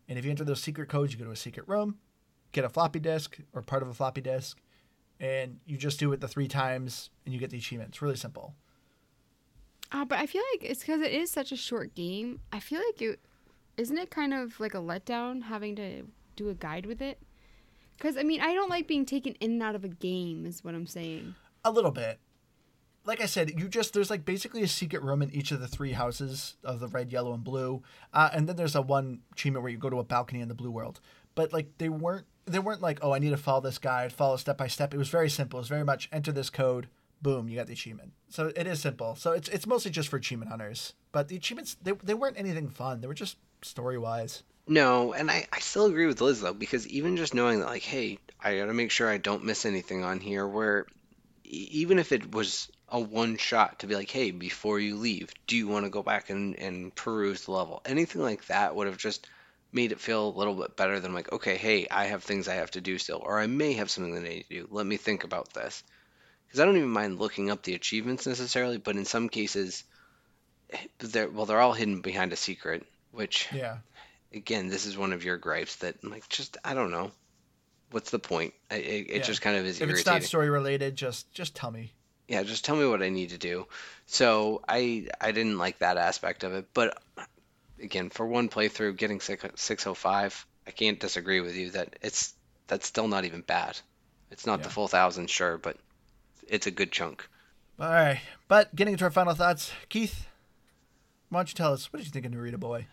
And 0.10 0.18
if 0.18 0.26
you 0.26 0.32
enter 0.32 0.44
those 0.44 0.64
secret 0.64 0.90
codes, 0.90 1.14
you 1.14 1.20
go 1.20 1.26
to 1.26 1.32
a 1.32 1.36
secret 1.36 1.68
room, 1.68 2.00
get 2.54 2.66
a 2.66 2.70
floppy 2.70 3.00
disk 3.00 3.38
or 3.54 3.62
part 3.62 3.84
of 3.84 3.88
a 3.88 3.94
floppy 3.94 4.22
disk, 4.22 4.60
and 5.20 5.60
you 5.68 5.78
just 5.78 6.00
do 6.00 6.12
it 6.12 6.22
the 6.22 6.28
three 6.28 6.48
times 6.48 7.12
and 7.24 7.36
you 7.36 7.40
get 7.40 7.52
the 7.52 7.60
achievement. 7.60 7.90
It's 7.90 8.02
really 8.02 8.16
simple. 8.16 8.56
Uh, 9.92 10.06
but 10.06 10.18
I 10.18 10.26
feel 10.26 10.42
like 10.54 10.68
it's 10.68 10.80
because 10.80 11.02
it 11.02 11.12
is 11.12 11.30
such 11.30 11.52
a 11.52 11.56
short 11.56 11.94
game. 11.94 12.40
I 12.52 12.60
feel 12.60 12.80
like 12.80 13.00
it 13.00 13.20
isn't 13.78 13.98
it 13.98 14.10
kind 14.10 14.34
of 14.34 14.60
like 14.60 14.74
a 14.74 14.80
letdown 14.80 15.44
having 15.44 15.76
to 15.76 16.08
do 16.36 16.50
a 16.50 16.56
guide 16.56 16.88
with 16.88 17.00
it. 17.00 17.22
Because 17.96 18.18
I 18.18 18.24
mean, 18.24 18.42
I 18.42 18.56
don't 18.56 18.72
like 18.72 18.88
being 18.88 19.06
taken 19.06 19.36
in 19.36 19.52
and 19.52 19.64
out 19.64 19.76
of 19.76 19.84
a 19.84 19.90
game. 19.90 20.48
Is 20.48 20.64
what 20.64 20.74
I'm 20.74 20.88
saying. 20.88 21.36
A 21.64 21.72
little 21.72 21.92
bit. 21.92 22.20
Like 23.06 23.22
I 23.22 23.28
said, 23.28 23.60
you 23.60 23.68
just 23.68 23.94
there's 23.94 24.10
like 24.10 24.26
basically 24.26 24.64
a 24.64 24.68
secret 24.68 25.04
room 25.04 25.22
in 25.22 25.32
each 25.32 25.52
of 25.52 25.60
the 25.60 25.68
three 25.68 25.92
houses 25.92 26.56
of 26.64 26.80
the 26.80 26.88
red, 26.88 27.12
yellow, 27.12 27.34
and 27.34 27.44
blue, 27.44 27.84
uh, 28.14 28.30
and 28.34 28.50
then 28.50 28.56
there's 28.56 28.76
a 28.76 28.82
one 28.82 29.22
achievement 29.32 29.64
where 29.64 29.72
you 29.72 29.78
go 29.78 29.90
to 29.90 30.00
a 30.00 30.04
balcony 30.04 30.42
in 30.42 30.48
the 30.48 30.56
blue 30.56 30.72
world. 30.72 31.00
But 31.36 31.54
like 31.54 31.78
they 31.78 31.90
weren't 31.90 32.26
they 32.46 32.60
weren't 32.60 32.82
like 32.82 33.00
oh 33.02 33.14
I 33.14 33.20
need 33.20 33.30
to 33.30 33.38
follow 33.38 33.62
this 33.62 33.78
guide, 33.78 34.12
follow 34.12 34.38
step 34.38 34.58
by 34.58 34.68
step. 34.68 34.94
It 34.94 34.98
was 34.98 35.10
very 35.10 35.30
simple. 35.30 35.60
It 35.60 35.62
was 35.62 35.70
very 35.70 35.86
much 35.86 36.10
enter 36.12 36.32
this 36.32 36.50
code, 36.50 36.88
boom, 37.22 37.48
you 37.48 37.56
got 37.56 37.68
the 37.68 37.74
achievement. 37.74 38.14
So 38.30 38.52
it 38.56 38.68
is 38.68 38.80
simple. 38.80 39.16
So 39.16 39.32
it's 39.32 39.50
it's 39.50 39.68
mostly 39.68 39.92
just 39.92 40.10
for 40.10 40.18
achievement 40.18 40.52
hunters. 40.52 40.94
But 41.12 41.28
the 41.28 41.36
achievements 41.36 41.78
they 41.82 41.94
they 42.04 42.14
weren't 42.14 42.40
anything 42.40 42.70
fun. 42.70 43.02
They 43.02 43.08
were 43.08 43.14
just 43.14 43.38
story 43.62 43.98
wise. 43.98 44.44
No, 44.68 45.14
and 45.14 45.30
I, 45.30 45.46
I 45.54 45.60
still 45.60 45.86
agree 45.86 46.08
with 46.08 46.22
Liz 46.22 46.42
though, 46.42 46.54
because 46.54 46.88
even 46.88 47.18
just 47.18 47.36
knowing 47.36 47.60
that, 47.60 47.68
like, 47.68 47.84
hey, 47.84 48.18
I 48.42 48.58
gotta 48.58 48.74
make 48.74 48.92
sure 48.92 49.08
I 49.08 49.18
don't 49.18 49.44
miss 49.44 49.66
anything 49.66 50.04
on 50.04 50.20
here, 50.20 50.48
where 50.48 50.88
even 51.44 52.00
if 52.00 52.12
it 52.12 52.34
was 52.34 52.70
a 52.90 53.00
one 53.00 53.38
shot 53.38 53.80
to 53.80 53.88
be 53.88 53.96
like, 53.96 54.12
hey, 54.12 54.32
before 54.32 54.80
you 54.80 54.96
leave, 54.96 55.34
do 55.48 55.58
you 55.58 55.68
want 55.68 55.86
to 55.86 55.90
go 55.90 56.04
back 56.04 56.30
and, 56.30 56.58
and 56.60 56.96
peruse 56.96 57.46
the 57.46 57.52
level? 57.52 57.82
Anything 57.86 58.22
like 58.22 58.46
that 58.48 58.76
would 58.76 58.88
have 58.88 58.98
just 58.98 59.28
made 59.72 59.92
it 59.92 60.00
feel 60.00 60.28
a 60.30 60.38
little 60.38 60.56
bit 60.56 60.78
better 60.78 61.00
than 61.00 61.14
like, 61.14 61.32
okay, 61.34 61.58
hey, 61.58 61.88
I 61.90 62.06
have 62.06 62.24
things 62.24 62.48
I 62.48 62.56
have 62.56 62.72
to 62.72 62.82
do 62.82 62.98
still, 62.98 63.22
or 63.24 63.40
I 63.40 63.48
may 63.48 63.74
have 63.74 63.90
something 63.92 64.14
that 64.16 64.26
I 64.26 64.30
need 64.30 64.44
to 64.44 64.50
do. 64.62 64.68
Let 64.70 64.86
me 64.86 64.98
think 64.98 65.24
about 65.24 65.54
this. 65.54 65.84
Because 66.48 66.60
I 66.60 66.66
don't 66.66 66.78
even 66.78 66.90
mind 66.90 67.20
looking 67.20 67.50
up 67.52 67.64
the 67.64 67.76
achievements 67.76 68.28
necessarily, 68.28 68.78
but 68.78 68.96
in 68.96 69.06
some 69.06 69.30
cases, 69.30 69.84
eh, 70.72 70.78
they're 71.00 71.30
well, 71.30 71.46
they're 71.46 71.62
all 71.62 71.74
hidden 71.74 72.02
behind 72.02 72.34
a 72.34 72.38
secret, 72.38 72.86
which 73.12 73.50
Yeah. 73.52 73.78
again, 74.34 74.68
this 74.68 74.86
is 74.86 74.98
one 74.98 75.14
of 75.14 75.24
your 75.24 75.38
gripes 75.38 75.78
that 75.78 76.04
like 76.04 76.28
just 76.30 76.58
I 76.64 76.74
don't 76.74 76.92
know, 76.92 77.12
what's 77.92 78.12
the 78.12 78.20
point? 78.20 78.54
It, 78.72 78.76
it 78.76 79.18
Yeah. 79.18 79.24
just 79.24 79.42
kind 79.42 79.58
of 79.58 79.66
is 79.66 79.82
If 79.82 79.90
it's 79.90 80.06
not 80.06 80.24
story 80.24 80.50
related, 80.50 80.96
just 80.96 81.34
just 81.34 81.56
tell 81.56 81.72
me. 81.72 81.94
Yeah, 82.28 82.44
just 82.44 82.66
tell 82.66 82.76
me 82.76 82.88
what 82.88 83.04
I 83.04 83.10
need 83.10 83.30
to 83.30 83.38
do. 83.38 83.68
So 84.08 84.62
I 84.68 85.08
I 85.22 85.32
didn't 85.32 85.58
like 85.58 85.80
that 85.80 85.98
aspect 85.98 86.44
of 86.44 86.54
it, 86.54 86.68
but 86.74 86.98
again, 87.82 88.10
for 88.10 88.26
one 88.26 88.50
playthrough, 88.50 88.98
getting 88.98 89.20
six 89.20 89.46
six 89.56 89.88
oh 89.88 89.94
five, 89.94 90.46
I 90.68 90.72
can't 90.72 91.00
disagree 91.00 91.42
with 91.42 91.56
you 91.56 91.72
that 91.72 91.98
it's 92.02 92.34
that's 92.68 92.88
still 92.88 93.08
not 93.08 93.26
even 93.26 93.42
bad. 93.42 93.80
It's 94.32 94.46
not 94.46 94.64
the 94.64 94.70
full 94.70 94.88
thousand, 94.88 95.30
sure, 95.30 95.58
but 95.58 95.78
it's 96.48 96.68
a 96.68 96.72
good 96.72 96.92
chunk. 96.92 97.28
All 97.80 97.90
right. 97.90 98.22
But 98.48 98.76
getting 98.76 98.94
into 98.94 99.06
our 99.06 99.12
final 99.12 99.34
thoughts, 99.34 99.72
Keith, 99.90 100.28
why 101.30 101.40
don't 101.40 101.50
you 101.50 101.56
tell 101.56 101.74
us 101.74 101.92
what 101.92 101.98
did 101.98 102.06
you 102.06 102.12
think 102.12 102.26
of 102.26 102.32
Narita 102.32 102.60
Boy? 102.60 102.88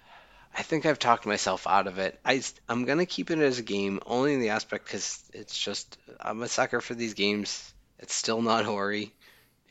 I 0.54 0.62
think 0.62 0.84
I've 0.84 0.98
talked 0.98 1.24
myself 1.24 1.66
out 1.66 1.86
of 1.86 1.98
it. 1.98 2.18
I, 2.24 2.42
going 2.68 2.98
to 2.98 3.06
keep 3.06 3.30
it 3.30 3.38
as 3.38 3.58
a 3.58 3.62
game 3.62 4.00
only 4.04 4.34
in 4.34 4.40
the 4.40 4.50
aspect 4.50 4.84
because 4.84 5.22
it's 5.32 5.56
just, 5.56 5.96
I'm 6.20 6.42
a 6.42 6.48
sucker 6.48 6.82
for 6.82 6.94
these 6.94 7.14
games. 7.14 7.72
It's 7.98 8.14
still 8.14 8.42
not 8.42 8.66
Ori. 8.66 9.14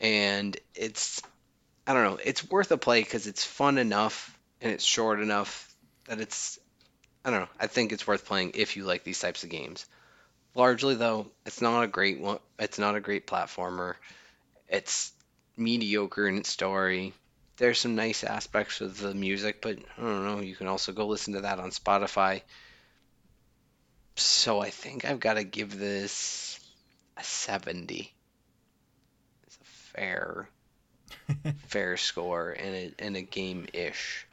And 0.02 0.54
it's, 0.74 1.22
I 1.86 1.94
don't 1.94 2.04
know, 2.04 2.18
it's 2.22 2.48
worth 2.50 2.70
a 2.70 2.76
play 2.76 3.00
because 3.00 3.26
it's 3.26 3.44
fun 3.44 3.78
enough 3.78 4.38
and 4.60 4.70
it's 4.70 4.84
short 4.84 5.20
enough 5.20 5.74
that 6.06 6.20
it's, 6.20 6.58
I 7.24 7.30
don't 7.30 7.40
know, 7.40 7.48
I 7.58 7.68
think 7.68 7.92
it's 7.92 8.06
worth 8.06 8.26
playing 8.26 8.52
if 8.54 8.76
you 8.76 8.84
like 8.84 9.04
these 9.04 9.20
types 9.20 9.44
of 9.44 9.48
games. 9.48 9.86
Largely, 10.54 10.96
though, 10.96 11.28
it's 11.46 11.62
not 11.62 11.82
a 11.82 11.86
great 11.86 12.20
one. 12.20 12.38
It's 12.58 12.78
not 12.78 12.96
a 12.96 13.00
great 13.00 13.26
platformer. 13.26 13.94
It's 14.68 15.12
mediocre 15.56 16.26
in 16.26 16.36
its 16.36 16.50
story 16.50 17.14
there's 17.62 17.78
some 17.78 17.94
nice 17.94 18.24
aspects 18.24 18.80
of 18.80 18.98
the 18.98 19.14
music, 19.14 19.60
but 19.60 19.78
I 19.98 20.02
don't 20.02 20.24
know. 20.24 20.40
You 20.40 20.56
can 20.56 20.66
also 20.66 20.92
go 20.92 21.06
listen 21.06 21.34
to 21.34 21.42
that 21.42 21.60
on 21.60 21.70
Spotify. 21.70 22.42
So 24.16 24.60
I 24.60 24.70
think 24.70 25.04
I've 25.04 25.20
got 25.20 25.34
to 25.34 25.44
give 25.44 25.78
this 25.78 26.58
a 27.16 27.22
70. 27.22 28.12
Fair, 29.94 30.48
fair 31.66 31.96
score 31.96 32.50
and 32.50 32.74
a, 32.74 32.94
and 32.98 33.16
a 33.16 33.22
game 33.22 33.66
ish. 33.72 34.26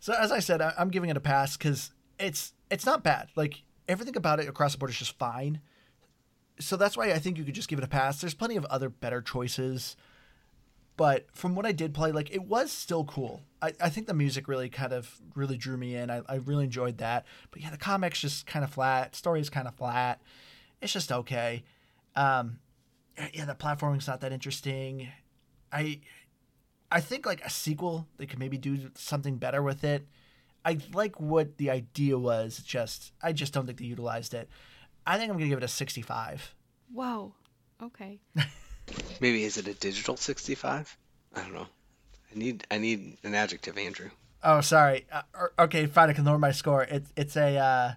So 0.00 0.12
as 0.14 0.30
I 0.30 0.38
said, 0.38 0.62
I'm 0.62 0.90
giving 0.90 1.10
it 1.10 1.16
a 1.16 1.20
pass 1.20 1.56
because 1.56 1.90
it's 2.18 2.52
it's 2.70 2.86
not 2.86 3.02
bad. 3.02 3.28
Like 3.34 3.62
everything 3.88 4.16
about 4.16 4.40
it 4.40 4.48
across 4.48 4.72
the 4.72 4.78
board 4.78 4.90
is 4.90 4.98
just 4.98 5.18
fine. 5.18 5.60
So 6.58 6.76
that's 6.76 6.96
why 6.96 7.12
I 7.12 7.18
think 7.18 7.36
you 7.38 7.44
could 7.44 7.54
just 7.54 7.68
give 7.68 7.78
it 7.78 7.84
a 7.84 7.88
pass. 7.88 8.20
There's 8.20 8.34
plenty 8.34 8.56
of 8.56 8.64
other 8.66 8.88
better 8.88 9.20
choices. 9.20 9.96
but 10.96 11.26
from 11.32 11.54
what 11.54 11.66
I 11.66 11.72
did 11.72 11.92
play, 11.92 12.12
like 12.12 12.30
it 12.34 12.44
was 12.44 12.72
still 12.72 13.04
cool. 13.04 13.42
I, 13.60 13.72
I 13.80 13.88
think 13.90 14.06
the 14.06 14.14
music 14.14 14.48
really 14.48 14.70
kind 14.70 14.92
of 14.92 15.20
really 15.34 15.56
drew 15.58 15.76
me 15.76 15.94
in. 15.94 16.10
I, 16.10 16.22
I 16.28 16.36
really 16.36 16.64
enjoyed 16.64 16.98
that. 16.98 17.26
But 17.50 17.62
yeah, 17.62 17.70
the 17.70 17.76
comics 17.76 18.20
just 18.20 18.46
kind 18.46 18.64
of 18.64 18.70
flat. 18.72 19.14
Story's 19.14 19.50
kind 19.50 19.68
of 19.68 19.74
flat. 19.74 20.22
It's 20.80 20.92
just 20.92 21.12
okay. 21.12 21.64
Um, 22.14 22.58
yeah, 23.32 23.44
the 23.44 23.54
platforming's 23.54 24.06
not 24.06 24.20
that 24.20 24.32
interesting. 24.32 25.08
I 25.72 26.00
I 26.90 27.00
think 27.00 27.26
like 27.26 27.44
a 27.44 27.50
sequel, 27.50 28.06
they 28.16 28.26
could 28.26 28.38
maybe 28.38 28.58
do 28.58 28.90
something 28.94 29.36
better 29.36 29.62
with 29.62 29.84
it. 29.84 30.06
I 30.64 30.78
like 30.92 31.20
what 31.20 31.58
the 31.58 31.70
idea 31.70 32.18
was. 32.18 32.58
Just 32.58 33.12
I 33.22 33.32
just 33.32 33.52
don't 33.52 33.66
think 33.66 33.78
they 33.78 33.84
utilized 33.84 34.34
it. 34.34 34.48
I 35.06 35.18
think 35.18 35.30
I'm 35.30 35.36
gonna 35.36 35.48
give 35.48 35.58
it 35.58 35.64
a 35.64 35.68
65. 35.68 36.54
Whoa. 36.92 37.34
Okay. 37.82 38.20
Maybe 39.20 39.44
is 39.44 39.56
it 39.56 39.68
a 39.68 39.74
digital 39.74 40.16
65? 40.16 40.96
I 41.34 41.40
don't 41.40 41.54
know. 41.54 41.66
I 42.34 42.38
need 42.38 42.66
I 42.70 42.78
need 42.78 43.18
an 43.22 43.34
adjective, 43.34 43.78
Andrew. 43.78 44.10
Oh, 44.42 44.60
sorry. 44.60 45.06
Uh, 45.10 45.22
okay, 45.58 45.86
fine. 45.86 46.10
I 46.10 46.12
can 46.12 46.24
lower 46.24 46.38
my 46.38 46.52
score. 46.52 46.84
It's 46.84 47.12
it's 47.16 47.36
a 47.36 47.56
uh, 47.56 47.92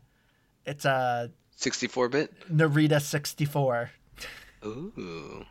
it's 0.66 0.86
a 0.86 1.32
64 1.56 2.10
bit. 2.10 2.34
Narita 2.50 3.02
64. 3.02 3.92
Ooh. 4.66 5.46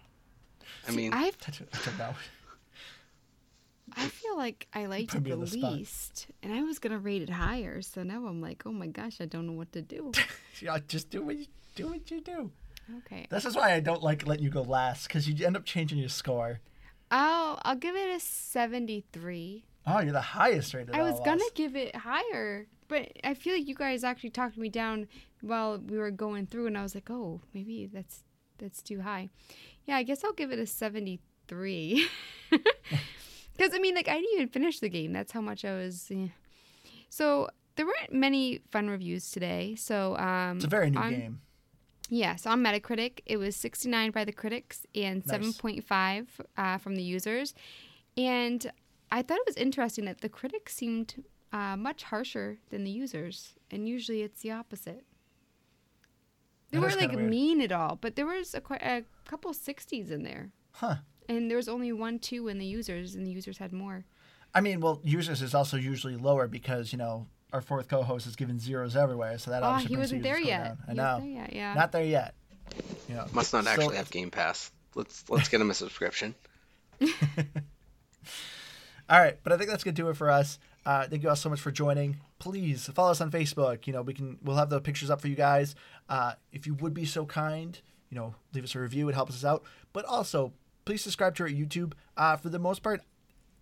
I 0.86 0.90
See, 0.90 0.96
mean, 0.96 1.12
I 1.12 1.18
I 1.18 1.30
don't 1.40 1.68
I 1.72 1.98
don't. 1.98 2.16
I 3.96 4.06
feel 4.08 4.36
like 4.36 4.66
I 4.74 4.86
liked 4.86 5.14
it 5.14 5.24
the 5.24 5.30
the 5.30 5.44
least, 5.46 6.26
and 6.42 6.52
I 6.52 6.62
was 6.62 6.78
gonna 6.78 6.98
rate 6.98 7.22
it 7.22 7.30
higher. 7.30 7.80
So 7.80 8.02
now 8.02 8.26
I'm 8.26 8.40
like, 8.40 8.64
oh 8.66 8.72
my 8.72 8.86
gosh, 8.86 9.20
I 9.20 9.24
don't 9.26 9.46
know 9.46 9.54
what 9.54 9.72
to 9.72 9.82
do. 9.82 10.12
Yeah, 10.60 10.78
just 10.88 11.08
do 11.10 11.22
what 11.22 11.36
you 11.36 11.46
do. 11.76 11.86
What 11.86 12.10
you 12.10 12.20
do. 12.20 12.50
Okay, 12.98 13.26
This 13.30 13.44
is 13.44 13.54
why 13.54 13.74
I 13.74 13.80
don't 13.80 14.02
like 14.02 14.26
letting 14.26 14.42
you 14.44 14.50
go 14.50 14.62
last 14.62 15.06
because 15.06 15.28
you 15.28 15.46
end 15.46 15.56
up 15.56 15.64
changing 15.64 15.98
your 15.98 16.08
score. 16.08 16.58
I'll 17.10 17.60
I'll 17.62 17.76
give 17.76 17.94
it 17.94 18.14
a 18.14 18.18
seventy-three. 18.18 19.64
Oh, 19.86 20.00
you're 20.00 20.12
the 20.12 20.20
highest 20.20 20.74
rated. 20.74 20.94
I 20.94 21.02
was 21.02 21.18
of 21.20 21.24
gonna 21.24 21.44
us. 21.44 21.50
give 21.54 21.76
it 21.76 21.94
higher, 21.94 22.66
but 22.88 23.12
I 23.24 23.34
feel 23.34 23.54
like 23.54 23.68
you 23.68 23.74
guys 23.74 24.02
actually 24.04 24.30
talked 24.30 24.56
me 24.58 24.68
down 24.68 25.06
while 25.40 25.78
we 25.78 25.96
were 25.96 26.10
going 26.10 26.46
through, 26.46 26.66
and 26.66 26.76
I 26.76 26.82
was 26.82 26.94
like, 26.94 27.08
oh, 27.10 27.40
maybe 27.54 27.86
that's 27.86 28.24
that's 28.58 28.82
too 28.82 29.00
high. 29.00 29.28
Yeah, 29.86 29.96
I 29.96 30.02
guess 30.02 30.22
I'll 30.24 30.32
give 30.32 30.50
it 30.52 30.58
a 30.58 30.66
seventy-three. 30.66 32.06
Because 33.56 33.74
I 33.74 33.80
mean, 33.80 33.96
like 33.96 34.06
I 34.08 34.14
didn't 34.14 34.34
even 34.34 34.48
finish 34.48 34.78
the 34.78 34.88
game. 34.88 35.12
That's 35.12 35.32
how 35.32 35.40
much 35.40 35.64
I 35.64 35.74
was. 35.74 36.06
eh. 36.12 36.28
So 37.10 37.48
there 37.74 37.86
weren't 37.86 38.12
many 38.12 38.60
fun 38.70 38.88
reviews 38.88 39.30
today. 39.32 39.74
So 39.74 40.16
um, 40.16 40.56
It's 40.58 40.64
a 40.64 40.68
very 40.68 40.90
new 40.90 40.98
on- 40.98 41.10
game. 41.10 41.40
Yeah, 42.10 42.36
so 42.36 42.50
on 42.50 42.62
Metacritic, 42.62 43.20
it 43.26 43.36
was 43.36 43.54
69 43.56 44.12
by 44.12 44.24
the 44.24 44.32
critics 44.32 44.86
and 44.94 45.26
Nice. 45.26 45.60
7.5 45.60 46.26
uh, 46.56 46.78
from 46.78 46.94
the 46.96 47.02
users. 47.02 47.52
And 48.16 48.70
I 49.10 49.20
thought 49.22 49.38
it 49.38 49.46
was 49.46 49.56
interesting 49.56 50.06
that 50.06 50.20
the 50.22 50.28
critics 50.30 50.74
seemed 50.74 51.22
uh, 51.52 51.76
much 51.76 52.04
harsher 52.04 52.60
than 52.70 52.84
the 52.84 52.90
users, 52.90 53.54
and 53.70 53.86
usually 53.86 54.22
it's 54.22 54.40
the 54.40 54.52
opposite. 54.52 55.04
They 56.70 56.78
weren't 56.78 57.00
like 57.00 57.12
weird. 57.12 57.30
mean 57.30 57.60
at 57.62 57.72
all, 57.72 57.96
but 58.00 58.14
there 58.16 58.26
was 58.26 58.54
a, 58.54 58.60
quite, 58.60 58.82
a 58.82 59.04
couple 59.26 59.52
60s 59.52 60.10
in 60.10 60.22
there. 60.22 60.50
Huh. 60.72 60.96
And 61.28 61.50
there 61.50 61.56
was 61.56 61.68
only 61.68 61.92
one, 61.92 62.18
two 62.18 62.48
in 62.48 62.58
the 62.58 62.66
users, 62.66 63.14
and 63.14 63.26
the 63.26 63.30
users 63.30 63.58
had 63.58 63.72
more. 63.72 64.04
I 64.54 64.60
mean, 64.60 64.80
well, 64.80 65.00
users 65.04 65.42
is 65.42 65.54
also 65.54 65.76
usually 65.76 66.16
lower 66.16 66.46
because 66.48 66.90
you 66.92 66.98
know 66.98 67.26
our 67.52 67.60
fourth 67.60 67.88
co-host 67.88 68.26
is 68.26 68.34
giving 68.36 68.58
zeros 68.58 68.96
everywhere, 68.96 69.38
so 69.38 69.50
that 69.50 69.62
Oh, 69.62 69.66
obviously 69.66 69.88
he 69.88 69.94
brings 69.96 70.04
wasn't 70.12 70.22
there 70.22 70.38
user 70.38 70.50
score 70.50 70.58
yet. 70.58 70.64
down. 70.64 70.78
I 70.86 70.90
He 70.90 70.96
know. 70.96 71.02
wasn't 71.14 71.34
there 71.34 71.42
yet, 71.44 71.52
yeah. 71.54 71.74
Not 71.74 71.92
there 71.92 72.04
yet. 72.04 72.34
You 73.08 73.14
know, 73.14 73.26
must 73.32 73.52
not 73.52 73.64
still- 73.64 73.72
actually 73.82 73.96
have 73.96 74.10
Game 74.10 74.30
Pass. 74.30 74.70
Let's 74.94 75.24
let's 75.28 75.48
get 75.48 75.60
him 75.60 75.70
a 75.70 75.74
subscription. 75.74 76.34
All 79.10 79.18
right, 79.18 79.38
but 79.42 79.52
I 79.52 79.56
think 79.56 79.70
that's 79.70 79.84
gonna 79.84 79.94
do 79.94 80.08
it 80.10 80.16
for 80.16 80.30
us. 80.30 80.58
Uh, 80.84 81.06
thank 81.06 81.22
you 81.22 81.28
all 81.28 81.36
so 81.36 81.48
much 81.48 81.60
for 81.60 81.70
joining. 81.70 82.18
Please 82.38 82.86
follow 82.94 83.10
us 83.10 83.20
on 83.20 83.30
Facebook. 83.30 83.86
You 83.86 83.92
know, 83.92 84.02
we 84.02 84.14
can 84.14 84.38
we'll 84.42 84.56
have 84.56 84.70
the 84.70 84.80
pictures 84.80 85.10
up 85.10 85.20
for 85.20 85.28
you 85.28 85.34
guys. 85.34 85.74
Uh, 86.08 86.34
if 86.52 86.66
you 86.66 86.74
would 86.74 86.94
be 86.94 87.04
so 87.04 87.26
kind, 87.26 87.80
you 88.10 88.16
know, 88.16 88.34
leave 88.54 88.64
us 88.64 88.74
a 88.74 88.80
review. 88.80 89.08
It 89.08 89.14
helps 89.14 89.34
us 89.34 89.44
out. 89.44 89.64
But 89.92 90.04
also, 90.04 90.52
please 90.84 91.02
subscribe 91.02 91.34
to 91.36 91.42
our 91.44 91.48
YouTube. 91.48 91.94
Uh, 92.16 92.36
for 92.36 92.48
the 92.48 92.58
most 92.58 92.82
part, 92.82 93.02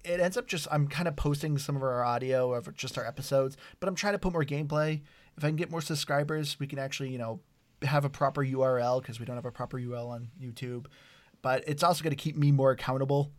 it 0.04 0.20
ends 0.20 0.36
up 0.36 0.46
just 0.46 0.68
I'm 0.70 0.88
kind 0.88 1.08
of 1.08 1.16
posting 1.16 1.58
some 1.58 1.76
of 1.76 1.82
our 1.82 2.04
audio 2.04 2.52
of 2.52 2.74
just 2.76 2.98
our 2.98 3.06
episodes, 3.06 3.56
but 3.80 3.88
I'm 3.88 3.94
trying 3.94 4.12
to 4.12 4.18
put 4.18 4.32
more 4.32 4.44
gameplay. 4.44 5.02
If 5.36 5.44
I 5.44 5.48
can 5.48 5.56
get 5.56 5.70
more 5.70 5.80
subscribers, 5.80 6.58
we 6.60 6.66
can 6.66 6.78
actually 6.78 7.10
you 7.10 7.18
know 7.18 7.40
have 7.82 8.04
a 8.04 8.10
proper 8.10 8.44
URL 8.44 9.00
because 9.00 9.20
we 9.20 9.26
don't 9.26 9.36
have 9.36 9.44
a 9.44 9.50
proper 9.50 9.78
URL 9.78 10.08
on 10.08 10.28
YouTube. 10.40 10.86
But 11.42 11.64
it's 11.66 11.82
also 11.82 12.02
going 12.02 12.16
to 12.16 12.22
keep 12.22 12.36
me 12.36 12.52
more 12.52 12.70
accountable. 12.70 13.30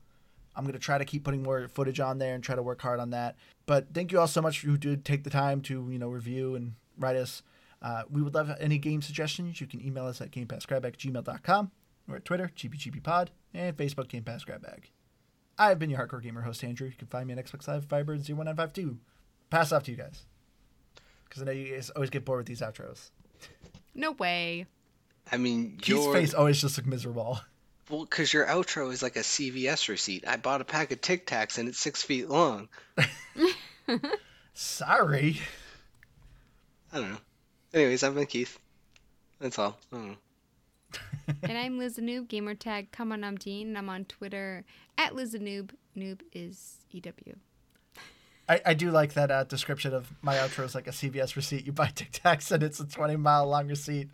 I'm 0.58 0.64
going 0.64 0.74
to 0.74 0.80
try 0.80 0.98
to 0.98 1.06
keep 1.06 1.24
putting 1.24 1.44
more 1.44 1.68
footage 1.68 2.00
on 2.00 2.18
there 2.18 2.34
and 2.34 2.44
try 2.44 2.56
to 2.56 2.64
work 2.64 2.82
hard 2.82 3.00
on 3.00 3.12
that. 3.12 3.36
But 3.68 3.94
thank 3.94 4.12
you 4.12 4.20
all 4.20 4.28
so 4.28 4.42
much 4.42 4.60
for 4.60 4.68
who 4.68 4.78
did 4.78 5.06
take 5.06 5.24
the 5.24 5.30
time 5.30 5.62
to, 5.62 5.88
you 5.92 6.00
know, 6.00 6.10
review 6.10 6.56
and 6.56 6.74
write 6.98 7.16
us. 7.16 7.44
Uh, 7.80 8.04
we 8.10 8.24
would 8.24 8.34
love 8.34 8.52
any 8.60 8.80
game 8.80 9.04
suggestions. 9.04 9.62
You 9.62 9.68
can 9.68 9.86
email 9.86 10.08
us 10.08 10.20
at 10.20 10.32
gamepassgrabbag 10.32 10.86
at 10.86 10.98
gmail.com 10.98 11.72
or 12.10 12.16
at 12.16 12.26
Twitter, 12.26 12.52
GBGBpod, 12.56 13.28
and 13.54 13.78
Facebook, 13.78 14.08
Game 14.08 14.24
Pass 14.24 14.44
Grab 14.44 14.64
Bag. 14.64 14.90
I've 15.60 15.78
been 15.78 15.92
your 15.92 16.00
hardcore 16.00 16.24
gamer 16.24 16.42
host, 16.42 16.64
Andrew. 16.64 16.88
You 16.88 16.96
can 16.98 17.08
find 17.08 17.28
me 17.28 17.34
on 17.34 17.40
Xbox 17.40 17.68
Live, 17.68 17.86
Fiber, 17.86 18.14
01952. 18.14 18.98
Pass 19.52 19.72
off 19.72 19.84
to 19.84 19.92
you 19.92 19.98
guys. 19.98 20.26
Because 21.26 21.44
I 21.44 21.46
know 21.46 21.52
you 21.52 21.74
guys 21.76 21.92
always 21.92 22.10
get 22.10 22.26
bored 22.26 22.40
with 22.40 22.48
these 22.48 22.62
outros. 22.62 23.12
No 23.94 24.12
way. 24.12 24.66
I 25.32 25.38
mean, 25.38 25.78
Keith's 25.78 25.90
your 25.90 26.14
face 26.14 26.34
always 26.34 26.62
just 26.62 26.78
look 26.78 26.88
miserable. 26.88 27.40
well, 27.90 28.06
because 28.06 28.34
your 28.34 28.46
outro 28.46 28.92
is 28.92 29.02
like 29.02 29.16
a 29.16 29.22
CVS 29.22 29.90
receipt. 29.90 30.28
I 30.28 30.38
bought 30.38 30.62
a 30.62 30.66
pack 30.66 30.92
of 30.92 31.02
Tic 31.02 31.26
Tacs 31.26 31.58
and 31.58 31.70
it's 31.70 31.80
six 31.80 32.04
feet 32.04 32.30
long. 32.30 32.70
Sorry. 34.54 35.40
I 36.92 36.98
don't 36.98 37.12
know. 37.12 37.18
Anyways, 37.74 38.04
I've 38.04 38.16
been 38.16 38.26
Keith. 38.26 38.58
That's 39.40 39.60
all. 39.60 39.78
I 39.92 39.96
don't 39.96 40.08
know. 40.08 40.18
and 41.44 41.58
I'm 41.58 41.78
Liz 41.78 41.96
the 41.96 42.02
Noob, 42.02 42.28
gamer 42.28 42.56
tag 42.56 42.92
come 42.92 43.12
on 43.12 43.24
I'm 43.24 43.36
Dean, 43.36 43.68
and 43.68 43.78
I'm 43.78 43.90
on 43.90 44.06
Twitter 44.06 44.64
at 44.98 45.16
Liz 45.16 45.34
the 45.34 45.40
Noob. 45.40 45.72
Noob 45.96 46.22
is 46.34 46.78
E 46.92 47.02
EW. 47.04 47.36
I, 48.50 48.62
I 48.66 48.74
do 48.74 48.92
like 48.92 49.14
that 49.14 49.30
uh, 49.30 49.44
description 49.44 49.94
of 49.94 50.10
my 50.22 50.36
outro 50.36 50.64
is 50.64 50.74
like 50.74 50.88
a 50.88 50.92
CVS 50.92 51.36
receipt. 51.36 51.66
You 51.66 51.74
buy 51.74 51.92
Tic 51.94 52.12
Tacs 52.12 52.52
and 52.52 52.64
it's 52.64 52.80
a 52.80 52.86
20 52.86 53.18
mile 53.18 53.48
long 53.48 53.68
receipt. 53.68 54.10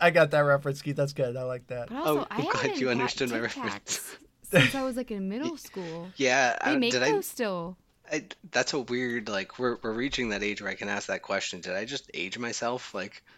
I 0.00 0.10
got 0.10 0.30
that 0.32 0.40
reference, 0.40 0.82
Keith. 0.82 0.96
That's 0.96 1.12
good. 1.12 1.36
I 1.36 1.42
like 1.42 1.66
that. 1.68 1.88
But 1.88 1.96
oh, 1.96 1.98
also, 1.98 2.20
Oh, 2.20 2.26
I 2.30 2.36
I'm 2.42 2.44
glad 2.50 2.78
you 2.78 2.90
understood 2.90 3.30
my 3.30 3.36
Tic 3.40 3.42
reference. 3.56 3.98
Tacs 3.98 4.16
since 4.50 4.74
I 4.74 4.82
was 4.82 4.96
like 4.96 5.10
in 5.10 5.28
middle 5.28 5.56
school. 5.56 6.08
Yeah, 6.16 6.56
They 6.64 6.72
I, 6.72 6.76
make 6.76 6.92
did 6.92 7.02
those 7.02 7.26
still. 7.26 7.76
I, 8.10 8.16
I? 8.16 8.24
That's 8.50 8.72
a 8.72 8.78
weird. 8.80 9.28
Like, 9.28 9.58
we're 9.58 9.76
we're 9.82 9.92
reaching 9.92 10.30
that 10.30 10.42
age 10.42 10.60
where 10.62 10.70
I 10.70 10.74
can 10.74 10.88
ask 10.88 11.06
that 11.08 11.22
question. 11.22 11.60
Did 11.60 11.74
I 11.74 11.84
just 11.84 12.10
age 12.14 12.38
myself? 12.38 12.94
Like. 12.94 13.22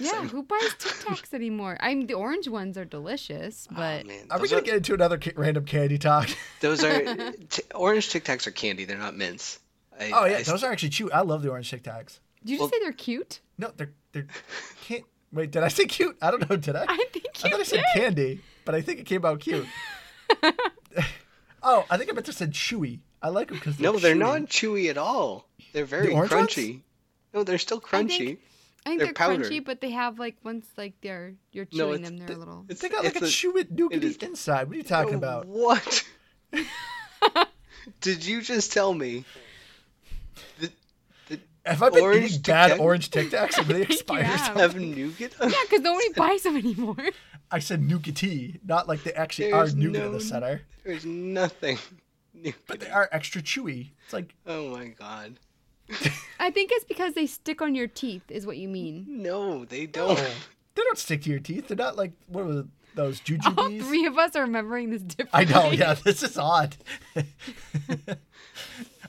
Yeah, 0.00 0.10
I'm- 0.14 0.28
who 0.28 0.42
buys 0.42 0.74
Tic 0.80 0.92
Tacs 0.94 1.32
anymore? 1.32 1.76
I 1.78 1.94
mean, 1.94 2.08
the 2.08 2.14
orange 2.14 2.48
ones 2.48 2.76
are 2.76 2.84
delicious, 2.84 3.68
oh, 3.70 3.74
but 3.76 4.04
man, 4.04 4.26
Are 4.30 4.40
we 4.40 4.48
going 4.48 4.64
to 4.64 4.66
get 4.68 4.76
into 4.78 4.94
another 4.94 5.16
ca- 5.16 5.30
random 5.36 5.64
candy 5.64 5.96
talk? 5.96 6.28
Those 6.60 6.82
are 6.82 7.32
t- 7.50 7.62
orange 7.72 8.10
Tic 8.10 8.24
Tacs 8.24 8.48
are 8.48 8.50
candy. 8.50 8.84
They're 8.84 8.98
not 8.98 9.16
mints. 9.16 9.60
I, 9.96 10.10
oh, 10.12 10.24
yeah. 10.24 10.38
I- 10.38 10.42
Those 10.42 10.64
are 10.64 10.72
actually 10.72 10.88
cute. 10.88 11.12
I 11.12 11.20
love 11.20 11.42
the 11.42 11.50
orange 11.50 11.70
Tic 11.70 11.84
Tacs. 11.84 12.18
did 12.44 12.50
you 12.54 12.58
Well- 12.58 12.66
just 12.68 12.74
say 12.80 12.84
they're 12.84 12.92
cute? 12.92 13.38
No, 13.56 13.70
they're, 13.76 13.92
they're, 14.10 14.26
can't, 14.86 15.04
wait, 15.34 15.50
did 15.50 15.62
I 15.62 15.68
say 15.68 15.84
cute? 15.86 16.16
I 16.22 16.30
don't 16.30 16.48
know. 16.48 16.56
Did 16.56 16.76
I? 16.76 16.84
I 16.88 16.96
think 17.12 17.24
you 17.24 17.30
I 17.44 17.50
thought 17.50 17.60
I 17.60 17.64
said 17.64 17.84
did. 17.94 18.00
candy, 18.00 18.40
but 18.64 18.74
I 18.74 18.80
think 18.80 19.00
it 19.00 19.04
came 19.06 19.24
out 19.24 19.40
cute. 19.40 19.66
oh, 21.62 21.84
I 21.90 21.96
think 21.96 22.10
I 22.10 22.12
meant 22.12 22.26
to 22.26 22.32
say 22.32 22.46
chewy. 22.46 23.00
I 23.22 23.28
like 23.28 23.48
them 23.48 23.56
because 23.58 23.78
No, 23.80 23.98
they're 23.98 24.14
not 24.14 24.42
chewy 24.42 24.90
at 24.90 24.98
all. 24.98 25.48
They're 25.72 25.84
very 25.86 26.12
orange 26.12 26.30
ones? 26.32 26.48
crunchy. 26.50 26.80
No, 27.32 27.42
they're 27.42 27.58
still 27.58 27.82
I 27.92 28.02
crunchy. 28.02 28.18
think- 28.18 28.40
I 28.86 28.90
think 28.90 28.98
They're 29.00 29.06
they're, 29.06 29.14
powder. 29.14 29.44
crunchy, 29.44 29.64
but 29.64 29.80
they 29.80 29.90
have 29.92 30.18
like 30.18 30.36
once 30.44 30.66
like 30.76 30.92
they're 31.00 31.32
you're 31.52 31.66
No, 31.72 31.86
chewing 31.86 32.00
it's 32.00 32.08
them, 32.10 32.18
they're 32.18 32.26
the- 32.28 32.36
a 32.36 32.38
little. 32.38 32.64
It's, 32.68 32.82
They 32.82 32.90
got 32.90 33.02
like 33.02 33.16
it's 33.16 33.22
a 33.24 33.28
chewy 33.48 33.60
it 33.60 33.74
nougaty 33.74 34.22
inside. 34.22 34.68
What 34.68 34.74
are 34.74 34.76
you 34.76 34.82
talking 34.84 35.14
about? 35.14 35.46
What? 35.46 36.04
Did 38.02 38.24
you 38.26 38.42
just 38.42 38.72
tell 38.72 38.92
me? 38.92 39.24
that 40.60 40.70
that 40.70 40.72
Have 41.66 41.82
I 41.82 41.90
been 41.90 42.02
orange 42.02 42.24
eating 42.26 42.36
Tic 42.42 42.46
bad 42.46 42.68
Tac 42.72 42.80
orange 42.80 43.10
Tic 43.10 43.30
Tacs 43.30 43.58
and 43.58 43.66
they 43.68 43.74
think 43.84 43.88
you 43.88 43.94
expire? 43.94 44.22
have. 44.24 44.56
have 44.56 44.76
nougat? 44.76 45.32
Yeah, 45.40 45.48
because 45.62 45.80
nobody 45.80 46.08
buys 46.14 46.42
them 46.42 46.56
anymore. 46.56 46.96
I 47.50 47.58
said 47.58 47.80
nougaty, 47.82 48.58
not 48.66 48.88
like 48.88 49.02
they 49.04 49.12
actually 49.12 49.52
are 49.52 49.60
There's 49.62 49.74
nougat 49.74 50.04
in 50.06 50.12
the 50.12 50.20
center, 50.20 50.62
There's 50.84 51.04
nothing. 51.06 51.78
New. 52.34 52.52
But 52.66 52.80
they 52.80 52.88
are 52.90 53.08
extra 53.12 53.40
chewy. 53.42 53.90
It's 54.04 54.12
like 54.12 54.34
Oh 54.46 54.68
my 54.70 54.88
god. 54.88 55.38
I 56.40 56.50
think 56.50 56.70
it's 56.72 56.84
because 56.84 57.14
they 57.14 57.26
stick 57.26 57.60
on 57.62 57.74
your 57.74 57.86
teeth, 57.86 58.22
is 58.30 58.46
what 58.46 58.56
you 58.56 58.68
mean. 58.68 59.04
No, 59.08 59.64
they 59.64 59.86
don't. 59.86 60.16
they 60.18 60.82
don't 60.82 60.98
stick 60.98 61.22
to 61.22 61.30
your 61.30 61.38
teeth. 61.40 61.68
They're 61.68 61.76
not 61.76 61.96
like 61.96 62.12
what 62.26 62.44
were 62.46 62.64
those 62.94 63.20
All 63.20 63.36
jujubes? 63.36 63.82
three 63.84 64.06
of 64.06 64.16
us 64.18 64.34
are 64.36 64.42
remembering 64.42 64.90
this 64.90 65.02
differently. 65.02 65.54
I 65.56 65.62
know. 65.62 65.70
Yeah, 65.72 65.94
this 65.94 66.22
is 66.22 66.36
odd. 66.38 66.76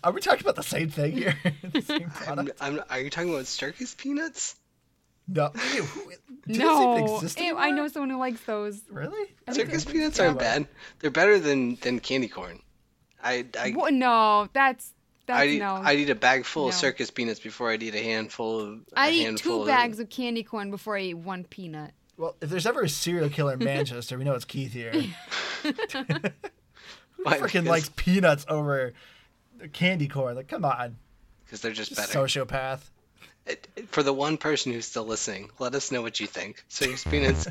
Are 0.05 0.11
we 0.13 0.21
talking 0.21 0.41
about 0.41 0.55
the 0.55 0.63
same 0.63 0.89
thing 0.89 1.13
here? 1.13 1.35
the 1.73 1.81
same 1.81 2.11
I'm. 2.27 2.49
I'm, 2.61 2.81
are 2.89 2.99
you 3.01 3.09
talking 3.09 3.29
about 3.33 3.47
circus 3.47 3.93
peanuts? 3.95 4.55
No, 5.27 5.51
Ew, 5.73 5.81
who- 5.83 6.11
do 6.11 6.53
those 6.53 6.55
even 6.57 6.65
No, 6.67 7.15
exist 7.15 7.39
Ew, 7.41 7.57
I 7.57 7.71
know 7.71 7.87
someone 7.87 8.11
who 8.11 8.17
likes 8.19 8.41
those. 8.41 8.79
Really? 8.91 9.33
Circus 9.51 9.83
peanuts 9.83 10.19
aren't 10.19 10.37
bad. 10.37 10.67
They're 10.99 11.09
better 11.09 11.39
than 11.39 11.75
than 11.81 11.99
candy 11.99 12.27
corn. 12.27 12.61
I 13.23 13.45
I 13.59 13.71
What? 13.71 13.93
No, 13.93 14.47
that's 14.53 14.93
that's 15.25 15.39
I'd 15.39 15.49
eat, 15.49 15.59
no. 15.59 15.73
I'd 15.83 15.97
eat 15.97 16.11
a 16.11 16.15
bag 16.15 16.45
full 16.45 16.67
of 16.67 16.75
circus 16.75 17.09
peanuts 17.09 17.39
before 17.39 17.71
I'd 17.71 17.81
eat 17.81 17.95
a 17.95 18.03
handful 18.03 18.59
of. 18.59 18.79
a 18.95 18.99
I'd 18.99 19.13
eat 19.15 19.37
two 19.37 19.61
of- 19.61 19.67
bags 19.67 19.99
of 19.99 20.09
candy 20.09 20.43
corn 20.43 20.69
before 20.69 20.95
I 20.95 21.01
eat 21.01 21.13
one 21.15 21.43
peanut. 21.45 21.91
Well, 22.17 22.35
if 22.39 22.49
there's 22.49 22.67
ever 22.67 22.83
a 22.83 22.89
serial 22.89 23.27
killer 23.29 23.53
in 23.53 23.59
Manchester, 23.59 24.17
we 24.19 24.23
know 24.23 24.35
it's 24.35 24.45
Keith 24.45 24.71
here. 24.73 24.91
Who 25.63 25.73
Why? 27.23 27.37
freaking 27.39 27.41
Because- 27.63 27.65
likes 27.65 27.89
peanuts 27.95 28.45
over 28.47 28.93
candy 29.73 30.07
corn? 30.07 30.35
Like, 30.35 30.47
come 30.47 30.65
on, 30.65 30.97
because 31.45 31.61
they're 31.61 31.71
just 31.71 31.95
Just 31.95 32.13
better. 32.13 32.25
sociopath. 32.25 32.79
It- 33.45 33.67
it- 33.75 33.89
For 33.89 34.01
the 34.03 34.13
one 34.13 34.37
person 34.37 34.71
who's 34.73 34.85
still 34.85 35.05
listening, 35.05 35.49
let 35.59 35.75
us 35.75 35.91
know 35.91 36.01
what 36.01 36.19
you 36.19 36.27
think. 36.27 36.63
Circus 36.67 37.03
peanuts 37.03 37.47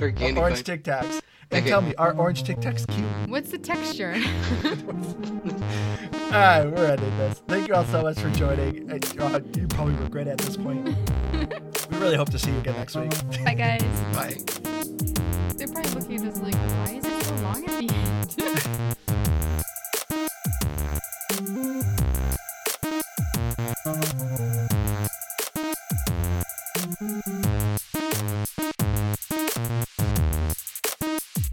or 0.00 0.10
candy 0.12 0.40
orange 0.40 0.56
corn. 0.56 0.64
Tic 0.64 0.84
Tacs. 0.84 1.20
And 1.50 1.60
Okay. 1.60 1.68
tell 1.68 1.82
me, 1.82 1.94
are 1.96 2.12
orange 2.14 2.44
Tic 2.44 2.58
Tacs 2.60 2.86
cute? 2.86 3.28
What's 3.28 3.50
the 3.50 3.58
texture? 3.58 4.12
All 6.32 6.38
right, 6.38 6.64
we're 6.64 6.86
ending 6.86 7.18
this. 7.18 7.42
Thank 7.46 7.68
you 7.68 7.74
all 7.74 7.84
so 7.84 8.00
much 8.02 8.18
for 8.18 8.30
joining. 8.30 8.90
Uh, 8.90 8.94
you 9.54 9.66
probably 9.68 9.94
regret 9.96 10.28
it 10.28 10.30
at 10.30 10.38
this 10.38 10.56
point. 10.56 10.86
we 11.90 11.96
really 11.98 12.16
hope 12.16 12.30
to 12.30 12.38
see 12.38 12.50
you 12.50 12.58
again 12.58 12.76
next 12.76 12.96
week. 12.96 13.10
Bye, 13.44 13.52
guys. 13.52 13.82
Bye. 14.14 14.36
They're 15.56 15.68
probably 15.68 15.90
looking 15.92 16.26
at 16.26 16.32
us 16.32 16.40
like, 16.40 16.54
why 16.54 16.94
is 16.94 17.04
it 17.04 17.22
so 17.24 17.34
long 17.36 17.64
at 17.68 17.78
the 17.80 17.94
end? 17.94 18.96